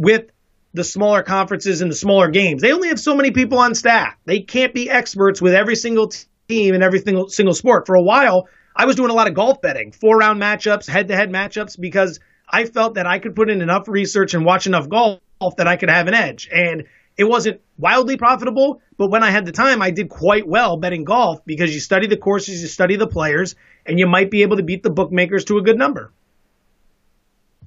with 0.00 0.30
the 0.72 0.82
smaller 0.82 1.22
conferences 1.22 1.82
and 1.82 1.90
the 1.90 1.96
smaller 1.96 2.30
games. 2.30 2.62
They 2.62 2.72
only 2.72 2.88
have 2.88 2.98
so 2.98 3.14
many 3.14 3.32
people 3.32 3.58
on 3.58 3.74
staff. 3.74 4.14
They 4.24 4.40
can't 4.40 4.72
be 4.72 4.88
experts 4.88 5.42
with 5.42 5.52
every 5.52 5.76
single 5.76 6.10
team 6.48 6.74
and 6.74 6.82
every 6.82 7.00
single 7.00 7.28
single 7.28 7.54
sport. 7.54 7.86
For 7.86 7.96
a 7.96 8.02
while, 8.02 8.48
I 8.74 8.86
was 8.86 8.96
doing 8.96 9.10
a 9.10 9.14
lot 9.14 9.28
of 9.28 9.34
golf 9.34 9.60
betting, 9.60 9.92
four 9.92 10.16
round 10.16 10.40
matchups, 10.40 10.88
head 10.88 11.08
to 11.08 11.16
head 11.16 11.30
matchups, 11.30 11.78
because 11.78 12.18
I 12.48 12.64
felt 12.64 12.94
that 12.94 13.06
I 13.06 13.18
could 13.18 13.36
put 13.36 13.50
in 13.50 13.60
enough 13.60 13.88
research 13.88 14.32
and 14.32 14.42
watch 14.42 14.66
enough 14.66 14.88
golf 14.88 15.20
that 15.58 15.66
I 15.66 15.76
could 15.76 15.90
have 15.90 16.08
an 16.08 16.14
edge. 16.14 16.48
And 16.50 16.84
it 17.18 17.24
wasn't 17.24 17.60
wildly 17.76 18.16
profitable, 18.16 18.80
but 18.96 19.10
when 19.10 19.22
I 19.22 19.30
had 19.30 19.44
the 19.44 19.52
time, 19.52 19.82
I 19.82 19.90
did 19.90 20.08
quite 20.08 20.48
well 20.48 20.78
betting 20.78 21.04
golf 21.04 21.44
because 21.44 21.74
you 21.74 21.80
study 21.80 22.06
the 22.06 22.16
courses, 22.16 22.62
you 22.62 22.68
study 22.68 22.96
the 22.96 23.06
players, 23.06 23.54
and 23.84 23.98
you 23.98 24.06
might 24.06 24.30
be 24.30 24.40
able 24.40 24.56
to 24.56 24.62
beat 24.62 24.82
the 24.82 24.90
bookmakers 24.90 25.44
to 25.46 25.58
a 25.58 25.62
good 25.62 25.76
number. 25.76 26.10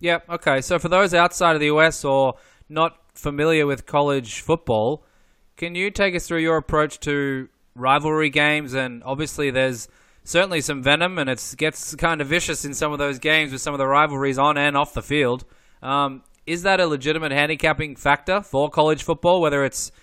Yep. 0.03 0.29
Okay. 0.29 0.59
So 0.59 0.79
for 0.79 0.89
those 0.89 1.13
outside 1.13 1.53
of 1.53 1.61
the 1.61 1.67
US 1.67 2.03
or 2.03 2.35
not 2.67 2.99
familiar 3.13 3.65
with 3.65 3.85
college 3.85 4.41
football, 4.41 5.05
can 5.55 5.75
you 5.75 5.91
take 5.91 6.13
us 6.13 6.27
through 6.27 6.39
your 6.39 6.57
approach 6.57 6.99
to 7.01 7.47
rivalry 7.73 8.29
games? 8.29 8.73
And 8.73 9.01
obviously, 9.05 9.49
there's 9.49 9.87
certainly 10.25 10.59
some 10.59 10.83
venom, 10.83 11.17
and 11.17 11.29
it 11.29 11.55
gets 11.57 11.95
kind 11.95 12.19
of 12.19 12.27
vicious 12.27 12.65
in 12.65 12.73
some 12.73 12.91
of 12.91 12.99
those 12.99 13.17
games 13.17 13.53
with 13.53 13.61
some 13.61 13.73
of 13.73 13.77
the 13.77 13.87
rivalries 13.87 14.37
on 14.37 14.57
and 14.57 14.75
off 14.75 14.93
the 14.93 15.01
field. 15.01 15.45
Um, 15.81 16.23
is 16.45 16.63
that 16.63 16.81
a 16.81 16.85
legitimate 16.85 17.31
handicapping 17.31 17.95
factor 17.95 18.41
for 18.41 18.69
college 18.69 19.03
football? 19.03 19.39
Whether 19.39 19.63
it's 19.63 19.93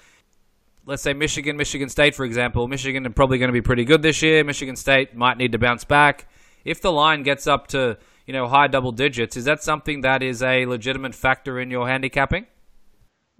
let's 0.87 1.03
say 1.03 1.13
Michigan, 1.13 1.59
Michigan 1.59 1.91
State, 1.91 2.15
for 2.15 2.25
example. 2.25 2.67
Michigan 2.69 3.07
are 3.07 3.11
probably 3.11 3.37
going 3.37 3.51
to 3.51 3.53
be 3.53 3.61
pretty 3.61 3.85
good 3.85 4.01
this 4.01 4.23
year. 4.23 4.45
Michigan 4.45 4.77
State 4.77 5.15
might 5.15 5.37
need 5.37 5.53
to 5.53 5.59
bounce 5.59 5.85
back. 5.85 6.27
If 6.65 6.81
the 6.81 6.91
line 6.91 7.23
gets 7.23 7.47
up 7.47 7.67
to 7.69 7.99
you 8.31 8.33
know 8.33 8.47
high 8.47 8.69
double 8.69 8.93
digits, 8.93 9.37
is 9.37 9.47
that 9.47 9.61
something 9.61 10.03
that 10.03 10.23
is 10.23 10.41
a 10.41 10.65
legitimate 10.65 11.17
factor 11.17 11.59
in 11.59 11.69
your 11.69 11.89
handicapping? 11.89 12.47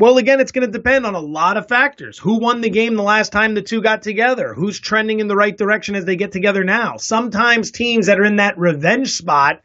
Well, 0.01 0.19
again, 0.19 0.41
it's 0.41 0.51
going 0.51 0.67
to 0.67 0.73
depend 0.73 1.07
on 1.07 1.15
a 1.15 1.21
lot 1.21 1.57
of 1.57 1.69
factors. 1.69 2.19
Who 2.19 2.41
won 2.41 2.61
the 2.61 2.71
game 2.71 2.97
the 2.97 3.05
last 3.05 3.31
time 3.31 3.55
the 3.55 3.63
two 3.63 3.83
got 3.83 4.03
together? 4.03 4.53
Who's 4.53 4.81
trending 4.81 5.21
in 5.21 5.29
the 5.29 5.37
right 5.37 5.57
direction 5.57 5.95
as 5.95 6.07
they 6.07 6.17
get 6.17 6.33
together 6.33 6.65
now? 6.65 6.97
Sometimes 6.97 7.71
teams 7.71 8.07
that 8.07 8.19
are 8.19 8.25
in 8.25 8.37
that 8.37 8.59
revenge 8.59 9.13
spot 9.13 9.63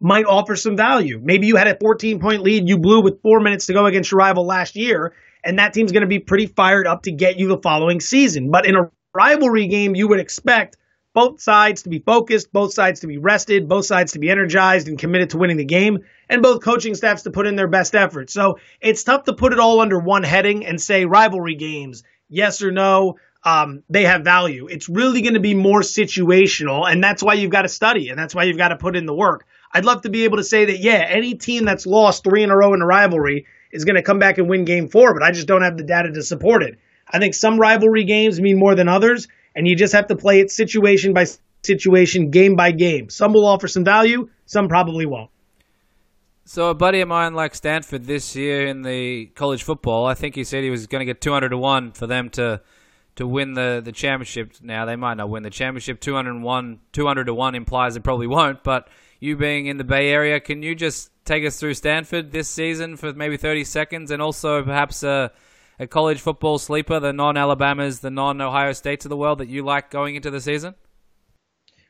might 0.00 0.26
offer 0.26 0.54
some 0.54 0.76
value. 0.76 1.18
Maybe 1.22 1.46
you 1.46 1.56
had 1.56 1.68
a 1.68 1.78
14 1.80 2.20
point 2.20 2.42
lead 2.42 2.68
you 2.68 2.76
blew 2.76 3.00
with 3.00 3.22
four 3.22 3.40
minutes 3.40 3.64
to 3.66 3.72
go 3.72 3.86
against 3.86 4.10
your 4.10 4.18
rival 4.18 4.44
last 4.44 4.76
year, 4.76 5.14
and 5.42 5.58
that 5.58 5.72
team's 5.72 5.92
going 5.92 6.02
to 6.02 6.08
be 6.08 6.18
pretty 6.18 6.48
fired 6.48 6.86
up 6.86 7.04
to 7.04 7.10
get 7.10 7.38
you 7.38 7.48
the 7.48 7.62
following 7.62 8.00
season. 8.00 8.50
But 8.50 8.66
in 8.66 8.76
a 8.76 8.90
rivalry 9.14 9.66
game, 9.68 9.94
you 9.94 10.08
would 10.08 10.20
expect 10.20 10.76
both 11.16 11.40
sides 11.40 11.84
to 11.84 11.88
be 11.88 11.98
focused, 11.98 12.52
both 12.52 12.74
sides 12.74 13.00
to 13.00 13.06
be 13.06 13.16
rested, 13.16 13.70
both 13.70 13.86
sides 13.86 14.12
to 14.12 14.18
be 14.18 14.28
energized 14.28 14.86
and 14.86 14.98
committed 14.98 15.30
to 15.30 15.38
winning 15.38 15.56
the 15.56 15.64
game, 15.64 16.00
and 16.28 16.42
both 16.42 16.62
coaching 16.62 16.94
staffs 16.94 17.22
to 17.22 17.30
put 17.30 17.46
in 17.46 17.56
their 17.56 17.68
best 17.68 17.94
effort. 17.94 18.28
So 18.28 18.58
it's 18.82 19.02
tough 19.02 19.24
to 19.24 19.32
put 19.32 19.54
it 19.54 19.58
all 19.58 19.80
under 19.80 19.98
one 19.98 20.24
heading 20.24 20.66
and 20.66 20.78
say 20.78 21.06
rivalry 21.06 21.54
games, 21.54 22.04
yes 22.28 22.60
or 22.60 22.70
no. 22.70 23.16
Um, 23.42 23.82
they 23.88 24.02
have 24.04 24.24
value. 24.24 24.66
It's 24.66 24.90
really 24.90 25.22
going 25.22 25.34
to 25.34 25.40
be 25.40 25.54
more 25.54 25.80
situational, 25.80 26.86
and 26.86 27.02
that's 27.02 27.22
why 27.22 27.32
you've 27.32 27.50
got 27.50 27.62
to 27.62 27.68
study, 27.68 28.10
and 28.10 28.18
that's 28.18 28.34
why 28.34 28.44
you've 28.44 28.58
got 28.58 28.68
to 28.68 28.76
put 28.76 28.94
in 28.94 29.06
the 29.06 29.14
work. 29.14 29.46
I'd 29.72 29.86
love 29.86 30.02
to 30.02 30.10
be 30.10 30.24
able 30.24 30.36
to 30.36 30.44
say 30.44 30.66
that, 30.66 30.80
yeah, 30.80 31.06
any 31.08 31.34
team 31.34 31.64
that's 31.64 31.86
lost 31.86 32.24
three 32.24 32.42
in 32.42 32.50
a 32.50 32.56
row 32.56 32.74
in 32.74 32.82
a 32.82 32.86
rivalry 32.86 33.46
is 33.72 33.86
going 33.86 33.96
to 33.96 34.02
come 34.02 34.18
back 34.18 34.36
and 34.36 34.50
win 34.50 34.66
game 34.66 34.88
four, 34.88 35.14
but 35.14 35.22
I 35.22 35.30
just 35.30 35.46
don't 35.46 35.62
have 35.62 35.78
the 35.78 35.84
data 35.84 36.12
to 36.12 36.22
support 36.22 36.62
it. 36.62 36.78
I 37.08 37.20
think 37.20 37.32
some 37.32 37.58
rivalry 37.58 38.04
games 38.04 38.38
mean 38.38 38.58
more 38.58 38.74
than 38.74 38.88
others, 38.88 39.28
and 39.56 39.66
you 39.66 39.74
just 39.74 39.94
have 39.94 40.06
to 40.08 40.16
play 40.16 40.40
it 40.40 40.50
situation 40.52 41.14
by 41.14 41.26
situation, 41.64 42.30
game 42.30 42.54
by 42.54 42.70
game. 42.70 43.08
Some 43.08 43.32
will 43.32 43.46
offer 43.46 43.66
some 43.66 43.84
value, 43.84 44.28
some 44.44 44.68
probably 44.68 45.06
won't. 45.06 45.30
So 46.44 46.70
a 46.70 46.74
buddy 46.74 47.00
of 47.00 47.08
mine 47.08 47.34
like 47.34 47.56
Stanford 47.56 48.04
this 48.04 48.36
year 48.36 48.68
in 48.68 48.82
the 48.82 49.26
college 49.34 49.64
football, 49.64 50.06
I 50.06 50.14
think 50.14 50.36
he 50.36 50.44
said 50.44 50.62
he 50.62 50.70
was 50.70 50.86
going 50.86 51.00
to 51.00 51.04
get 51.04 51.20
200 51.20 51.48
to 51.48 51.58
1 51.58 51.92
for 51.92 52.06
them 52.06 52.30
to 52.30 52.60
to 53.16 53.26
win 53.26 53.54
the, 53.54 53.80
the 53.82 53.92
championship. 53.92 54.52
Now 54.60 54.84
they 54.84 54.94
might 54.94 55.14
not 55.14 55.30
win 55.30 55.42
the 55.42 55.50
championship. 55.50 56.00
201 56.00 56.78
200 56.92 57.24
to 57.24 57.34
1 57.34 57.54
implies 57.54 57.94
they 57.94 58.00
probably 58.00 58.26
won't, 58.26 58.62
but 58.62 58.88
you 59.18 59.36
being 59.36 59.66
in 59.66 59.78
the 59.78 59.84
Bay 59.84 60.10
Area, 60.10 60.38
can 60.38 60.62
you 60.62 60.74
just 60.74 61.10
take 61.24 61.44
us 61.44 61.58
through 61.58 61.74
Stanford 61.74 62.30
this 62.30 62.48
season 62.48 62.96
for 62.96 63.14
maybe 63.14 63.38
30 63.38 63.64
seconds 63.64 64.10
and 64.10 64.20
also 64.20 64.62
perhaps 64.62 65.02
a 65.02 65.32
a 65.78 65.86
college 65.86 66.20
football 66.20 66.58
sleeper, 66.58 67.00
the 67.00 67.12
non-Alabamas, 67.12 68.00
the 68.00 68.10
non-Ohio 68.10 68.72
States 68.72 69.04
of 69.04 69.10
the 69.10 69.16
world 69.16 69.38
that 69.38 69.48
you 69.48 69.64
like 69.64 69.90
going 69.90 70.16
into 70.16 70.30
the 70.30 70.40
season? 70.40 70.74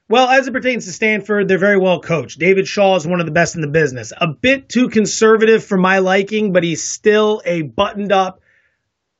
Well, 0.09 0.29
as 0.29 0.47
it 0.47 0.53
pertains 0.53 0.85
to 0.85 0.93
Stanford, 0.93 1.49
they're 1.49 1.59
very 1.59 1.79
well 1.79 2.01
coached. 2.01 2.39
David 2.39 2.69
Shaw 2.69 2.95
is 2.95 3.07
one 3.07 3.19
of 3.19 3.27
the 3.27 3.33
best 3.33 3.57
in 3.57 3.61
the 3.61 3.67
business. 3.67 4.13
A 4.17 4.29
bit 4.29 4.69
too 4.69 4.89
conservative 4.89 5.65
for 5.65 5.77
my 5.77 5.99
liking, 5.99 6.53
but 6.53 6.63
he's 6.63 6.89
still 6.89 7.43
a 7.45 7.63
buttoned 7.63 8.13
up, 8.13 8.41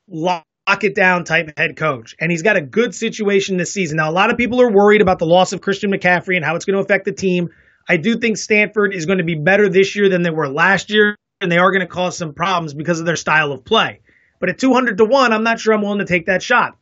lock 0.07 0.43
it 0.81 0.95
down 0.95 1.25
type 1.25 1.51
head 1.57 1.75
coach. 1.75 2.15
And 2.21 2.31
he's 2.31 2.41
got 2.41 2.55
a 2.55 2.61
good 2.61 2.95
situation 2.95 3.57
this 3.57 3.73
season. 3.73 3.97
Now, 3.97 4.09
a 4.09 4.13
lot 4.13 4.31
of 4.31 4.37
people 4.37 4.61
are 4.61 4.71
worried 4.71 5.01
about 5.01 5.19
the 5.19 5.25
loss 5.25 5.51
of 5.51 5.59
Christian 5.59 5.91
McCaffrey 5.91 6.37
and 6.37 6.45
how 6.45 6.55
it's 6.55 6.63
going 6.63 6.75
to 6.75 6.83
affect 6.83 7.03
the 7.03 7.11
team. 7.11 7.49
I 7.89 7.97
do 7.97 8.17
think 8.17 8.37
Stanford 8.37 8.93
is 8.93 9.05
going 9.05 9.19
to 9.19 9.25
be 9.25 9.35
better 9.35 9.67
this 9.67 9.93
year 9.93 10.07
than 10.07 10.21
they 10.21 10.29
were 10.29 10.47
last 10.47 10.89
year, 10.89 11.17
and 11.41 11.51
they 11.51 11.57
are 11.57 11.71
going 11.71 11.81
to 11.81 11.87
cause 11.87 12.17
some 12.17 12.33
problems 12.33 12.73
because 12.73 13.01
of 13.01 13.05
their 13.05 13.15
style 13.17 13.51
of 13.51 13.65
play. 13.65 13.99
But 14.39 14.49
at 14.49 14.59
200 14.59 14.97
to 14.97 15.05
1, 15.05 15.33
I'm 15.33 15.43
not 15.43 15.59
sure 15.59 15.73
I'm 15.73 15.81
willing 15.81 15.99
to 15.99 16.05
take 16.05 16.27
that 16.27 16.43
shot. 16.43 16.77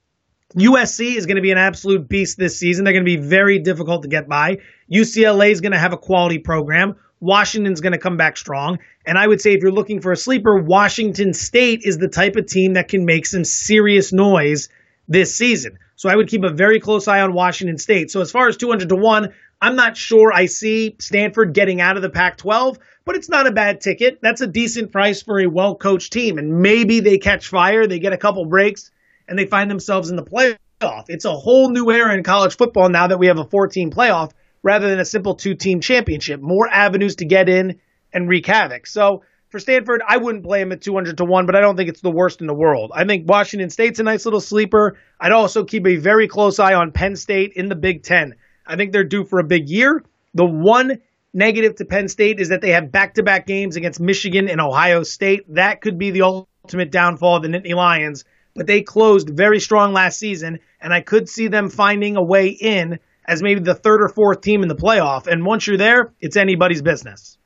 USC 0.55 1.15
is 1.15 1.25
going 1.25 1.35
to 1.35 1.41
be 1.41 1.51
an 1.51 1.57
absolute 1.57 2.07
beast 2.07 2.37
this 2.37 2.57
season. 2.57 2.85
They're 2.85 2.93
going 2.93 3.05
to 3.05 3.17
be 3.17 3.27
very 3.27 3.59
difficult 3.59 4.03
to 4.03 4.07
get 4.07 4.29
by. 4.29 4.59
UCLA 4.91 5.51
is 5.51 5.61
going 5.61 5.73
to 5.73 5.79
have 5.79 5.93
a 5.93 5.97
quality 5.97 6.39
program. 6.39 6.95
Washington's 7.19 7.81
going 7.81 7.93
to 7.93 7.99
come 7.99 8.17
back 8.17 8.37
strong. 8.37 8.79
And 9.05 9.17
I 9.17 9.27
would 9.27 9.41
say 9.41 9.53
if 9.53 9.61
you're 9.61 9.71
looking 9.71 10.01
for 10.01 10.11
a 10.11 10.17
sleeper, 10.17 10.57
Washington 10.57 11.33
State 11.33 11.81
is 11.83 11.97
the 11.97 12.07
type 12.07 12.35
of 12.35 12.45
team 12.45 12.73
that 12.73 12.87
can 12.87 13.05
make 13.05 13.25
some 13.25 13.43
serious 13.43 14.13
noise 14.13 14.69
this 15.07 15.35
season. 15.35 15.77
So 15.95 16.09
I 16.09 16.15
would 16.15 16.27
keep 16.27 16.43
a 16.43 16.53
very 16.53 16.79
close 16.79 17.07
eye 17.07 17.21
on 17.21 17.33
Washington 17.33 17.77
State. 17.77 18.11
So 18.11 18.21
as 18.21 18.31
far 18.31 18.47
as 18.47 18.57
200 18.57 18.89
to 18.89 18.95
1, 18.95 19.33
I'm 19.61 19.75
not 19.75 19.97
sure 19.97 20.31
I 20.33 20.45
see 20.45 20.95
Stanford 20.99 21.53
getting 21.53 21.81
out 21.81 21.95
of 21.95 22.03
the 22.03 22.09
Pac 22.09 22.37
12, 22.37 22.77
but 23.05 23.15
it's 23.15 23.29
not 23.29 23.47
a 23.47 23.51
bad 23.51 23.81
ticket. 23.81 24.19
That's 24.21 24.41
a 24.41 24.47
decent 24.47 24.91
price 24.91 25.21
for 25.21 25.39
a 25.39 25.47
well 25.47 25.75
coached 25.75 26.13
team. 26.13 26.37
And 26.37 26.59
maybe 26.61 26.99
they 26.99 27.17
catch 27.17 27.47
fire, 27.47 27.87
they 27.87 27.99
get 27.99 28.13
a 28.13 28.17
couple 28.17 28.45
breaks, 28.45 28.91
and 29.27 29.37
they 29.39 29.45
find 29.45 29.69
themselves 29.69 30.09
in 30.09 30.15
the 30.15 30.23
playoff. 30.23 31.05
It's 31.07 31.25
a 31.25 31.33
whole 31.33 31.69
new 31.69 31.89
era 31.91 32.13
in 32.13 32.23
college 32.23 32.57
football 32.57 32.89
now 32.89 33.07
that 33.07 33.19
we 33.19 33.27
have 33.27 33.39
a 33.39 33.45
14 33.45 33.91
playoff 33.91 34.31
rather 34.61 34.89
than 34.89 34.99
a 34.99 35.05
simple 35.05 35.35
two 35.35 35.55
team 35.55 35.79
championship. 35.79 36.41
More 36.41 36.67
avenues 36.67 37.15
to 37.17 37.25
get 37.25 37.49
in 37.49 37.79
and 38.13 38.27
wreak 38.27 38.45
havoc. 38.45 38.87
So 38.87 39.23
for 39.49 39.59
Stanford, 39.59 40.01
I 40.05 40.17
wouldn't 40.17 40.43
play 40.43 40.59
them 40.59 40.71
at 40.71 40.81
200 40.81 41.17
to 41.17 41.25
1, 41.25 41.45
but 41.45 41.55
I 41.55 41.61
don't 41.61 41.77
think 41.77 41.89
it's 41.89 42.01
the 42.01 42.11
worst 42.11 42.41
in 42.41 42.47
the 42.47 42.53
world. 42.53 42.91
I 42.93 43.05
think 43.05 43.29
Washington 43.29 43.69
State's 43.69 43.99
a 43.99 44.03
nice 44.03 44.25
little 44.25 44.41
sleeper. 44.41 44.97
I'd 45.19 45.31
also 45.31 45.63
keep 45.63 45.85
a 45.85 45.95
very 45.95 46.27
close 46.27 46.59
eye 46.59 46.73
on 46.73 46.91
Penn 46.91 47.15
State 47.15 47.53
in 47.55 47.69
the 47.69 47.75
Big 47.75 48.03
Ten. 48.03 48.35
I 48.65 48.75
think 48.75 48.91
they're 48.91 49.03
due 49.03 49.25
for 49.25 49.39
a 49.39 49.43
big 49.43 49.69
year. 49.69 50.03
The 50.33 50.45
one 50.45 50.99
negative 51.33 51.75
to 51.75 51.85
Penn 51.85 52.07
State 52.07 52.39
is 52.39 52.49
that 52.49 52.61
they 52.61 52.71
have 52.71 52.91
back 52.91 53.15
to 53.15 53.23
back 53.23 53.45
games 53.45 53.75
against 53.75 53.99
Michigan 53.99 54.49
and 54.49 54.61
Ohio 54.61 55.03
State. 55.03 55.53
That 55.53 55.81
could 55.81 55.97
be 55.97 56.11
the 56.11 56.21
ultimate 56.21 56.91
downfall 56.91 57.37
of 57.37 57.43
the 57.43 57.49
Nittany 57.49 57.75
Lions 57.75 58.25
but 58.55 58.67
they 58.67 58.81
closed 58.81 59.29
very 59.29 59.59
strong 59.59 59.93
last 59.93 60.17
season, 60.17 60.59
and 60.81 60.93
I 60.93 61.01
could 61.01 61.29
see 61.29 61.49
them 61.49 61.69
finding 61.69 62.15
a 62.15 62.23
way 62.23 62.47
in 62.47 62.99
as 63.25 63.43
maybe 63.43 63.59
the 63.59 63.75
third 63.75 64.01
or 64.01 64.07
fourth 64.07 64.41
team 64.41 64.63
in 64.63 64.69
the 64.69 64.75
playoff. 64.75 65.27
And 65.27 65.45
once 65.45 65.67
you're 65.67 65.77
there, 65.77 66.13
it's 66.21 66.37
anybody's 66.37 66.81
business. 66.81 67.37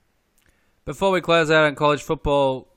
Before 0.86 1.12
we 1.12 1.22
close 1.22 1.50
out 1.50 1.66
on 1.66 1.76
college 1.76 2.04
football, 2.04 2.68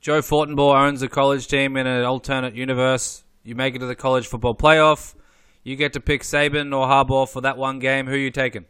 Joe 0.00 0.20
Fortenbaugh 0.20 0.86
owns 0.86 1.02
a 1.02 1.08
college 1.08 1.48
team 1.48 1.76
in 1.76 1.86
an 1.86 2.04
alternate 2.04 2.54
universe. 2.54 3.24
You 3.42 3.54
make 3.54 3.74
it 3.74 3.80
to 3.80 3.86
the 3.86 3.96
college 3.96 4.26
football 4.26 4.54
playoff. 4.54 5.14
You 5.64 5.76
get 5.76 5.92
to 5.92 6.00
pick 6.00 6.22
Saban 6.22 6.74
or 6.76 6.86
Harbaugh 6.86 7.28
for 7.28 7.42
that 7.42 7.56
one 7.56 7.78
game. 7.78 8.06
Who 8.06 8.14
are 8.14 8.18
you 8.18 8.30
taking? 8.30 8.64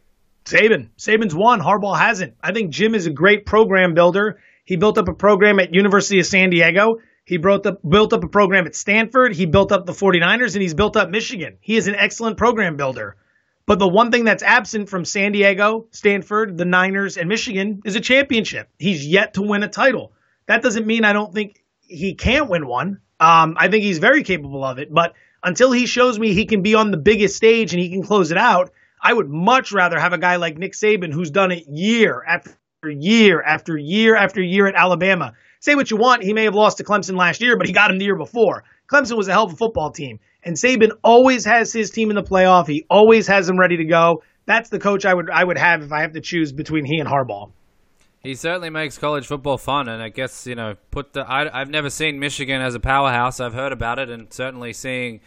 Saban. 0.45 0.89
Saban's 0.97 1.33
won. 1.33 1.59
Harbaugh 1.59 1.97
hasn't. 1.97 2.35
I 2.41 2.51
think 2.51 2.71
Jim 2.71 2.95
is 2.95 3.07
a 3.07 3.11
great 3.11 3.45
program 3.45 3.93
builder. 3.93 4.39
He 4.65 4.75
built 4.75 4.97
up 4.97 5.07
a 5.07 5.13
program 5.13 5.59
at 5.59 5.73
University 5.73 6.19
of 6.19 6.25
San 6.25 6.49
Diego. 6.49 6.99
He 7.25 7.37
built 7.37 7.65
up, 7.65 7.79
built 7.87 8.13
up 8.13 8.23
a 8.23 8.27
program 8.27 8.65
at 8.65 8.75
Stanford. 8.75 9.33
He 9.33 9.45
built 9.45 9.71
up 9.71 9.85
the 9.85 9.93
49ers 9.93 10.53
and 10.53 10.61
he's 10.61 10.73
built 10.73 10.97
up 10.97 11.09
Michigan. 11.09 11.57
He 11.61 11.77
is 11.77 11.87
an 11.87 11.95
excellent 11.95 12.37
program 12.37 12.75
builder. 12.75 13.15
But 13.65 13.79
the 13.79 13.87
one 13.87 14.11
thing 14.11 14.25
that's 14.25 14.43
absent 14.43 14.89
from 14.89 15.05
San 15.05 15.31
Diego, 15.31 15.87
Stanford, 15.91 16.57
the 16.57 16.65
Niners, 16.65 17.17
and 17.17 17.29
Michigan 17.29 17.81
is 17.85 17.95
a 17.95 18.01
championship. 18.01 18.69
He's 18.77 19.07
yet 19.07 19.35
to 19.35 19.41
win 19.41 19.63
a 19.63 19.69
title. 19.69 20.11
That 20.47 20.61
doesn't 20.61 20.85
mean 20.85 21.05
I 21.05 21.13
don't 21.13 21.33
think 21.33 21.63
he 21.79 22.15
can't 22.15 22.49
win 22.49 22.67
one. 22.67 22.99
Um, 23.21 23.55
I 23.57 23.69
think 23.69 23.83
he's 23.83 23.99
very 23.99 24.23
capable 24.23 24.65
of 24.65 24.79
it. 24.79 24.93
But 24.93 25.13
until 25.43 25.71
he 25.71 25.85
shows 25.85 26.17
me 26.17 26.33
he 26.33 26.45
can 26.45 26.61
be 26.61 26.75
on 26.75 26.91
the 26.91 26.97
biggest 26.97 27.35
stage 27.35 27.73
and 27.73 27.81
he 27.81 27.89
can 27.89 28.03
close 28.03 28.31
it 28.31 28.37
out, 28.37 28.71
I 29.01 29.13
would 29.13 29.29
much 29.29 29.71
rather 29.71 29.99
have 29.99 30.13
a 30.13 30.17
guy 30.17 30.37
like 30.37 30.57
Nick 30.57 30.73
Saban 30.73 31.11
who's 31.11 31.31
done 31.31 31.51
it 31.51 31.65
year 31.67 32.23
after 32.27 32.51
year 32.85 33.41
after 33.41 33.77
year 33.77 34.15
after 34.15 34.41
year 34.41 34.67
at 34.67 34.75
Alabama 34.75 35.33
say 35.63 35.75
what 35.75 35.89
you 35.89 35.97
want, 35.97 36.23
he 36.23 36.33
may 36.33 36.43
have 36.43 36.55
lost 36.55 36.77
to 36.77 36.83
Clemson 36.83 37.15
last 37.15 37.39
year, 37.39 37.57
but 37.57 37.65
he 37.65 37.73
got 37.73 37.89
him 37.89 37.97
the 37.97 38.03
year 38.03 38.17
before. 38.17 38.65
Clemson 38.91 39.15
was 39.15 39.29
a 39.29 39.31
hell 39.31 39.45
of 39.45 39.53
a 39.53 39.55
football 39.55 39.91
team. 39.91 40.19
And 40.43 40.57
Saban 40.57 40.91
always 41.03 41.45
has 41.45 41.71
his 41.71 41.89
team 41.89 42.09
in 42.09 42.17
the 42.17 42.23
playoff. 42.23 42.67
He 42.67 42.85
always 42.89 43.27
has 43.27 43.47
them 43.47 43.57
ready 43.57 43.77
to 43.77 43.85
go. 43.85 44.23
That's 44.45 44.69
the 44.69 44.79
coach 44.79 45.05
I 45.05 45.13
would 45.13 45.29
I 45.29 45.41
would 45.41 45.57
have 45.57 45.81
if 45.81 45.93
I 45.93 46.01
have 46.01 46.13
to 46.13 46.19
choose 46.19 46.51
between 46.51 46.83
he 46.83 46.99
and 46.99 47.07
Harbaugh. 47.07 47.51
He 48.23 48.35
certainly 48.35 48.69
makes 48.69 48.97
college 48.97 49.27
football 49.27 49.57
fun, 49.57 49.89
and 49.89 50.01
I 50.01 50.07
guess 50.07 50.47
you 50.47 50.55
know, 50.55 50.77
put 50.91 51.11
the. 51.11 51.29
I, 51.29 51.59
have 51.59 51.69
never 51.69 51.89
seen 51.89 52.19
Michigan 52.19 52.61
as 52.61 52.73
a 52.73 52.79
powerhouse. 52.79 53.41
I've 53.41 53.53
heard 53.53 53.73
about 53.73 53.99
it, 53.99 54.09
and 54.09 54.31
certainly 54.31 54.71
seeing 54.71 55.19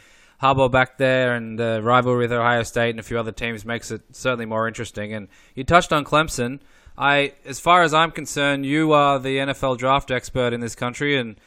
Harbaugh 0.42 0.70
back 0.70 0.96
there 0.96 1.34
and 1.34 1.58
the 1.58 1.82
rivalry 1.82 2.20
with 2.20 2.32
Ohio 2.32 2.62
State 2.62 2.90
and 2.90 2.98
a 2.98 3.02
few 3.02 3.18
other 3.18 3.32
teams 3.32 3.66
makes 3.66 3.90
it 3.90 4.00
certainly 4.12 4.46
more 4.46 4.66
interesting. 4.66 5.12
And 5.12 5.28
you 5.54 5.62
touched 5.62 5.92
on 5.92 6.06
Clemson. 6.06 6.60
I, 6.96 7.34
as 7.44 7.60
far 7.60 7.82
as 7.82 7.92
I'm 7.92 8.12
concerned, 8.12 8.64
you 8.64 8.92
are 8.92 9.18
the 9.18 9.36
NFL 9.36 9.76
draft 9.76 10.10
expert 10.10 10.54
in 10.54 10.60
this 10.60 10.74
country, 10.74 11.18
and 11.18 11.38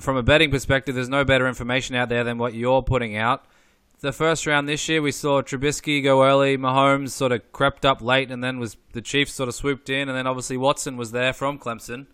from 0.00 0.16
a 0.16 0.22
betting 0.22 0.50
perspective, 0.50 0.94
there's 0.94 1.10
no 1.10 1.24
better 1.26 1.46
information 1.46 1.94
out 1.94 2.08
there 2.08 2.24
than 2.24 2.38
what 2.38 2.54
you're 2.54 2.82
putting 2.82 3.18
out. 3.18 3.44
The 4.00 4.12
first 4.12 4.46
round 4.46 4.68
this 4.68 4.88
year, 4.90 5.00
we 5.00 5.10
saw 5.10 5.40
Trubisky 5.40 6.02
go 6.02 6.22
early, 6.22 6.58
Mahomes 6.58 7.10
sort 7.10 7.32
of 7.32 7.50
crept 7.52 7.86
up 7.86 8.02
late, 8.02 8.30
and 8.30 8.44
then 8.44 8.58
was 8.58 8.76
the 8.92 9.00
Chiefs 9.00 9.32
sort 9.32 9.48
of 9.48 9.54
swooped 9.54 9.88
in, 9.88 10.08
and 10.08 10.16
then 10.16 10.26
obviously 10.26 10.58
Watson 10.58 10.98
was 10.98 11.12
there 11.12 11.32
from 11.32 11.58
Clemson. 11.58 12.06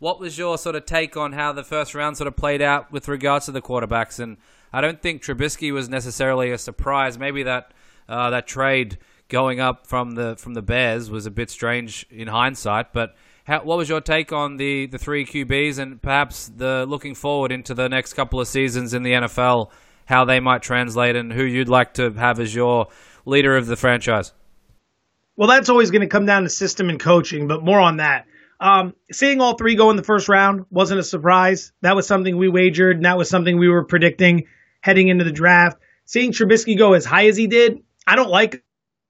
What 0.00 0.18
was 0.18 0.36
your 0.36 0.58
sort 0.58 0.74
of 0.74 0.84
take 0.84 1.16
on 1.16 1.32
how 1.32 1.52
the 1.52 1.62
first 1.62 1.94
round 1.94 2.16
sort 2.16 2.26
of 2.26 2.34
played 2.34 2.60
out 2.60 2.90
with 2.90 3.06
regards 3.06 3.46
to 3.46 3.52
the 3.52 3.62
quarterbacks? 3.62 4.18
And 4.18 4.36
I 4.72 4.80
don't 4.80 5.00
think 5.00 5.22
Trubisky 5.22 5.72
was 5.72 5.88
necessarily 5.88 6.50
a 6.50 6.58
surprise. 6.58 7.16
Maybe 7.16 7.44
that 7.44 7.72
uh, 8.08 8.30
that 8.30 8.48
trade 8.48 8.98
going 9.28 9.60
up 9.60 9.86
from 9.86 10.16
the 10.16 10.34
from 10.36 10.54
the 10.54 10.62
Bears 10.62 11.08
was 11.08 11.24
a 11.24 11.30
bit 11.30 11.50
strange 11.50 12.04
in 12.10 12.26
hindsight. 12.26 12.92
But 12.92 13.14
how, 13.44 13.62
what 13.62 13.78
was 13.78 13.88
your 13.88 14.00
take 14.00 14.32
on 14.32 14.56
the 14.56 14.86
the 14.86 14.98
three 14.98 15.24
QBs 15.24 15.78
and 15.78 16.02
perhaps 16.02 16.48
the 16.48 16.84
looking 16.88 17.14
forward 17.14 17.52
into 17.52 17.72
the 17.72 17.88
next 17.88 18.14
couple 18.14 18.40
of 18.40 18.48
seasons 18.48 18.94
in 18.94 19.04
the 19.04 19.12
NFL, 19.12 19.70
how 20.12 20.26
they 20.26 20.40
might 20.40 20.62
translate 20.62 21.16
and 21.16 21.32
who 21.32 21.42
you'd 21.42 21.70
like 21.70 21.94
to 21.94 22.12
have 22.12 22.38
as 22.38 22.54
your 22.54 22.88
leader 23.24 23.56
of 23.56 23.66
the 23.66 23.76
franchise? 23.76 24.32
Well, 25.36 25.48
that's 25.48 25.70
always 25.70 25.90
going 25.90 26.02
to 26.02 26.06
come 26.06 26.26
down 26.26 26.42
to 26.42 26.50
system 26.50 26.90
and 26.90 27.00
coaching, 27.00 27.48
but 27.48 27.64
more 27.64 27.80
on 27.80 27.96
that. 27.96 28.26
Um, 28.60 28.94
seeing 29.10 29.40
all 29.40 29.56
three 29.56 29.74
go 29.74 29.90
in 29.90 29.96
the 29.96 30.04
first 30.04 30.28
round 30.28 30.66
wasn't 30.70 31.00
a 31.00 31.02
surprise. 31.02 31.72
That 31.80 31.96
was 31.96 32.06
something 32.06 32.36
we 32.36 32.48
wagered, 32.48 32.96
and 32.96 33.06
that 33.06 33.16
was 33.16 33.30
something 33.30 33.58
we 33.58 33.68
were 33.68 33.84
predicting 33.84 34.46
heading 34.82 35.08
into 35.08 35.24
the 35.24 35.32
draft. 35.32 35.78
Seeing 36.04 36.32
Trubisky 36.32 36.76
go 36.76 36.92
as 36.92 37.06
high 37.06 37.28
as 37.28 37.36
he 37.36 37.46
did, 37.46 37.82
I 38.06 38.14
don't 38.14 38.30
like 38.30 38.62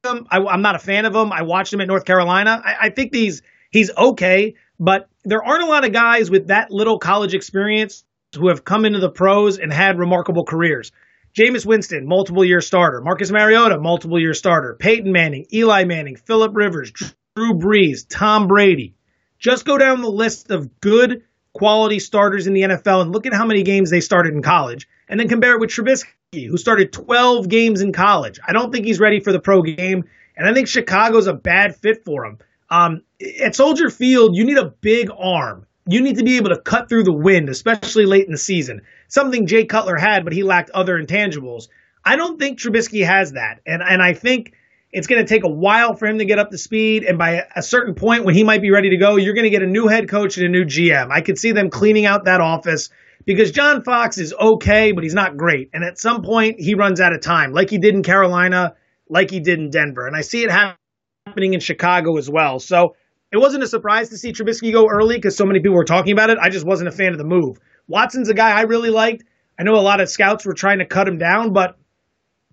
him. 0.05 0.27
I, 0.31 0.39
am 0.39 0.63
not 0.63 0.77
a 0.77 0.79
fan 0.79 1.05
of 1.05 1.15
him. 1.15 1.33
I 1.33 1.43
watched 1.43 1.73
him 1.73 1.81
at 1.81 1.89
North 1.89 2.05
Carolina. 2.05 2.63
I, 2.65 2.77
I 2.83 2.91
think 2.91 3.13
he's 3.13 3.43
he's 3.71 3.91
okay, 3.97 4.55
but 4.79 5.09
there 5.25 5.43
aren't 5.43 5.65
a 5.65 5.67
lot 5.67 5.85
of 5.85 5.93
guys 5.93 6.31
with 6.31 6.47
that 6.47 6.71
little 6.71 6.99
college 6.99 7.35
experience 7.35 8.05
who 8.35 8.49
have 8.49 8.65
come 8.65 8.85
into 8.85 8.99
the 8.99 9.11
pros 9.11 9.59
and 9.59 9.73
had 9.73 9.99
remarkable 9.99 10.45
careers. 10.45 10.93
Jameis 11.35 11.65
Winston, 11.65 12.07
multiple 12.07 12.45
year 12.45 12.61
starter. 12.61 13.01
Marcus 13.01 13.31
Mariota, 13.31 13.79
multiple 13.79 14.19
year 14.19 14.35
starter. 14.35 14.77
Peyton 14.79 15.13
Manning, 15.13 15.47
Eli 15.53 15.85
Manning, 15.85 16.17
Philip 16.17 16.53
Rivers, 16.55 16.93
Drew 16.93 17.55
Brees, 17.55 18.07
Tom 18.09 18.47
Brady. 18.47 18.95
Just 19.39 19.65
go 19.65 19.79
down 19.79 20.03
the 20.03 20.11
list 20.11 20.51
of 20.51 20.81
good 20.81 21.23
quality 21.55 21.99
starters 21.99 22.47
in 22.47 22.53
the 22.53 22.63
NFL 22.63 23.03
and 23.03 23.13
look 23.13 23.27
at 23.27 23.35
how 23.35 23.47
many 23.47 23.63
games 23.63 23.91
they 23.91 24.01
started 24.01 24.35
in 24.35 24.43
college, 24.43 24.89
and 25.09 25.19
then 25.19 25.29
compare 25.29 25.55
it 25.55 25.61
with 25.61 25.71
Trubisky 25.71 26.07
who 26.33 26.57
started 26.57 26.93
12 26.93 27.49
games 27.49 27.83
in 27.83 27.93
college. 27.93 28.41
I 28.47 28.53
don't 28.53 28.73
think 28.73 28.87
he's 28.87 29.01
ready 29.01 29.21
for 29.21 29.33
the 29.33 29.41
pro 29.41 29.63
game, 29.63 30.05
and 30.37 30.49
I 30.49 30.55
think 30.55 30.69
Chicago's 30.69 31.27
a 31.27 31.35
bad 31.35 31.77
fit 31.77 32.05
for 32.05 32.25
him. 32.25 32.39
Um, 32.71 33.03
at 33.41 33.55
Soldier 33.55 33.91
Field, 33.91 34.35
you 34.35 34.45
need 34.45 34.57
a 34.57 34.71
big 34.81 35.11
arm 35.11 35.67
you 35.87 36.01
need 36.01 36.19
to 36.19 36.25
be 36.25 36.37
able 36.37 36.51
to 36.51 36.61
cut 36.61 36.89
through 36.89 37.05
the 37.05 37.13
wind, 37.13 37.49
especially 37.49 38.07
late 38.07 38.27
in 38.27 38.33
the 38.33 38.39
season. 38.39 38.83
Something 39.09 39.47
Jay 39.47 39.65
Cutler 39.65 39.97
had, 39.97 40.25
but 40.25 40.33
he 40.33 40.43
lacked 40.43 40.71
other 40.71 41.01
intangibles. 41.01 41.69
I 42.05 42.17
don't 42.17 42.39
think 42.39 42.59
Trubisky 42.59 43.05
has 43.05 43.33
that. 43.33 43.61
And 43.67 43.83
and 43.83 44.03
I 44.03 44.15
think 44.15 44.53
it's 44.93 45.07
going 45.07 45.25
to 45.25 45.29
take 45.29 45.45
a 45.45 45.49
while 45.49 45.95
for 45.95 46.07
him 46.07 46.19
to 46.19 46.25
get 46.25 46.39
up 46.39 46.51
to 46.51 46.59
speed. 46.59 47.05
And 47.05 47.19
by 47.19 47.45
a 47.57 47.63
certain 47.63 47.95
point 47.95 48.25
when 48.25 48.35
he 48.35 48.45
might 48.45 48.61
be 48.61 48.71
ready 48.71 48.91
to 48.91 48.99
go, 48.99 49.17
you're 49.17 49.35
going 49.35 49.45
to 49.45 49.51
get 49.51 49.63
a 49.63 49.67
new 49.67 49.89
head 49.89 50.09
coach 50.09 50.37
and 50.37 50.47
a 50.47 50.51
new 50.51 50.65
GM. 50.65 51.11
I 51.11 51.23
could 51.23 51.39
see 51.39 51.53
them 51.53 51.71
cleaning 51.71 52.05
out 52.05 52.27
that 52.27 52.41
office 52.41 52.91
because 53.25 53.53
John 53.53 53.83
Fox 53.83 54.19
is 54.19 54.35
okay, 54.35 54.93
but 54.93 55.03
he's 55.03 55.15
not 55.15 55.37
great. 55.37 55.71
And 55.73 55.83
at 55.83 55.99
some 55.99 56.23
point, 56.23 56.61
he 56.61 56.75
runs 56.75 57.01
out 57.01 57.15
of 57.15 57.23
time, 57.23 57.53
like 57.53 57.71
he 57.71 57.79
did 57.79 57.95
in 57.95 58.03
Carolina, 58.03 58.75
like 59.09 59.31
he 59.31 59.41
did 59.41 59.59
in 59.59 59.71
Denver. 59.71 60.07
And 60.07 60.17
I 60.17 60.21
see 60.21 60.43
it 60.43 60.51
happening 60.51 61.55
in 61.55 61.61
Chicago 61.61 62.19
as 62.19 62.29
well. 62.29 62.59
So 62.59 62.95
it 63.33 63.39
wasn't 63.39 63.65
a 63.65 63.69
surprise 63.69 64.11
to 64.11 64.19
see 64.19 64.33
Trubisky 64.33 64.73
go 64.73 64.89
early 64.89 65.17
because 65.17 65.37
so 65.37 65.47
many 65.47 65.61
people 65.61 65.77
were 65.77 65.85
talking 65.85 66.13
about 66.13 66.31
it. 66.31 66.39
I 66.39 66.51
just 66.51 66.67
wasn't 66.67 66.89
a 66.89 66.93
fan 66.93 67.13
of 67.13 67.19
the 67.19 67.25
move. 67.25 67.59
Watson's 67.89 68.29
a 68.29 68.35
guy 68.35 68.51
I 68.51 68.63
really 68.63 68.91
liked. 68.91 69.25
I 69.59 69.63
know 69.63 69.75
a 69.75 69.81
lot 69.81 70.01
of 70.01 70.11
scouts 70.11 70.45
were 70.45 70.55
trying 70.55 70.79
to 70.79 70.87
cut 70.87 71.09
him 71.09 71.19
down, 71.19 71.53
but 71.53 71.79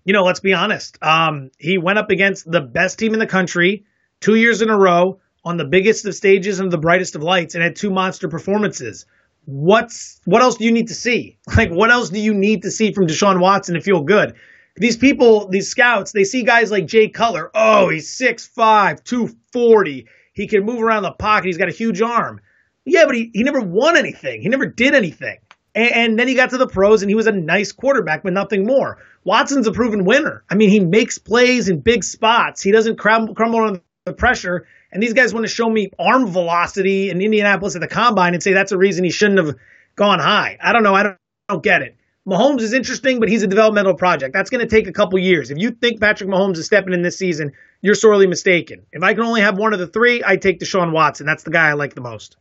you 0.04 0.14
know, 0.14 0.22
let's 0.22 0.40
be 0.40 0.54
honest. 0.54 0.98
Um, 1.02 1.50
he 1.58 1.78
went 1.78 1.98
up 1.98 2.10
against 2.10 2.50
the 2.50 2.60
best 2.60 2.98
team 2.98 3.12
in 3.12 3.20
the 3.20 3.26
country 3.26 3.84
two 4.20 4.34
years 4.34 4.62
in 4.62 4.70
a 4.70 4.78
row 4.78 5.20
on 5.44 5.56
the 5.56 5.64
biggest 5.64 6.06
of 6.06 6.14
stages 6.14 6.60
and 6.60 6.70
the 6.70 6.78
brightest 6.78 7.16
of 7.16 7.22
lights, 7.22 7.54
and 7.54 7.64
had 7.64 7.76
two 7.76 7.90
monster 7.90 8.28
performances. 8.28 9.06
What's 9.46 10.20
what 10.24 10.42
else 10.42 10.56
do 10.56 10.64
you 10.64 10.72
need 10.72 10.88
to 10.88 10.94
see? 10.94 11.38
Like, 11.56 11.70
what 11.70 11.90
else 11.90 12.10
do 12.10 12.20
you 12.20 12.34
need 12.34 12.62
to 12.62 12.70
see 12.70 12.92
from 12.92 13.06
Deshaun 13.06 13.40
Watson 13.40 13.74
to 13.74 13.80
feel 13.80 14.02
good? 14.02 14.34
These 14.76 14.96
people, 14.96 15.48
these 15.48 15.68
scouts, 15.68 16.12
they 16.12 16.24
see 16.24 16.42
guys 16.42 16.70
like 16.70 16.86
Jay 16.86 17.08
Cutler. 17.08 17.50
Oh, 17.54 17.88
he's 17.88 18.16
6'5, 18.18 19.02
240. 19.04 20.06
He 20.40 20.46
can 20.46 20.64
move 20.64 20.80
around 20.80 21.02
the 21.02 21.12
pocket. 21.12 21.44
He's 21.44 21.58
got 21.58 21.68
a 21.68 21.72
huge 21.72 22.00
arm. 22.00 22.40
Yeah, 22.86 23.04
but 23.04 23.14
he, 23.14 23.30
he 23.34 23.42
never 23.42 23.60
won 23.60 23.98
anything. 23.98 24.40
He 24.40 24.48
never 24.48 24.64
did 24.64 24.94
anything. 24.94 25.36
And, 25.74 25.92
and 25.92 26.18
then 26.18 26.28
he 26.28 26.34
got 26.34 26.48
to 26.50 26.56
the 26.56 26.66
pros 26.66 27.02
and 27.02 27.10
he 27.10 27.14
was 27.14 27.26
a 27.26 27.32
nice 27.32 27.72
quarterback, 27.72 28.22
but 28.22 28.32
nothing 28.32 28.64
more. 28.64 28.96
Watson's 29.22 29.66
a 29.66 29.72
proven 29.72 30.06
winner. 30.06 30.42
I 30.48 30.54
mean, 30.54 30.70
he 30.70 30.80
makes 30.80 31.18
plays 31.18 31.68
in 31.68 31.80
big 31.80 32.02
spots. 32.02 32.62
He 32.62 32.72
doesn't 32.72 32.96
crumble, 32.96 33.34
crumble 33.34 33.62
under 33.62 33.82
the 34.06 34.14
pressure. 34.14 34.66
And 34.90 35.02
these 35.02 35.12
guys 35.12 35.34
want 35.34 35.44
to 35.44 35.52
show 35.52 35.68
me 35.68 35.90
arm 35.98 36.26
velocity 36.26 37.10
in 37.10 37.20
Indianapolis 37.20 37.74
at 37.74 37.82
the 37.82 37.86
combine 37.86 38.32
and 38.32 38.42
say 38.42 38.54
that's 38.54 38.72
a 38.72 38.78
reason 38.78 39.04
he 39.04 39.10
shouldn't 39.10 39.46
have 39.46 39.56
gone 39.94 40.20
high. 40.20 40.56
I 40.58 40.72
don't 40.72 40.82
know. 40.82 40.94
I 40.94 41.02
don't, 41.02 41.18
I 41.50 41.52
don't 41.52 41.62
get 41.62 41.82
it. 41.82 41.96
Mahomes 42.28 42.60
is 42.60 42.72
interesting, 42.72 43.18
but 43.18 43.28
he's 43.28 43.42
a 43.42 43.46
developmental 43.46 43.94
project. 43.94 44.34
That's 44.34 44.50
going 44.50 44.60
to 44.60 44.68
take 44.68 44.86
a 44.86 44.92
couple 44.92 45.18
years. 45.18 45.50
If 45.50 45.58
you 45.58 45.70
think 45.70 46.00
Patrick 46.00 46.28
Mahomes 46.28 46.58
is 46.58 46.66
stepping 46.66 46.92
in 46.92 47.02
this 47.02 47.16
season, 47.16 47.52
you're 47.80 47.94
sorely 47.94 48.26
mistaken. 48.26 48.84
If 48.92 49.02
I 49.02 49.14
can 49.14 49.24
only 49.24 49.40
have 49.40 49.56
one 49.56 49.72
of 49.72 49.78
the 49.78 49.86
three, 49.86 50.22
I 50.24 50.36
take 50.36 50.60
Deshaun 50.60 50.92
Watson. 50.92 51.24
That's 51.24 51.44
the 51.44 51.50
guy 51.50 51.68
I 51.68 51.72
like 51.72 51.94
the 51.94 52.02
most. 52.02 52.36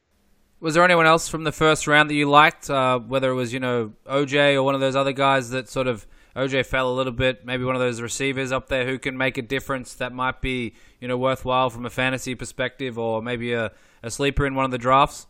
Was 0.60 0.74
there 0.74 0.84
anyone 0.84 1.06
else 1.06 1.30
from 1.30 1.46
the 1.46 1.54
first 1.54 1.88
round 1.88 2.10
that 2.10 2.16
you 2.16 2.30
liked? 2.30 2.70
Uh, 2.70 3.00
whether 3.00 3.32
it 3.32 3.36
was 3.36 3.54
you 3.54 3.62
know 3.62 3.94
OJ 4.06 4.56
or 4.56 4.64
one 4.64 4.76
of 4.76 4.82
those 4.82 4.98
other 4.98 5.14
guys 5.14 5.52
that 5.52 5.70
sort 5.70 5.88
of 5.88 6.06
OJ 6.36 6.66
fell 6.66 6.90
a 6.90 6.94
little 6.94 7.14
bit. 7.14 7.46
Maybe 7.46 7.64
one 7.64 7.76
of 7.76 7.82
those 7.82 8.02
receivers 8.02 8.52
up 8.52 8.68
there 8.68 8.86
who 8.86 9.00
can 9.00 9.18
make 9.18 9.38
a 9.38 9.42
difference 9.42 9.94
that 9.96 10.12
might 10.12 10.42
be 10.42 10.74
you 11.00 11.08
know 11.08 11.18
worthwhile 11.18 11.70
from 11.70 11.86
a 11.86 11.90
fantasy 11.90 12.36
perspective, 12.36 13.00
or 13.00 13.22
maybe 13.22 13.54
a, 13.54 13.72
a 14.04 14.12
sleeper 14.12 14.46
in 14.46 14.54
one 14.54 14.66
of 14.66 14.72
the 14.72 14.78
drafts. 14.78 15.28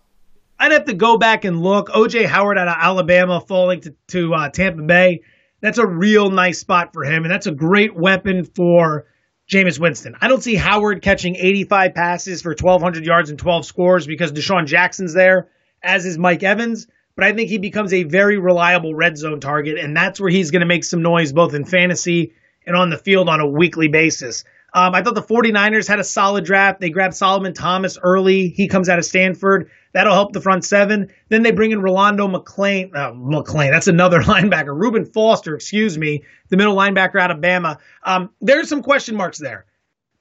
I'd 0.60 0.74
have 0.74 0.86
to 0.86 0.94
go 0.94 1.18
back 1.18 1.46
and 1.46 1.62
look. 1.62 1.88
OJ 1.90 2.26
Howard 2.26 2.58
out 2.58 2.68
of 2.68 2.76
Alabama 2.78 3.40
falling 3.40 3.82
to, 3.82 3.96
to 4.10 4.34
uh, 4.34 4.50
Tampa 4.50 4.84
Bay. 4.84 5.22
That's 5.62 5.78
a 5.78 5.88
real 5.88 6.30
nice 6.30 6.60
spot 6.60 6.94
for 6.94 7.04
him, 7.04 7.24
and 7.24 7.32
that's 7.32 7.48
a 7.48 7.52
great 7.52 7.96
weapon 7.96 8.44
for 8.44 9.06
Jameis 9.50 9.80
Winston. 9.80 10.16
I 10.22 10.28
don't 10.28 10.44
see 10.44 10.56
Howard 10.56 11.02
catching 11.02 11.36
85 11.36 11.96
passes 11.96 12.42
for 12.42 12.52
1,200 12.52 13.06
yards 13.06 13.30
and 13.30 13.40
12 13.40 13.66
scores 13.66 14.06
because 14.06 14.32
DeSean 14.32 14.68
Jackson's 14.68 15.14
there, 15.14 15.50
as 15.82 16.06
is 16.06 16.18
Mike 16.18 16.44
Evans. 16.44 16.88
But 17.16 17.26
I 17.26 17.34
think 17.34 17.50
he 17.50 17.58
becomes 17.58 17.94
a 17.94 18.04
very 18.04 18.38
reliable 18.38 18.94
red 18.94 19.18
zone 19.18 19.40
target, 19.40 19.78
and 19.78 19.96
that's 19.96 20.20
where 20.20 20.30
he's 20.30 20.52
going 20.52 20.62
to 20.62 20.66
make 20.66 20.84
some 20.84 21.02
noise 21.02 21.34
both 21.34 21.54
in 21.54 21.66
fantasy 21.66 22.34
and 22.66 22.76
on 22.76 22.90
the 22.90 22.98
field 22.98 23.28
on 23.28 23.40
a 23.40 23.48
weekly 23.48 23.88
basis. 23.88 24.44
Um, 24.74 24.94
I 24.94 25.02
thought 25.02 25.16
the 25.16 25.22
49ers 25.22 25.88
had 25.88 26.00
a 26.00 26.04
solid 26.04 26.46
draft. 26.46 26.80
They 26.80 26.92
grabbed 26.92 27.16
Solomon 27.16 27.54
Thomas 27.54 27.98
early. 28.02 28.50
He 28.50 28.68
comes 28.68 28.88
out 28.88 29.00
of 29.00 29.06
Stanford. 29.06 29.70
That'll 29.92 30.14
help 30.14 30.34
the 30.34 30.42
front 30.42 30.66
seven. 30.66 31.12
Then 31.30 31.44
they 31.44 31.52
bring 31.52 31.72
in 31.72 31.82
Rolando 31.82 32.28
McClain. 32.28 32.96
Uh, 32.96 33.72
that's 33.72 33.88
another 33.88 34.20
linebacker. 34.22 34.78
Reuben 34.78 35.06
Foster, 35.06 35.56
excuse 35.56 35.98
me, 35.98 36.24
the 36.50 36.58
middle 36.58 36.76
linebacker 36.76 37.20
out 37.20 37.32
of 37.32 37.38
Bama. 37.38 37.78
Um, 38.04 38.30
there's 38.42 38.70
some 38.70 38.84
question 38.84 39.16
marks 39.16 39.40
there. 39.40 39.66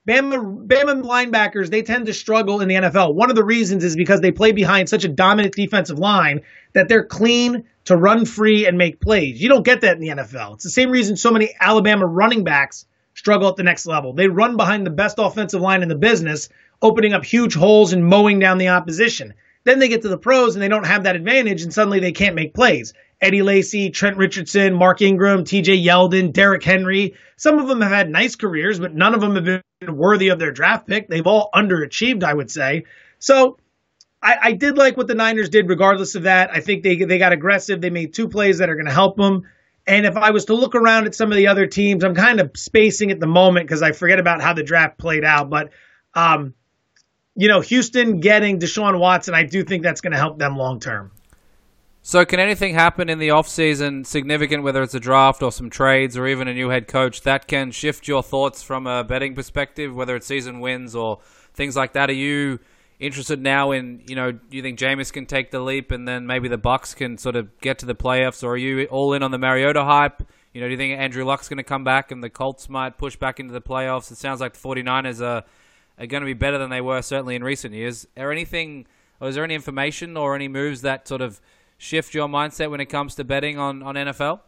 Bama, 0.07 0.65
Bama 0.65 1.03
linebackers, 1.03 1.69
they 1.69 1.83
tend 1.83 2.07
to 2.07 2.13
struggle 2.13 2.61
in 2.61 2.67
the 2.67 2.75
NFL. 2.75 3.13
One 3.13 3.29
of 3.29 3.35
the 3.35 3.43
reasons 3.43 3.83
is 3.83 3.95
because 3.95 4.21
they 4.21 4.31
play 4.31 4.51
behind 4.51 4.89
such 4.89 5.03
a 5.03 5.09
dominant 5.09 5.53
defensive 5.53 5.99
line 5.99 6.41
that 6.73 6.87
they're 6.87 7.05
clean 7.05 7.65
to 7.85 7.95
run 7.95 8.25
free 8.25 8.65
and 8.65 8.77
make 8.77 9.01
plays. 9.01 9.39
You 9.39 9.49
don't 9.49 9.65
get 9.65 9.81
that 9.81 9.97
in 9.97 10.01
the 10.01 10.07
NFL. 10.07 10.55
It's 10.55 10.63
the 10.63 10.71
same 10.71 10.89
reason 10.89 11.15
so 11.15 11.31
many 11.31 11.53
Alabama 11.59 12.07
running 12.07 12.43
backs 12.43 12.85
struggle 13.13 13.49
at 13.49 13.55
the 13.55 13.63
next 13.63 13.85
level. 13.85 14.13
They 14.13 14.27
run 14.27 14.57
behind 14.57 14.85
the 14.85 14.91
best 14.91 15.19
offensive 15.19 15.61
line 15.61 15.83
in 15.83 15.89
the 15.89 15.95
business, 15.95 16.49
opening 16.81 17.13
up 17.13 17.23
huge 17.23 17.53
holes 17.53 17.93
and 17.93 18.05
mowing 18.05 18.39
down 18.39 18.57
the 18.57 18.69
opposition. 18.69 19.33
Then 19.69 19.77
they 19.77 19.87
get 19.87 20.01
to 20.01 20.07
the 20.07 20.17
pros 20.17 20.55
and 20.55 20.63
they 20.63 20.67
don't 20.67 20.87
have 20.87 21.03
that 21.03 21.15
advantage, 21.15 21.61
and 21.61 21.71
suddenly 21.71 21.99
they 21.99 22.11
can't 22.11 22.33
make 22.33 22.55
plays. 22.55 22.95
Eddie 23.21 23.43
Lacy, 23.43 23.91
Trent 23.91 24.17
Richardson, 24.17 24.73
Mark 24.73 24.99
Ingram, 24.99 25.43
TJ 25.43 25.85
Yeldon, 25.85 26.33
Derrick 26.33 26.63
Henry. 26.63 27.13
Some 27.37 27.59
of 27.59 27.67
them 27.67 27.79
have 27.81 27.91
had 27.91 28.09
nice 28.09 28.35
careers, 28.35 28.79
but 28.79 28.95
none 28.95 29.13
of 29.13 29.21
them 29.21 29.35
have 29.35 29.43
been 29.43 29.95
worthy 29.95 30.29
of 30.29 30.39
their 30.39 30.51
draft 30.51 30.87
pick. 30.87 31.07
They've 31.07 31.27
all 31.27 31.51
underachieved, 31.53 32.23
I 32.23 32.33
would 32.33 32.49
say. 32.49 32.85
So 33.19 33.59
I, 34.23 34.37
I 34.41 34.51
did 34.53 34.75
like 34.75 34.97
what 34.97 35.05
the 35.05 35.13
Niners 35.13 35.49
did, 35.49 35.69
regardless 35.69 36.15
of 36.15 36.23
that. 36.23 36.49
I 36.51 36.61
think 36.61 36.81
they 36.81 36.95
they 36.95 37.19
got 37.19 37.31
aggressive. 37.31 37.79
They 37.79 37.91
made 37.91 38.15
two 38.15 38.27
plays 38.27 38.57
that 38.57 38.71
are 38.71 38.75
going 38.75 38.87
to 38.87 38.91
help 38.91 39.17
them. 39.17 39.43
And 39.85 40.07
if 40.07 40.17
I 40.17 40.31
was 40.31 40.45
to 40.45 40.55
look 40.55 40.73
around 40.73 41.05
at 41.05 41.13
some 41.13 41.31
of 41.31 41.37
the 41.37 41.45
other 41.45 41.67
teams, 41.67 42.03
I'm 42.03 42.15
kind 42.15 42.39
of 42.39 42.53
spacing 42.55 43.11
at 43.11 43.19
the 43.19 43.27
moment 43.27 43.67
because 43.67 43.83
I 43.83 43.91
forget 43.91 44.17
about 44.17 44.41
how 44.41 44.53
the 44.53 44.63
draft 44.63 44.97
played 44.97 45.23
out. 45.23 45.51
But 45.51 45.69
um, 46.15 46.55
you 47.39 47.47
know, 47.47 47.61
Houston 47.61 48.19
getting 48.19 48.59
Deshaun 48.59 48.99
Watson, 48.99 49.33
I 49.33 49.43
do 49.43 49.63
think 49.63 49.81
that's 49.81 50.01
going 50.01 50.11
to 50.11 50.17
help 50.17 50.37
them 50.37 50.57
long 50.57 50.81
term. 50.81 51.11
So, 52.01 52.25
can 52.25 52.37
anything 52.37 52.73
happen 52.73 53.09
in 53.09 53.17
the 53.17 53.29
offseason 53.29 54.05
significant, 54.05 54.63
whether 54.63 54.83
it's 54.83 54.93
a 54.93 54.99
draft 54.99 55.41
or 55.41 55.49
some 55.49 55.69
trades 55.69 56.17
or 56.17 56.27
even 56.27 56.49
a 56.49 56.53
new 56.53 56.67
head 56.67 56.89
coach, 56.89 57.21
that 57.21 57.47
can 57.47 57.71
shift 57.71 58.09
your 58.09 58.23
thoughts 58.23 58.61
from 58.61 58.87
a 58.87 59.05
betting 59.05 59.35
perspective, 59.35 59.95
whether 59.95 60.17
it's 60.17 60.27
season 60.27 60.59
wins 60.59 60.95
or 60.95 61.19
things 61.53 61.77
like 61.77 61.93
that? 61.93 62.09
Are 62.09 62.13
you 62.13 62.59
interested 62.99 63.41
now 63.41 63.71
in, 63.71 64.01
you 64.05 64.15
know, 64.15 64.33
do 64.33 64.57
you 64.57 64.61
think 64.61 64.77
Jameis 64.77 65.13
can 65.13 65.25
take 65.25 65.51
the 65.51 65.61
leap 65.61 65.91
and 65.91 66.05
then 66.05 66.27
maybe 66.27 66.49
the 66.49 66.57
Bucs 66.57 66.93
can 66.93 67.17
sort 67.17 67.37
of 67.37 67.57
get 67.61 67.79
to 67.79 67.85
the 67.85 67.95
playoffs, 67.95 68.43
or 68.43 68.51
are 68.51 68.57
you 68.57 68.83
all 68.87 69.13
in 69.13 69.23
on 69.23 69.31
the 69.31 69.37
Mariota 69.37 69.85
hype? 69.85 70.27
You 70.53 70.59
know, 70.59 70.67
do 70.67 70.71
you 70.71 70.77
think 70.77 70.99
Andrew 70.99 71.23
Luck's 71.23 71.47
going 71.47 71.57
to 71.57 71.63
come 71.63 71.85
back 71.85 72.11
and 72.11 72.21
the 72.21 72.29
Colts 72.29 72.67
might 72.67 72.97
push 72.97 73.15
back 73.15 73.39
into 73.39 73.53
the 73.53 73.61
playoffs? 73.61 74.11
It 74.11 74.17
sounds 74.17 74.41
like 74.41 74.53
the 74.53 74.59
49ers 74.59 75.25
are 75.25 75.45
are 75.99 76.07
going 76.07 76.21
to 76.21 76.25
be 76.25 76.33
better 76.33 76.57
than 76.57 76.69
they 76.69 76.81
were 76.81 77.01
certainly 77.01 77.35
in 77.35 77.43
recent 77.43 77.73
years. 77.73 78.07
Are 78.17 78.31
anything, 78.31 78.87
or 79.19 79.29
is 79.29 79.35
there 79.35 79.43
any 79.43 79.55
information 79.55 80.15
or 80.15 80.35
any 80.35 80.47
moves 80.47 80.81
that 80.81 81.07
sort 81.07 81.21
of 81.21 81.41
shift 81.77 82.13
your 82.13 82.27
mindset 82.27 82.71
when 82.71 82.79
it 82.79 82.85
comes 82.87 83.15
to 83.15 83.23
betting 83.23 83.59
on, 83.59 83.83
on 83.83 83.95
NFL? 83.95 84.39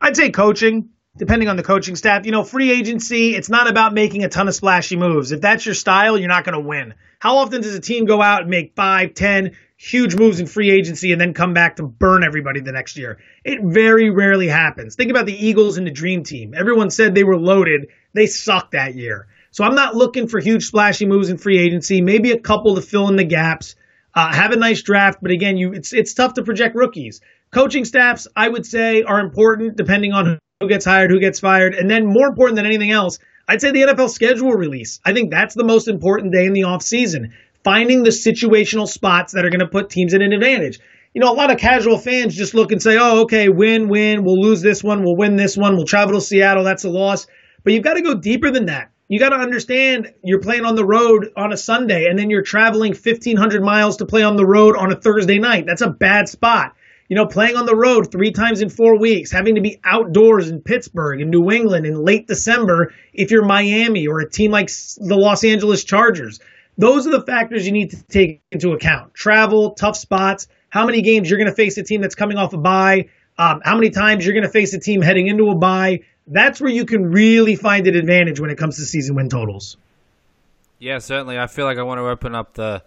I'd 0.00 0.16
say 0.16 0.30
coaching, 0.30 0.90
depending 1.16 1.48
on 1.48 1.56
the 1.56 1.62
coaching 1.62 1.96
staff. 1.96 2.26
You 2.26 2.32
know, 2.32 2.44
free 2.44 2.70
agency, 2.70 3.34
it's 3.34 3.48
not 3.48 3.68
about 3.68 3.94
making 3.94 4.24
a 4.24 4.28
ton 4.28 4.48
of 4.48 4.54
splashy 4.54 4.96
moves. 4.96 5.32
If 5.32 5.40
that's 5.40 5.64
your 5.64 5.74
style, 5.74 6.18
you're 6.18 6.28
not 6.28 6.44
going 6.44 6.54
to 6.54 6.66
win. 6.66 6.94
How 7.20 7.36
often 7.38 7.62
does 7.62 7.74
a 7.74 7.80
team 7.80 8.04
go 8.04 8.20
out 8.20 8.42
and 8.42 8.50
make 8.50 8.74
five, 8.74 9.14
ten 9.14 9.56
huge 9.76 10.14
moves 10.14 10.40
in 10.40 10.46
free 10.46 10.70
agency 10.70 11.12
and 11.12 11.20
then 11.20 11.34
come 11.34 11.52
back 11.52 11.76
to 11.76 11.82
burn 11.82 12.24
everybody 12.24 12.60
the 12.60 12.72
next 12.72 12.96
year? 12.96 13.18
It 13.44 13.60
very 13.62 14.10
rarely 14.10 14.48
happens. 14.48 14.94
Think 14.94 15.10
about 15.10 15.26
the 15.26 15.46
Eagles 15.46 15.78
and 15.78 15.86
the 15.86 15.90
Dream 15.90 16.24
Team. 16.24 16.52
Everyone 16.54 16.90
said 16.90 17.14
they 17.14 17.24
were 17.24 17.38
loaded. 17.38 17.88
They 18.12 18.26
sucked 18.26 18.72
that 18.72 18.94
year. 18.94 19.28
So 19.54 19.62
I'm 19.62 19.76
not 19.76 19.94
looking 19.94 20.26
for 20.26 20.40
huge 20.40 20.64
splashy 20.64 21.06
moves 21.06 21.28
in 21.30 21.38
free 21.38 21.60
agency. 21.60 22.00
Maybe 22.00 22.32
a 22.32 22.40
couple 22.40 22.74
to 22.74 22.82
fill 22.82 23.08
in 23.08 23.14
the 23.14 23.22
gaps. 23.22 23.76
Uh, 24.12 24.32
have 24.32 24.50
a 24.50 24.56
nice 24.56 24.82
draft, 24.82 25.20
but 25.22 25.30
again, 25.30 25.56
you 25.56 25.72
it's 25.72 25.92
it's 25.92 26.12
tough 26.12 26.34
to 26.34 26.42
project 26.42 26.74
rookies. 26.74 27.20
Coaching 27.52 27.84
staffs, 27.84 28.26
I 28.34 28.48
would 28.48 28.66
say, 28.66 29.04
are 29.04 29.20
important 29.20 29.76
depending 29.76 30.12
on 30.12 30.40
who 30.58 30.68
gets 30.68 30.84
hired, 30.84 31.12
who 31.12 31.20
gets 31.20 31.38
fired, 31.38 31.74
and 31.74 31.88
then 31.88 32.04
more 32.04 32.26
important 32.26 32.56
than 32.56 32.66
anything 32.66 32.90
else, 32.90 33.20
I'd 33.46 33.60
say 33.60 33.70
the 33.70 33.82
NFL 33.82 34.10
schedule 34.10 34.50
release. 34.50 34.98
I 35.04 35.12
think 35.12 35.30
that's 35.30 35.54
the 35.54 35.62
most 35.62 35.86
important 35.86 36.32
day 36.32 36.46
in 36.46 36.52
the 36.52 36.62
offseason. 36.62 37.30
Finding 37.62 38.02
the 38.02 38.10
situational 38.10 38.88
spots 38.88 39.34
that 39.34 39.44
are 39.44 39.50
going 39.50 39.60
to 39.60 39.68
put 39.68 39.88
teams 39.88 40.14
in 40.14 40.22
an 40.22 40.32
advantage. 40.32 40.80
You 41.14 41.20
know, 41.20 41.30
a 41.30 41.38
lot 41.38 41.52
of 41.52 41.58
casual 41.58 41.98
fans 41.98 42.34
just 42.34 42.54
look 42.54 42.72
and 42.72 42.82
say, 42.82 42.98
oh, 42.98 43.22
okay, 43.22 43.48
win, 43.48 43.88
win, 43.88 44.24
we'll 44.24 44.40
lose 44.40 44.62
this 44.62 44.82
one, 44.82 45.04
we'll 45.04 45.16
win 45.16 45.36
this 45.36 45.56
one, 45.56 45.76
we'll 45.76 45.86
travel 45.86 46.14
to 46.14 46.20
Seattle, 46.20 46.64
that's 46.64 46.82
a 46.82 46.90
loss. 46.90 47.28
But 47.62 47.72
you've 47.72 47.84
got 47.84 47.94
to 47.94 48.02
go 48.02 48.16
deeper 48.16 48.50
than 48.50 48.66
that 48.66 48.90
you 49.08 49.18
got 49.18 49.30
to 49.30 49.36
understand 49.36 50.14
you're 50.22 50.40
playing 50.40 50.64
on 50.64 50.76
the 50.76 50.84
road 50.84 51.30
on 51.36 51.52
a 51.52 51.56
Sunday 51.56 52.06
and 52.06 52.18
then 52.18 52.30
you're 52.30 52.42
traveling 52.42 52.92
1,500 52.92 53.62
miles 53.62 53.98
to 53.98 54.06
play 54.06 54.22
on 54.22 54.36
the 54.36 54.46
road 54.46 54.76
on 54.76 54.92
a 54.92 54.96
Thursday 54.96 55.38
night. 55.38 55.66
That's 55.66 55.82
a 55.82 55.90
bad 55.90 56.28
spot. 56.28 56.74
You 57.08 57.16
know, 57.16 57.26
playing 57.26 57.56
on 57.56 57.66
the 57.66 57.76
road 57.76 58.10
three 58.10 58.30
times 58.30 58.62
in 58.62 58.70
four 58.70 58.98
weeks, 58.98 59.30
having 59.30 59.56
to 59.56 59.60
be 59.60 59.78
outdoors 59.84 60.48
in 60.48 60.62
Pittsburgh 60.62 61.20
and 61.20 61.30
New 61.30 61.50
England 61.50 61.84
in 61.84 62.02
late 62.02 62.26
December 62.26 62.94
if 63.12 63.30
you're 63.30 63.44
Miami 63.44 64.06
or 64.06 64.20
a 64.20 64.30
team 64.30 64.50
like 64.50 64.68
the 64.68 65.16
Los 65.16 65.44
Angeles 65.44 65.84
Chargers. 65.84 66.40
Those 66.78 67.06
are 67.06 67.10
the 67.10 67.22
factors 67.22 67.66
you 67.66 67.72
need 67.72 67.90
to 67.90 68.02
take 68.04 68.42
into 68.50 68.72
account. 68.72 69.12
Travel, 69.12 69.72
tough 69.72 69.96
spots, 69.96 70.48
how 70.70 70.86
many 70.86 71.02
games 71.02 71.28
you're 71.28 71.38
going 71.38 71.50
to 71.50 71.54
face 71.54 71.76
a 71.76 71.82
team 71.82 72.00
that's 72.00 72.14
coming 72.14 72.38
off 72.38 72.54
a 72.54 72.56
bye, 72.56 73.10
um, 73.36 73.60
how 73.64 73.74
many 73.74 73.90
times 73.90 74.24
you're 74.24 74.34
going 74.34 74.44
to 74.46 74.50
face 74.50 74.72
a 74.72 74.80
team 74.80 75.02
heading 75.02 75.26
into 75.26 75.50
a 75.50 75.54
bye. 75.54 76.00
That's 76.26 76.60
where 76.60 76.70
you 76.70 76.86
can 76.86 77.10
really 77.10 77.56
find 77.56 77.86
an 77.86 77.96
advantage 77.96 78.40
when 78.40 78.50
it 78.50 78.56
comes 78.56 78.76
to 78.76 78.82
season 78.82 79.14
win 79.14 79.28
totals. 79.28 79.76
Yeah, 80.78 80.98
certainly. 80.98 81.38
I 81.38 81.46
feel 81.46 81.66
like 81.66 81.78
I 81.78 81.82
want 81.82 81.98
to 81.98 82.08
open 82.08 82.34
up 82.34 82.54
the 82.54 82.82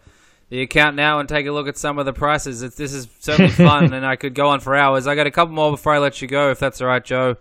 the 0.49 0.61
account 0.61 0.95
now 0.95 1.19
and 1.19 1.27
take 1.27 1.45
a 1.45 1.51
look 1.51 1.67
at 1.67 1.77
some 1.77 1.99
of 1.99 2.05
the 2.05 2.13
prices. 2.13 2.61
It's, 2.61 2.75
this 2.75 2.93
is 2.93 3.07
certainly 3.19 3.51
fun, 3.51 3.93
and 3.93 4.05
I 4.05 4.15
could 4.15 4.33
go 4.33 4.47
on 4.49 4.59
for 4.59 4.75
hours. 4.75 5.05
I 5.05 5.15
got 5.15 5.27
a 5.27 5.31
couple 5.31 5.53
more 5.53 5.71
before 5.71 5.93
I 5.93 5.97
let 5.97 6.21
you 6.21 6.27
go, 6.27 6.51
if 6.51 6.59
that's 6.59 6.81
all 6.81 6.87
right, 6.87 7.03
Joe. 7.03 7.35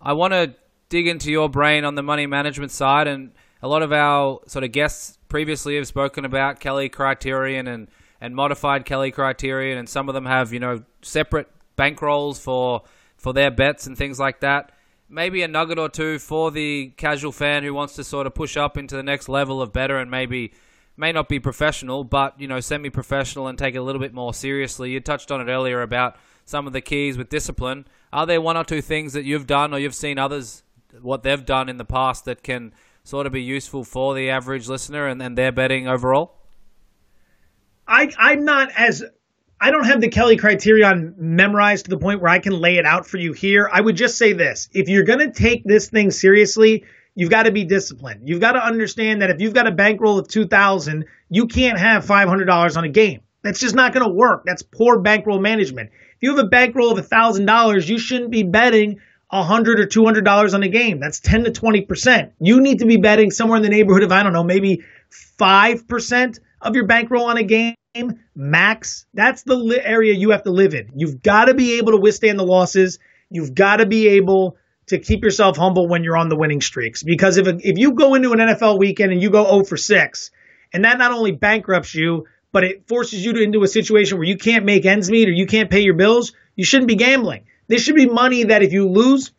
I 0.00 0.14
want 0.14 0.32
to 0.32 0.54
dig 0.88 1.06
into 1.06 1.30
your 1.30 1.48
brain 1.48 1.84
on 1.84 1.94
the 1.94 2.02
money 2.02 2.26
management 2.26 2.72
side, 2.72 3.06
and 3.06 3.32
a 3.62 3.68
lot 3.68 3.82
of 3.82 3.92
our 3.92 4.40
sort 4.46 4.64
of 4.64 4.72
guests 4.72 5.18
previously 5.28 5.76
have 5.76 5.86
spoken 5.86 6.24
about 6.24 6.60
Kelly 6.60 6.88
Criterion 6.88 7.66
and 7.66 7.88
and 8.20 8.34
modified 8.34 8.84
Kelly 8.84 9.10
Criterion, 9.10 9.78
and 9.78 9.88
some 9.88 10.08
of 10.08 10.14
them 10.14 10.26
have 10.26 10.52
you 10.52 10.60
know 10.60 10.82
separate 11.02 11.48
bankrolls 11.78 12.40
for 12.40 12.82
for 13.16 13.32
their 13.32 13.50
bets 13.50 13.86
and 13.86 13.96
things 13.96 14.18
like 14.18 14.40
that. 14.40 14.72
Maybe 15.12 15.42
a 15.42 15.48
nugget 15.48 15.78
or 15.78 15.88
two 15.88 16.20
for 16.20 16.52
the 16.52 16.92
casual 16.96 17.32
fan 17.32 17.64
who 17.64 17.74
wants 17.74 17.96
to 17.96 18.04
sort 18.04 18.26
of 18.28 18.34
push 18.34 18.56
up 18.56 18.78
into 18.78 18.94
the 18.94 19.02
next 19.02 19.28
level 19.28 19.60
of 19.60 19.72
better 19.72 19.98
and 19.98 20.10
maybe 20.10 20.52
may 20.96 21.10
not 21.10 21.28
be 21.28 21.40
professional, 21.40 22.04
but 22.04 22.40
you 22.40 22.46
know, 22.46 22.60
semi-professional 22.60 23.48
and 23.48 23.58
take 23.58 23.74
it 23.74 23.78
a 23.78 23.82
little 23.82 24.00
bit 24.00 24.14
more 24.14 24.32
seriously. 24.32 24.90
You 24.92 25.00
touched 25.00 25.32
on 25.32 25.40
it 25.40 25.50
earlier 25.50 25.82
about 25.82 26.16
some 26.44 26.66
of 26.66 26.72
the 26.72 26.80
keys 26.80 27.18
with 27.18 27.28
discipline. 27.28 27.86
Are 28.12 28.26
there 28.26 28.40
one 28.40 28.56
or 28.56 28.64
two 28.64 28.80
things 28.80 29.12
that 29.14 29.24
you've 29.24 29.46
done 29.46 29.74
or 29.74 29.78
you've 29.78 29.94
seen 29.94 30.18
others 30.18 30.62
what 31.00 31.22
they've 31.22 31.44
done 31.44 31.68
in 31.68 31.76
the 31.76 31.84
past 31.84 32.24
that 32.26 32.42
can 32.42 32.72
sort 33.02 33.26
of 33.26 33.32
be 33.32 33.42
useful 33.42 33.82
for 33.82 34.14
the 34.14 34.30
average 34.30 34.68
listener 34.68 35.06
and, 35.06 35.20
and 35.20 35.36
their 35.36 35.50
betting 35.50 35.88
overall? 35.88 36.36
I 37.88 38.10
I'm 38.18 38.44
not 38.44 38.70
as 38.76 39.02
I 39.60 39.70
don't 39.70 39.84
have 39.84 40.00
the 40.00 40.08
Kelly 40.08 40.36
criterion 40.36 41.14
memorized 41.18 41.84
to 41.84 41.90
the 41.90 41.98
point 41.98 42.22
where 42.22 42.30
I 42.30 42.38
can 42.38 42.54
lay 42.54 42.78
it 42.78 42.86
out 42.86 43.06
for 43.06 43.18
you 43.18 43.32
here. 43.34 43.68
I 43.70 43.80
would 43.80 43.96
just 43.96 44.16
say 44.16 44.32
this. 44.32 44.68
If 44.72 44.88
you're 44.88 45.04
going 45.04 45.18
to 45.18 45.30
take 45.30 45.64
this 45.64 45.90
thing 45.90 46.10
seriously, 46.10 46.84
You've 47.14 47.30
got 47.30 47.42
to 47.44 47.52
be 47.52 47.64
disciplined. 47.64 48.28
You've 48.28 48.40
got 48.40 48.52
to 48.52 48.64
understand 48.64 49.20
that 49.20 49.30
if 49.30 49.40
you've 49.40 49.54
got 49.54 49.66
a 49.66 49.72
bankroll 49.72 50.18
of 50.18 50.28
2000, 50.28 51.04
you 51.28 51.46
can't 51.46 51.78
have 51.78 52.06
$500 52.06 52.76
on 52.76 52.84
a 52.84 52.88
game. 52.88 53.20
That's 53.42 53.60
just 53.60 53.74
not 53.74 53.92
going 53.92 54.06
to 54.06 54.12
work. 54.12 54.44
That's 54.44 54.62
poor 54.62 55.00
bankroll 55.00 55.40
management. 55.40 55.90
If 55.92 56.18
you 56.20 56.30
have 56.36 56.44
a 56.44 56.48
bankroll 56.48 56.96
of 56.96 57.08
$1,000, 57.08 57.88
you 57.88 57.98
shouldn't 57.98 58.30
be 58.30 58.42
betting 58.42 59.00
$100 59.32 59.66
or 59.66 59.86
$200 59.86 60.54
on 60.54 60.62
a 60.62 60.68
game. 60.68 61.00
That's 61.00 61.20
10 61.20 61.44
to 61.44 61.50
20%. 61.50 62.32
You 62.40 62.60
need 62.60 62.78
to 62.78 62.86
be 62.86 62.96
betting 62.96 63.30
somewhere 63.30 63.56
in 63.56 63.62
the 63.62 63.68
neighborhood 63.68 64.02
of 64.02 64.12
I 64.12 64.22
don't 64.22 64.32
know, 64.32 64.44
maybe 64.44 64.82
5% 65.38 66.38
of 66.62 66.74
your 66.74 66.86
bankroll 66.86 67.24
on 67.24 67.38
a 67.38 67.42
game 67.42 67.74
max. 68.34 69.06
That's 69.14 69.42
the 69.42 69.56
li- 69.56 69.80
area 69.82 70.14
you 70.14 70.30
have 70.30 70.44
to 70.44 70.50
live 70.50 70.74
in. 70.74 70.90
You've 70.94 71.22
got 71.22 71.46
to 71.46 71.54
be 71.54 71.78
able 71.78 71.92
to 71.92 71.98
withstand 71.98 72.38
the 72.38 72.44
losses. 72.44 72.98
You've 73.30 73.54
got 73.54 73.76
to 73.76 73.86
be 73.86 74.08
able 74.08 74.56
to 74.86 74.98
keep 74.98 75.22
yourself 75.22 75.56
humble 75.56 75.88
when 75.88 76.04
you're 76.04 76.16
on 76.16 76.28
the 76.28 76.36
winning 76.36 76.60
streaks. 76.60 77.02
Because 77.02 77.36
if 77.36 77.46
if 77.46 77.78
you 77.78 77.92
go 77.92 78.14
into 78.14 78.32
an 78.32 78.38
NFL 78.38 78.78
weekend 78.78 79.12
and 79.12 79.22
you 79.22 79.30
go 79.30 79.44
0 79.44 79.64
for 79.64 79.76
6, 79.76 80.30
and 80.72 80.84
that 80.84 80.98
not 80.98 81.12
only 81.12 81.32
bankrupts 81.32 81.94
you, 81.94 82.26
but 82.52 82.64
it 82.64 82.88
forces 82.88 83.24
you 83.24 83.32
to, 83.34 83.42
into 83.42 83.62
a 83.62 83.68
situation 83.68 84.18
where 84.18 84.26
you 84.26 84.36
can't 84.36 84.64
make 84.64 84.84
ends 84.84 85.10
meet 85.10 85.28
or 85.28 85.32
you 85.32 85.46
can't 85.46 85.70
pay 85.70 85.80
your 85.80 85.94
bills, 85.94 86.32
you 86.56 86.64
shouldn't 86.64 86.88
be 86.88 86.96
gambling. 86.96 87.44
This 87.68 87.82
should 87.82 87.94
be 87.94 88.06
money 88.06 88.44
that 88.44 88.62
if 88.62 88.72
you 88.72 88.88
lose, 88.88 89.32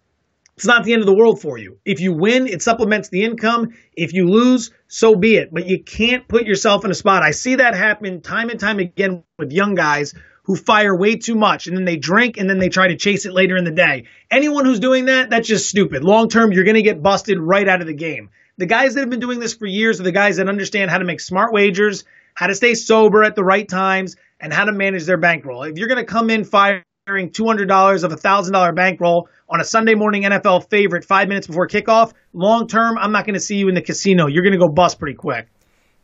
it's 0.61 0.67
not 0.67 0.83
the 0.83 0.93
end 0.93 1.01
of 1.01 1.07
the 1.07 1.15
world 1.15 1.41
for 1.41 1.57
you. 1.57 1.79
If 1.85 2.01
you 2.01 2.13
win, 2.13 2.45
it 2.45 2.61
supplements 2.61 3.09
the 3.09 3.23
income. 3.23 3.69
If 3.93 4.13
you 4.13 4.29
lose, 4.29 4.69
so 4.87 5.15
be 5.15 5.35
it. 5.37 5.51
But 5.51 5.65
you 5.65 5.81
can't 5.81 6.27
put 6.27 6.45
yourself 6.45 6.85
in 6.85 6.91
a 6.91 6.93
spot. 6.93 7.23
I 7.23 7.31
see 7.31 7.55
that 7.55 7.73
happen 7.73 8.21
time 8.21 8.49
and 8.51 8.59
time 8.59 8.77
again 8.77 9.23
with 9.39 9.51
young 9.51 9.73
guys 9.73 10.13
who 10.43 10.55
fire 10.55 10.95
way 10.95 11.15
too 11.15 11.33
much 11.33 11.65
and 11.65 11.75
then 11.75 11.85
they 11.85 11.97
drink 11.97 12.37
and 12.37 12.47
then 12.47 12.59
they 12.59 12.69
try 12.69 12.89
to 12.89 12.95
chase 12.95 13.25
it 13.25 13.33
later 13.33 13.57
in 13.57 13.63
the 13.63 13.71
day. 13.71 14.03
Anyone 14.29 14.65
who's 14.65 14.79
doing 14.79 15.05
that, 15.05 15.31
that's 15.31 15.47
just 15.47 15.67
stupid. 15.67 16.03
Long 16.03 16.29
term, 16.29 16.51
you're 16.51 16.63
going 16.63 16.75
to 16.75 16.83
get 16.83 17.01
busted 17.01 17.39
right 17.39 17.67
out 17.67 17.81
of 17.81 17.87
the 17.87 17.95
game. 17.95 18.29
The 18.59 18.67
guys 18.67 18.93
that 18.93 18.99
have 18.99 19.09
been 19.09 19.19
doing 19.19 19.39
this 19.39 19.55
for 19.55 19.65
years 19.65 19.99
are 19.99 20.03
the 20.03 20.11
guys 20.11 20.37
that 20.37 20.47
understand 20.47 20.91
how 20.91 20.99
to 20.99 21.05
make 21.05 21.21
smart 21.21 21.53
wagers, 21.53 22.03
how 22.35 22.45
to 22.45 22.53
stay 22.53 22.75
sober 22.75 23.23
at 23.23 23.33
the 23.33 23.43
right 23.43 23.67
times, 23.67 24.15
and 24.39 24.53
how 24.53 24.65
to 24.65 24.73
manage 24.73 25.05
their 25.05 25.17
bankroll. 25.17 25.63
If 25.63 25.79
you're 25.79 25.87
going 25.87 25.97
to 25.97 26.05
come 26.05 26.29
in 26.29 26.43
firing 26.43 26.83
$200 27.19 28.03
of 28.03 28.11
a 28.11 28.15
$1,000 28.15 28.75
bankroll 28.75 29.29
on 29.49 29.59
a 29.59 29.65
Sunday 29.65 29.95
morning 29.95 30.23
NFL 30.23 30.69
favorite 30.69 31.05
five 31.05 31.27
minutes 31.27 31.47
before 31.47 31.67
kickoff, 31.67 32.13
long 32.33 32.67
term, 32.67 32.97
I'm 32.97 33.11
not 33.11 33.25
going 33.25 33.33
to 33.33 33.39
see 33.39 33.57
you 33.57 33.67
in 33.69 33.75
the 33.75 33.81
casino. 33.81 34.27
You're 34.27 34.43
going 34.43 34.53
to 34.53 34.59
go 34.59 34.69
bust 34.69 34.97
pretty 34.99 35.15
quick. 35.15 35.47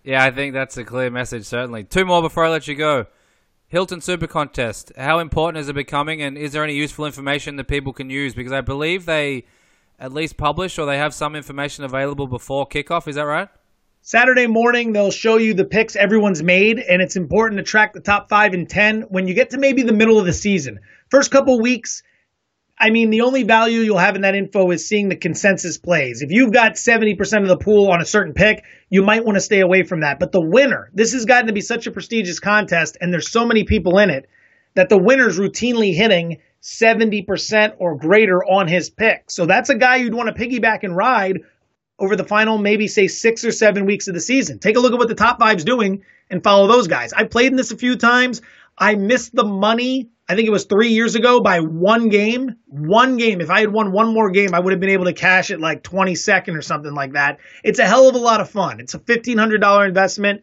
Yeah, 0.03 0.24
I 0.24 0.32
think 0.32 0.53
that's 0.53 0.78
a 0.78 0.84
clear 0.84 1.10
message, 1.10 1.45
certainly. 1.45 1.84
Two 1.84 2.05
more 2.05 2.22
before 2.22 2.45
I 2.45 2.49
let 2.49 2.68
you 2.68 2.76
go. 2.76 3.08
Hilton 3.68 3.99
Super 3.99 4.28
Contest. 4.28 4.93
How 4.97 5.20
important 5.20 5.62
is 5.62 5.68
it 5.68 5.74
becoming, 5.74 6.22
and 6.22 6.38
is 6.38 6.53
there 6.53 6.64
any 6.64 6.76
useful 6.76 7.05
information 7.05 7.58
that 7.58 7.68
people 7.68 7.91
can 7.91 8.10
use? 8.10 8.34
Because 8.34 8.53
I 8.53 8.62
believe 8.62 9.05
they 9.05 9.45
at 9.99 10.14
least 10.14 10.38
publish 10.38 10.78
or 10.80 10.86
they 10.86 10.97
have 10.97 11.14
some 11.14 11.36
information 11.36 11.84
available 11.84 12.28
before 12.28 12.68
kickoff. 12.68 13.08
Is 13.08 13.16
that 13.16 13.24
right? 13.24 13.49
Saturday 14.01 14.47
morning, 14.47 14.93
they'll 14.93 15.12
show 15.12 15.36
you 15.36 15.53
the 15.53 15.66
picks 15.66 15.97
everyone's 15.97 16.41
made, 16.41 16.80
and 16.80 17.01
it's 17.01 17.18
important 17.18 17.58
to 17.58 17.64
track 17.64 17.91
the 17.91 17.99
top 17.99 18.30
five 18.30 18.53
and 18.53 18.70
10 18.70 19.01
when 19.10 19.28
you 19.28 19.34
get 19.34 19.49
to 19.49 19.58
maybe 19.58 19.84
the 19.84 19.91
middle 19.91 20.18
of 20.18 20.26
the 20.26 20.32
season. 20.32 20.80
First 21.10 21.32
couple 21.32 21.62
weeks, 21.62 22.03
I 22.80 22.91
mean, 22.91 23.10
the 23.10 23.22
only 23.22 23.43
value 23.43 23.80
you'll 23.80 23.97
have 23.97 24.16
in 24.16 24.22
that 24.22 24.36
info 24.36 24.70
is 24.70 24.88
seeing 24.88 25.10
the 25.10 25.16
consensus 25.16 25.78
plays. 25.78 26.22
If 26.22 26.32
you've 26.32 26.53
got 26.53 26.74
70% 26.74 27.41
of 27.41 27.47
the 27.47 27.58
pool 27.58 27.89
on 27.91 28.01
a 28.01 28.05
certain 28.05 28.34
pick, 28.34 28.64
you 28.89 29.03
might 29.03 29.26
want 29.26 29.36
to 29.36 29.41
stay 29.41 29.62
away 29.62 29.84
from 29.84 30.01
that. 30.01 30.20
But 30.20 30.32
the 30.32 30.45
winner, 30.45 30.91
this 30.93 31.14
has 31.14 31.26
gotten 31.26 31.47
to 31.47 31.53
be 31.53 31.62
such 31.62 31.88
a 31.88 31.91
prestigious 31.91 32.39
contest, 32.39 32.97
and 33.01 33.12
there's 33.12 33.32
so 33.32 33.45
many 33.45 33.64
people 33.64 33.97
in 33.97 34.12
it 34.12 34.30
that 34.76 34.89
the 34.89 34.97
winner's 34.97 35.39
routinely 35.39 35.93
hitting 35.95 36.38
70% 36.62 37.76
or 37.80 37.97
greater 37.97 38.43
on 38.43 38.68
his 38.68 38.91
pick. 38.91 39.32
So 39.32 39.47
that's 39.47 39.70
a 39.70 39.76
guy 39.76 39.95
you'd 39.95 40.14
want 40.14 40.36
to 40.36 40.39
piggyback 40.39 40.84
and 40.84 40.95
ride 40.95 41.39
over 41.97 42.16
the 42.16 42.24
final, 42.24 42.60
maybe 42.60 42.88
say 42.88 43.08
six 43.08 43.43
or 43.43 43.51
seven 43.51 43.88
weeks 43.88 44.08
of 44.08 44.14
the 44.14 44.20
season. 44.20 44.60
Take 44.60 44.78
a 44.78 44.80
look 44.80 44.93
at 44.93 44.99
what 44.99 45.08
the 45.08 45.16
top 45.16 45.39
five's 45.39 45.64
doing 45.64 46.03
and 46.30 46.43
follow 46.43 46.68
those 46.68 46.88
guys. 46.88 47.12
I 47.12 47.24
played 47.24 47.51
in 47.51 47.55
this 47.55 47.72
a 47.72 47.78
few 47.78 47.95
times. 47.95 48.43
I 48.78 48.93
missed 48.93 49.34
the 49.34 49.45
money 49.45 50.10
I 50.30 50.36
think 50.36 50.47
it 50.47 50.51
was 50.51 50.65
three 50.65 50.89
years 50.89 51.15
ago 51.15 51.39
by 51.39 51.61
one 51.61 52.09
game. 52.09 52.57
One 52.67 53.15
game. 53.15 53.39
If 53.39 53.49
I 53.49 53.61
had 53.61 53.71
won 53.71 53.93
one 53.93 54.13
more 54.13 54.30
game, 54.30 54.53
I 54.53 54.59
would 54.59 54.73
have 54.73 54.80
been 54.80 54.89
able 54.89 55.05
to 55.05 55.13
cash 55.13 55.51
it 55.51 55.61
like 55.61 55.84
22nd 55.84 56.57
or 56.57 56.61
something 56.61 56.93
like 56.93 57.13
that. 57.13 57.39
It's 57.63 57.80
a 57.80 57.86
hell 57.86 58.09
of 58.09 58.15
a 58.15 58.19
lot 58.19 58.41
of 58.41 58.49
fun. 58.49 58.82
It's 58.82 58.93
a 58.93 58.99
$1,500 58.99 59.88
investment. 59.88 60.41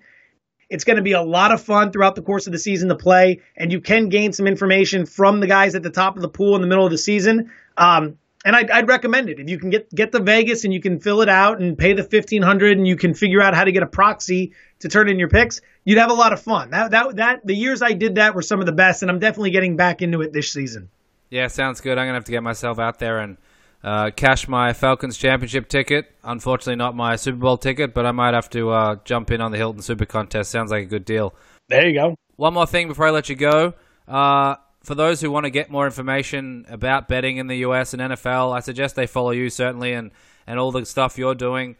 It's 0.71 0.85
going 0.85 0.97
to 0.97 1.03
be 1.03 1.13
a 1.13 1.23
lot 1.23 1.53
of 1.53 1.63
fun 1.63 1.93
throughout 1.93 2.15
the 2.15 2.23
course 2.23 2.47
of 2.47 2.53
the 2.53 2.59
season 2.59 2.89
to 2.89 2.95
play, 2.95 3.43
and 3.57 3.71
you 3.71 3.81
can 3.83 4.09
gain 4.09 4.33
some 4.33 4.47
information 4.47 5.05
from 5.05 5.41
the 5.41 5.47
guys 5.47 5.75
at 5.75 5.83
the 5.83 5.91
top 5.91 6.17
of 6.17 6.23
the 6.23 6.29
pool 6.29 6.55
in 6.57 6.63
the 6.63 6.67
middle 6.67 6.87
of 6.87 6.91
the 6.91 6.99
season. 6.99 7.51
Um, 7.77 8.19
and 8.45 8.55
I'd, 8.55 8.71
I'd, 8.71 8.89
recommend 8.89 9.31
it 9.31 9.41
if 9.41 9.49
you 9.49 9.59
can 9.59 9.71
get 9.71 9.93
get 9.95 10.13
the 10.13 10.21
Vegas 10.21 10.65
and 10.65 10.73
you 10.73 10.81
can 10.81 11.01
fill 11.01 11.23
it 11.23 11.29
out 11.29 11.61
and 11.61 11.77
pay 11.77 11.93
the 11.95 12.05
fifteen 12.05 12.43
hundred 12.43 12.77
and 12.77 12.87
you 12.87 12.97
can 12.97 13.15
figure 13.15 13.41
out 13.41 13.55
how 13.55 13.65
to 13.65 13.73
get 13.73 13.83
a 13.83 13.87
proxy 13.87 14.53
to 14.81 14.89
turn 14.89 15.09
in 15.09 15.19
your 15.19 15.29
picks. 15.29 15.61
You'd 15.85 15.99
have 15.99 16.11
a 16.11 16.15
lot 16.15 16.33
of 16.33 16.43
fun. 16.43 16.71
That 16.71 16.91
that 16.91 17.17
that 17.17 17.47
the 17.47 17.55
years 17.55 17.83
I 17.83 17.93
did 17.93 18.17
that 18.17 18.35
were 18.35 18.43
some 18.43 18.61
of 18.61 18.67
the 18.67 18.73
best, 18.73 19.03
and 19.03 19.11
I'm 19.11 19.19
definitely 19.19 19.51
getting 19.51 19.77
back 19.77 20.03
into 20.03 20.21
it 20.23 20.33
this 20.33 20.53
season. 20.53 20.91
Yeah, 21.31 21.49
sounds 21.49 21.81
good. 21.81 21.99
I'm 21.99 22.07
gonna 22.07 22.15
have 22.15 22.25
to 22.25 22.33
get 22.33 22.43
myself 22.43 22.79
out 22.79 22.99
there 22.99 23.19
and 23.19 23.39
uh, 23.83 24.11
cash 24.11 24.49
my 24.49 24.73
Falcons 24.73 25.17
championship 25.17 25.69
ticket. 25.69 26.11
Unfortunately, 26.23 26.77
not 26.77 26.95
my 26.95 27.17
Super 27.17 27.39
Bowl 27.39 27.59
ticket, 27.59 27.93
but 27.93 28.07
I 28.07 28.13
might 28.13 28.35
have 28.35 28.49
to 28.51 28.71
uh, 28.71 28.97
jump 29.05 29.31
in 29.31 29.41
on 29.41 29.53
the 29.53 29.59
Hilton 29.59 29.83
Super 29.83 30.07
Contest. 30.07 30.51
Sounds 30.51 30.71
like 30.71 30.85
a 30.85 30.87
good 30.87 31.05
deal. 31.05 31.35
There 31.69 31.87
you 31.87 31.95
go. 31.95 32.15
One 32.37 32.55
more 32.55 32.67
thing 32.67 32.89
before 32.89 33.07
I 33.07 33.11
let 33.11 33.29
you 33.29 33.37
go. 33.37 33.75
Uh, 34.09 34.57
for 34.85 34.95
those 34.95 35.21
who 35.21 35.31
want 35.31 35.45
to 35.45 35.51
get 35.51 35.71
more 35.71 35.87
information 35.87 36.67
about 36.69 37.09
betting 37.09 37.39
in 37.39 37.47
the 37.47 37.57
US 37.57 37.95
and 37.95 38.03
NFL, 38.03 38.55
I 38.55 38.61
suggest 38.61 38.95
they 38.95 39.07
follow 39.07 39.31
you 39.31 39.49
certainly 39.51 39.93
and, 39.93 40.11
and 40.47 40.59
all 40.59 40.71
the 40.71 40.85
stuff 40.85 41.19
you're 41.19 41.35
doing. 41.35 41.77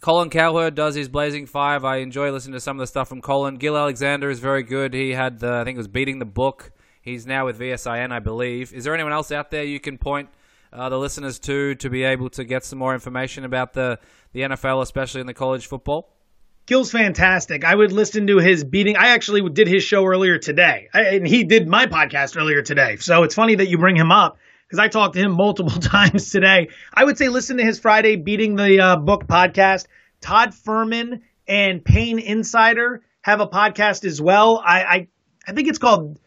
Colin 0.00 0.30
Cowherd 0.30 0.74
does 0.74 0.94
his 0.94 1.08
Blazing 1.08 1.46
Five. 1.46 1.84
I 1.84 1.96
enjoy 1.98 2.30
listening 2.30 2.54
to 2.54 2.60
some 2.60 2.76
of 2.76 2.80
the 2.80 2.86
stuff 2.86 3.08
from 3.08 3.20
Colin. 3.20 3.56
Gill 3.56 3.76
Alexander 3.76 4.28
is 4.30 4.40
very 4.40 4.62
good. 4.62 4.92
He 4.92 5.10
had 5.10 5.38
the, 5.38 5.52
I 5.52 5.64
think 5.64 5.76
it 5.76 5.78
was 5.78 5.88
Beating 5.88 6.18
the 6.18 6.24
Book. 6.24 6.72
He's 7.00 7.26
now 7.26 7.46
with 7.46 7.58
VSIN, 7.58 8.12
I 8.12 8.18
believe. 8.18 8.72
Is 8.72 8.84
there 8.84 8.94
anyone 8.94 9.12
else 9.12 9.30
out 9.30 9.50
there 9.50 9.64
you 9.64 9.78
can 9.78 9.98
point 9.98 10.30
uh, 10.72 10.88
the 10.88 10.98
listeners 10.98 11.38
to 11.40 11.74
to 11.76 11.90
be 11.90 12.02
able 12.02 12.30
to 12.30 12.44
get 12.44 12.64
some 12.64 12.78
more 12.78 12.94
information 12.94 13.44
about 13.44 13.74
the, 13.74 13.98
the 14.32 14.40
NFL, 14.40 14.82
especially 14.82 15.20
in 15.20 15.26
the 15.26 15.34
college 15.34 15.66
football? 15.66 16.13
Gill's 16.66 16.90
fantastic. 16.90 17.64
I 17.64 17.74
would 17.74 17.92
listen 17.92 18.26
to 18.28 18.38
his 18.38 18.64
beating. 18.64 18.96
I 18.96 19.08
actually 19.08 19.48
did 19.50 19.68
his 19.68 19.82
show 19.82 20.04
earlier 20.06 20.38
today, 20.38 20.88
I, 20.94 21.02
and 21.16 21.26
he 21.26 21.44
did 21.44 21.68
my 21.68 21.86
podcast 21.86 22.38
earlier 22.38 22.62
today. 22.62 22.96
So 22.96 23.22
it's 23.22 23.34
funny 23.34 23.56
that 23.56 23.68
you 23.68 23.76
bring 23.76 23.96
him 23.96 24.10
up 24.10 24.38
because 24.66 24.78
I 24.78 24.88
talked 24.88 25.14
to 25.14 25.20
him 25.20 25.32
multiple 25.36 25.70
times 25.80 26.30
today. 26.30 26.68
I 26.92 27.04
would 27.04 27.18
say 27.18 27.28
listen 27.28 27.58
to 27.58 27.64
his 27.64 27.78
Friday 27.78 28.16
Beating 28.16 28.56
the 28.56 28.80
uh, 28.80 28.96
Book 28.96 29.26
podcast. 29.26 29.86
Todd 30.20 30.54
Fuhrman 30.54 31.20
and 31.46 31.84
Payne 31.84 32.18
Insider 32.18 33.02
have 33.20 33.40
a 33.40 33.46
podcast 33.46 34.06
as 34.06 34.22
well. 34.22 34.62
I, 34.64 34.82
I, 34.82 35.08
I 35.46 35.52
think 35.52 35.68
it's 35.68 35.78
called 35.78 36.18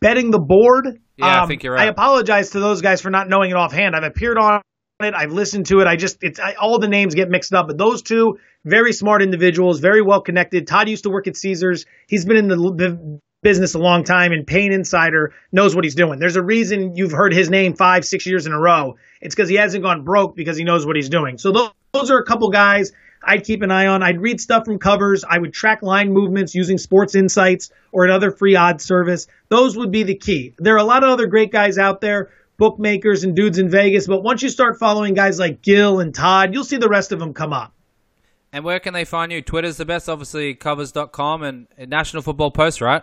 Betting 0.00 0.30
the 0.30 0.38
Board. 0.38 1.00
Yeah, 1.18 1.38
um, 1.38 1.44
I 1.44 1.46
think 1.46 1.62
you're 1.62 1.74
right. 1.74 1.82
I 1.82 1.90
apologize 1.90 2.50
to 2.50 2.60
those 2.60 2.80
guys 2.80 3.02
for 3.02 3.10
not 3.10 3.28
knowing 3.28 3.50
it 3.50 3.56
offhand. 3.56 3.94
I've 3.94 4.04
appeared 4.04 4.38
on 4.38 4.62
it. 5.02 5.14
I've 5.14 5.32
listened 5.32 5.66
to 5.66 5.80
it. 5.80 5.86
I 5.86 5.96
just 5.96 6.22
it's 6.22 6.38
I, 6.38 6.54
all 6.54 6.78
the 6.78 6.88
names 6.88 7.14
get 7.14 7.28
mixed 7.28 7.52
up, 7.52 7.66
but 7.66 7.78
those 7.78 8.02
two 8.02 8.38
very 8.64 8.92
smart 8.92 9.22
individuals, 9.22 9.80
very 9.80 10.02
well 10.02 10.20
connected. 10.20 10.66
Todd 10.66 10.88
used 10.88 11.04
to 11.04 11.10
work 11.10 11.26
at 11.26 11.36
Caesars. 11.36 11.86
He's 12.08 12.24
been 12.24 12.36
in 12.36 12.48
the, 12.48 12.56
the 12.56 13.20
business 13.42 13.74
a 13.74 13.78
long 13.78 14.04
time, 14.04 14.32
and 14.32 14.46
Payne 14.46 14.72
Insider 14.72 15.32
knows 15.52 15.74
what 15.74 15.84
he's 15.84 15.94
doing. 15.94 16.18
There's 16.18 16.36
a 16.36 16.42
reason 16.42 16.94
you've 16.96 17.12
heard 17.12 17.32
his 17.32 17.48
name 17.48 17.74
five, 17.74 18.04
six 18.04 18.26
years 18.26 18.46
in 18.46 18.52
a 18.52 18.60
row. 18.60 18.96
It's 19.20 19.34
because 19.34 19.48
he 19.48 19.56
hasn't 19.56 19.82
gone 19.82 20.04
broke 20.04 20.36
because 20.36 20.56
he 20.56 20.64
knows 20.64 20.86
what 20.86 20.96
he's 20.96 21.08
doing. 21.08 21.38
So 21.38 21.52
those, 21.52 21.70
those 21.92 22.10
are 22.10 22.18
a 22.18 22.24
couple 22.24 22.50
guys 22.50 22.92
I'd 23.22 23.44
keep 23.44 23.62
an 23.62 23.70
eye 23.70 23.86
on. 23.86 24.02
I'd 24.02 24.20
read 24.20 24.40
stuff 24.40 24.64
from 24.64 24.78
covers. 24.78 25.24
I 25.28 25.38
would 25.38 25.52
track 25.52 25.82
line 25.82 26.12
movements 26.12 26.54
using 26.54 26.78
Sports 26.78 27.14
Insights 27.14 27.70
or 27.92 28.04
another 28.04 28.30
free 28.30 28.56
odds 28.56 28.84
service. 28.84 29.26
Those 29.48 29.76
would 29.76 29.90
be 29.90 30.02
the 30.02 30.14
key. 30.14 30.54
There 30.58 30.74
are 30.74 30.78
a 30.78 30.84
lot 30.84 31.04
of 31.04 31.10
other 31.10 31.26
great 31.26 31.52
guys 31.52 31.76
out 31.76 32.00
there, 32.00 32.30
bookmakers 32.60 33.24
and 33.24 33.34
dudes 33.34 33.58
in 33.58 33.68
Vegas, 33.68 34.06
but 34.06 34.22
once 34.22 34.42
you 34.42 34.50
start 34.50 34.78
following 34.78 35.14
guys 35.14 35.40
like 35.40 35.62
Gill 35.62 35.98
and 35.98 36.14
Todd, 36.14 36.54
you'll 36.54 36.62
see 36.62 36.76
the 36.76 36.88
rest 36.88 37.10
of 37.10 37.18
them 37.18 37.34
come 37.34 37.52
up. 37.52 37.74
And 38.52 38.64
where 38.64 38.78
can 38.78 38.94
they 38.94 39.04
find 39.04 39.32
you? 39.32 39.40
Twitter's 39.42 39.78
the 39.78 39.84
best, 39.84 40.08
obviously, 40.08 40.54
covers.com 40.54 41.42
and 41.42 41.66
National 41.88 42.22
Football 42.22 42.50
Post, 42.50 42.80
right? 42.80 43.02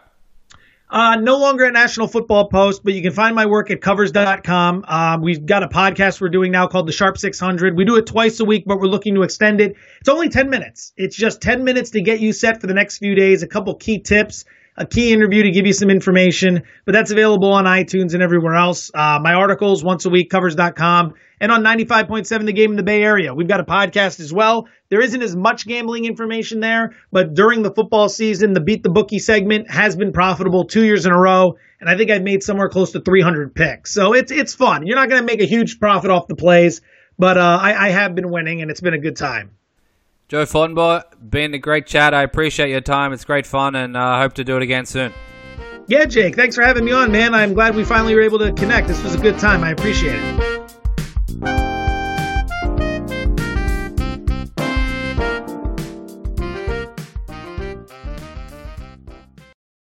Uh, 0.90 1.18
no 1.18 1.38
longer 1.38 1.66
at 1.66 1.74
National 1.74 2.08
Football 2.08 2.48
Post, 2.48 2.84
but 2.84 2.94
you 2.94 3.02
can 3.02 3.12
find 3.12 3.36
my 3.36 3.46
work 3.46 3.70
at 3.72 3.82
covers.com. 3.82 4.86
Uh, 4.88 5.18
we've 5.22 5.46
got 5.46 5.64
a 5.64 5.68
podcast 5.68 6.22
we're 6.22 6.30
doing 6.30 6.52
now 6.52 6.68
called 6.68 6.88
The 6.88 6.94
Sharp 6.94 7.18
600. 7.18 7.76
We 7.76 7.84
do 7.84 7.98
it 7.98 8.06
twice 8.06 8.40
a 8.40 8.46
week, 8.46 8.64
but 8.66 8.80
we're 8.80 8.88
looking 8.88 9.16
to 9.16 9.24
extend 9.24 9.60
it. 9.60 9.76
It's 10.00 10.08
only 10.08 10.30
10 10.30 10.50
minutes. 10.50 10.94
It's 10.96 11.16
just 11.16 11.42
10 11.42 11.66
minutes 11.66 11.90
to 11.92 12.02
get 12.02 12.22
you 12.22 12.32
set 12.32 12.62
for 12.62 12.68
the 12.68 12.74
next 12.74 13.00
few 13.00 13.16
days, 13.16 13.44
a 13.44 13.48
couple 13.48 13.76
key 13.76 14.00
tips, 14.00 14.46
a 14.78 14.86
key 14.86 15.12
interview 15.12 15.44
to 15.44 15.52
give 15.52 15.66
you 15.66 15.74
some 15.74 15.90
information, 15.90 16.62
but 16.86 16.92
that's 16.92 17.12
available 17.12 17.52
on 17.52 17.66
iTunes 17.66 18.14
and 18.14 18.22
everywhere 18.22 18.54
else. 18.54 18.92
Uh, 18.94 19.20
my 19.22 19.34
articles 19.34 19.84
once 19.84 20.06
a 20.06 20.10
week, 20.10 20.30
covers.com, 20.30 21.14
and 21.42 21.52
on 21.52 21.64
95.7 21.64 22.46
The 22.46 22.54
Game 22.54 22.72
in 22.72 22.78
the 22.78 22.84
Bay 22.84 23.02
Area. 23.02 23.34
We've 23.34 23.48
got 23.48 23.60
a 23.60 23.64
podcast 23.64 24.20
as 24.20 24.32
well. 24.32 24.68
There 24.90 25.02
isn't 25.02 25.22
as 25.22 25.36
much 25.36 25.68
gambling 25.68 26.06
information 26.06 26.60
there, 26.60 26.96
but 27.12 27.34
during 27.34 27.64
the 27.64 27.74
football 27.74 28.08
season, 28.08 28.54
the 28.54 28.62
Beat 28.62 28.84
the 28.84 28.90
Bookie 28.90 29.20
segment 29.20 29.70
has 29.70 29.96
been 29.96 30.14
profitable 30.14 30.66
two 30.66 30.86
years 30.86 31.06
in 31.06 31.12
a 31.12 31.20
row, 31.20 31.56
and 31.82 31.90
I 31.90 31.98
think 31.98 32.12
I've 32.12 32.24
made 32.24 32.44
somewhere 32.44 32.70
close 32.70 32.92
to 32.92 33.02
300 33.02 33.56
picks. 33.56 33.94
So 33.94 34.14
it's 34.14 34.32
it's 34.32 34.54
fun. 34.56 34.86
You're 34.86 34.96
not 34.96 35.10
going 35.10 35.22
to 35.22 35.26
make 35.26 35.42
a 35.42 35.46
huge 35.46 35.80
profit 35.80 36.12
off 36.12 36.28
the 36.28 36.36
plays, 36.36 36.82
but 37.18 37.38
uh, 37.38 37.60
I, 37.62 37.88
I 37.88 37.90
have 37.90 38.16
been 38.16 38.30
winning, 38.30 38.62
and 38.62 38.70
it's 38.70 38.82
been 38.82 38.94
a 38.94 39.00
good 39.00 39.16
time. 39.16 39.52
Joe 40.28 40.44
Fortenbaugh, 40.44 41.04
been 41.22 41.54
a 41.54 41.58
great 41.58 41.88
chat. 41.88 42.14
I 42.14 42.24
appreciate 42.24 42.70
your 42.70 42.82
time. 42.82 43.14
It's 43.14 43.24
great 43.24 43.46
fun, 43.46 43.76
and 43.76 43.98
I 43.98 44.18
uh, 44.18 44.22
hope 44.22 44.34
to 44.34 44.44
do 44.44 44.58
it 44.58 44.62
again 44.62 44.86
soon. 44.86 45.14
Yeah, 45.88 46.04
Jake, 46.04 46.36
thanks 46.36 46.54
for 46.54 46.64
having 46.64 46.84
me 46.84 46.92
on, 46.92 47.14
man. 47.14 47.34
I'm 47.34 47.54
glad 47.54 47.76
we 47.76 47.86
finally 47.86 48.14
were 48.14 48.22
able 48.22 48.40
to 48.40 48.52
connect. 48.52 48.90
This 48.90 49.02
was 49.04 49.16
a 49.16 49.20
good 49.20 49.40
time. 49.40 49.64
I 49.64 49.72
appreciate 49.72 50.20
it. 50.20 50.57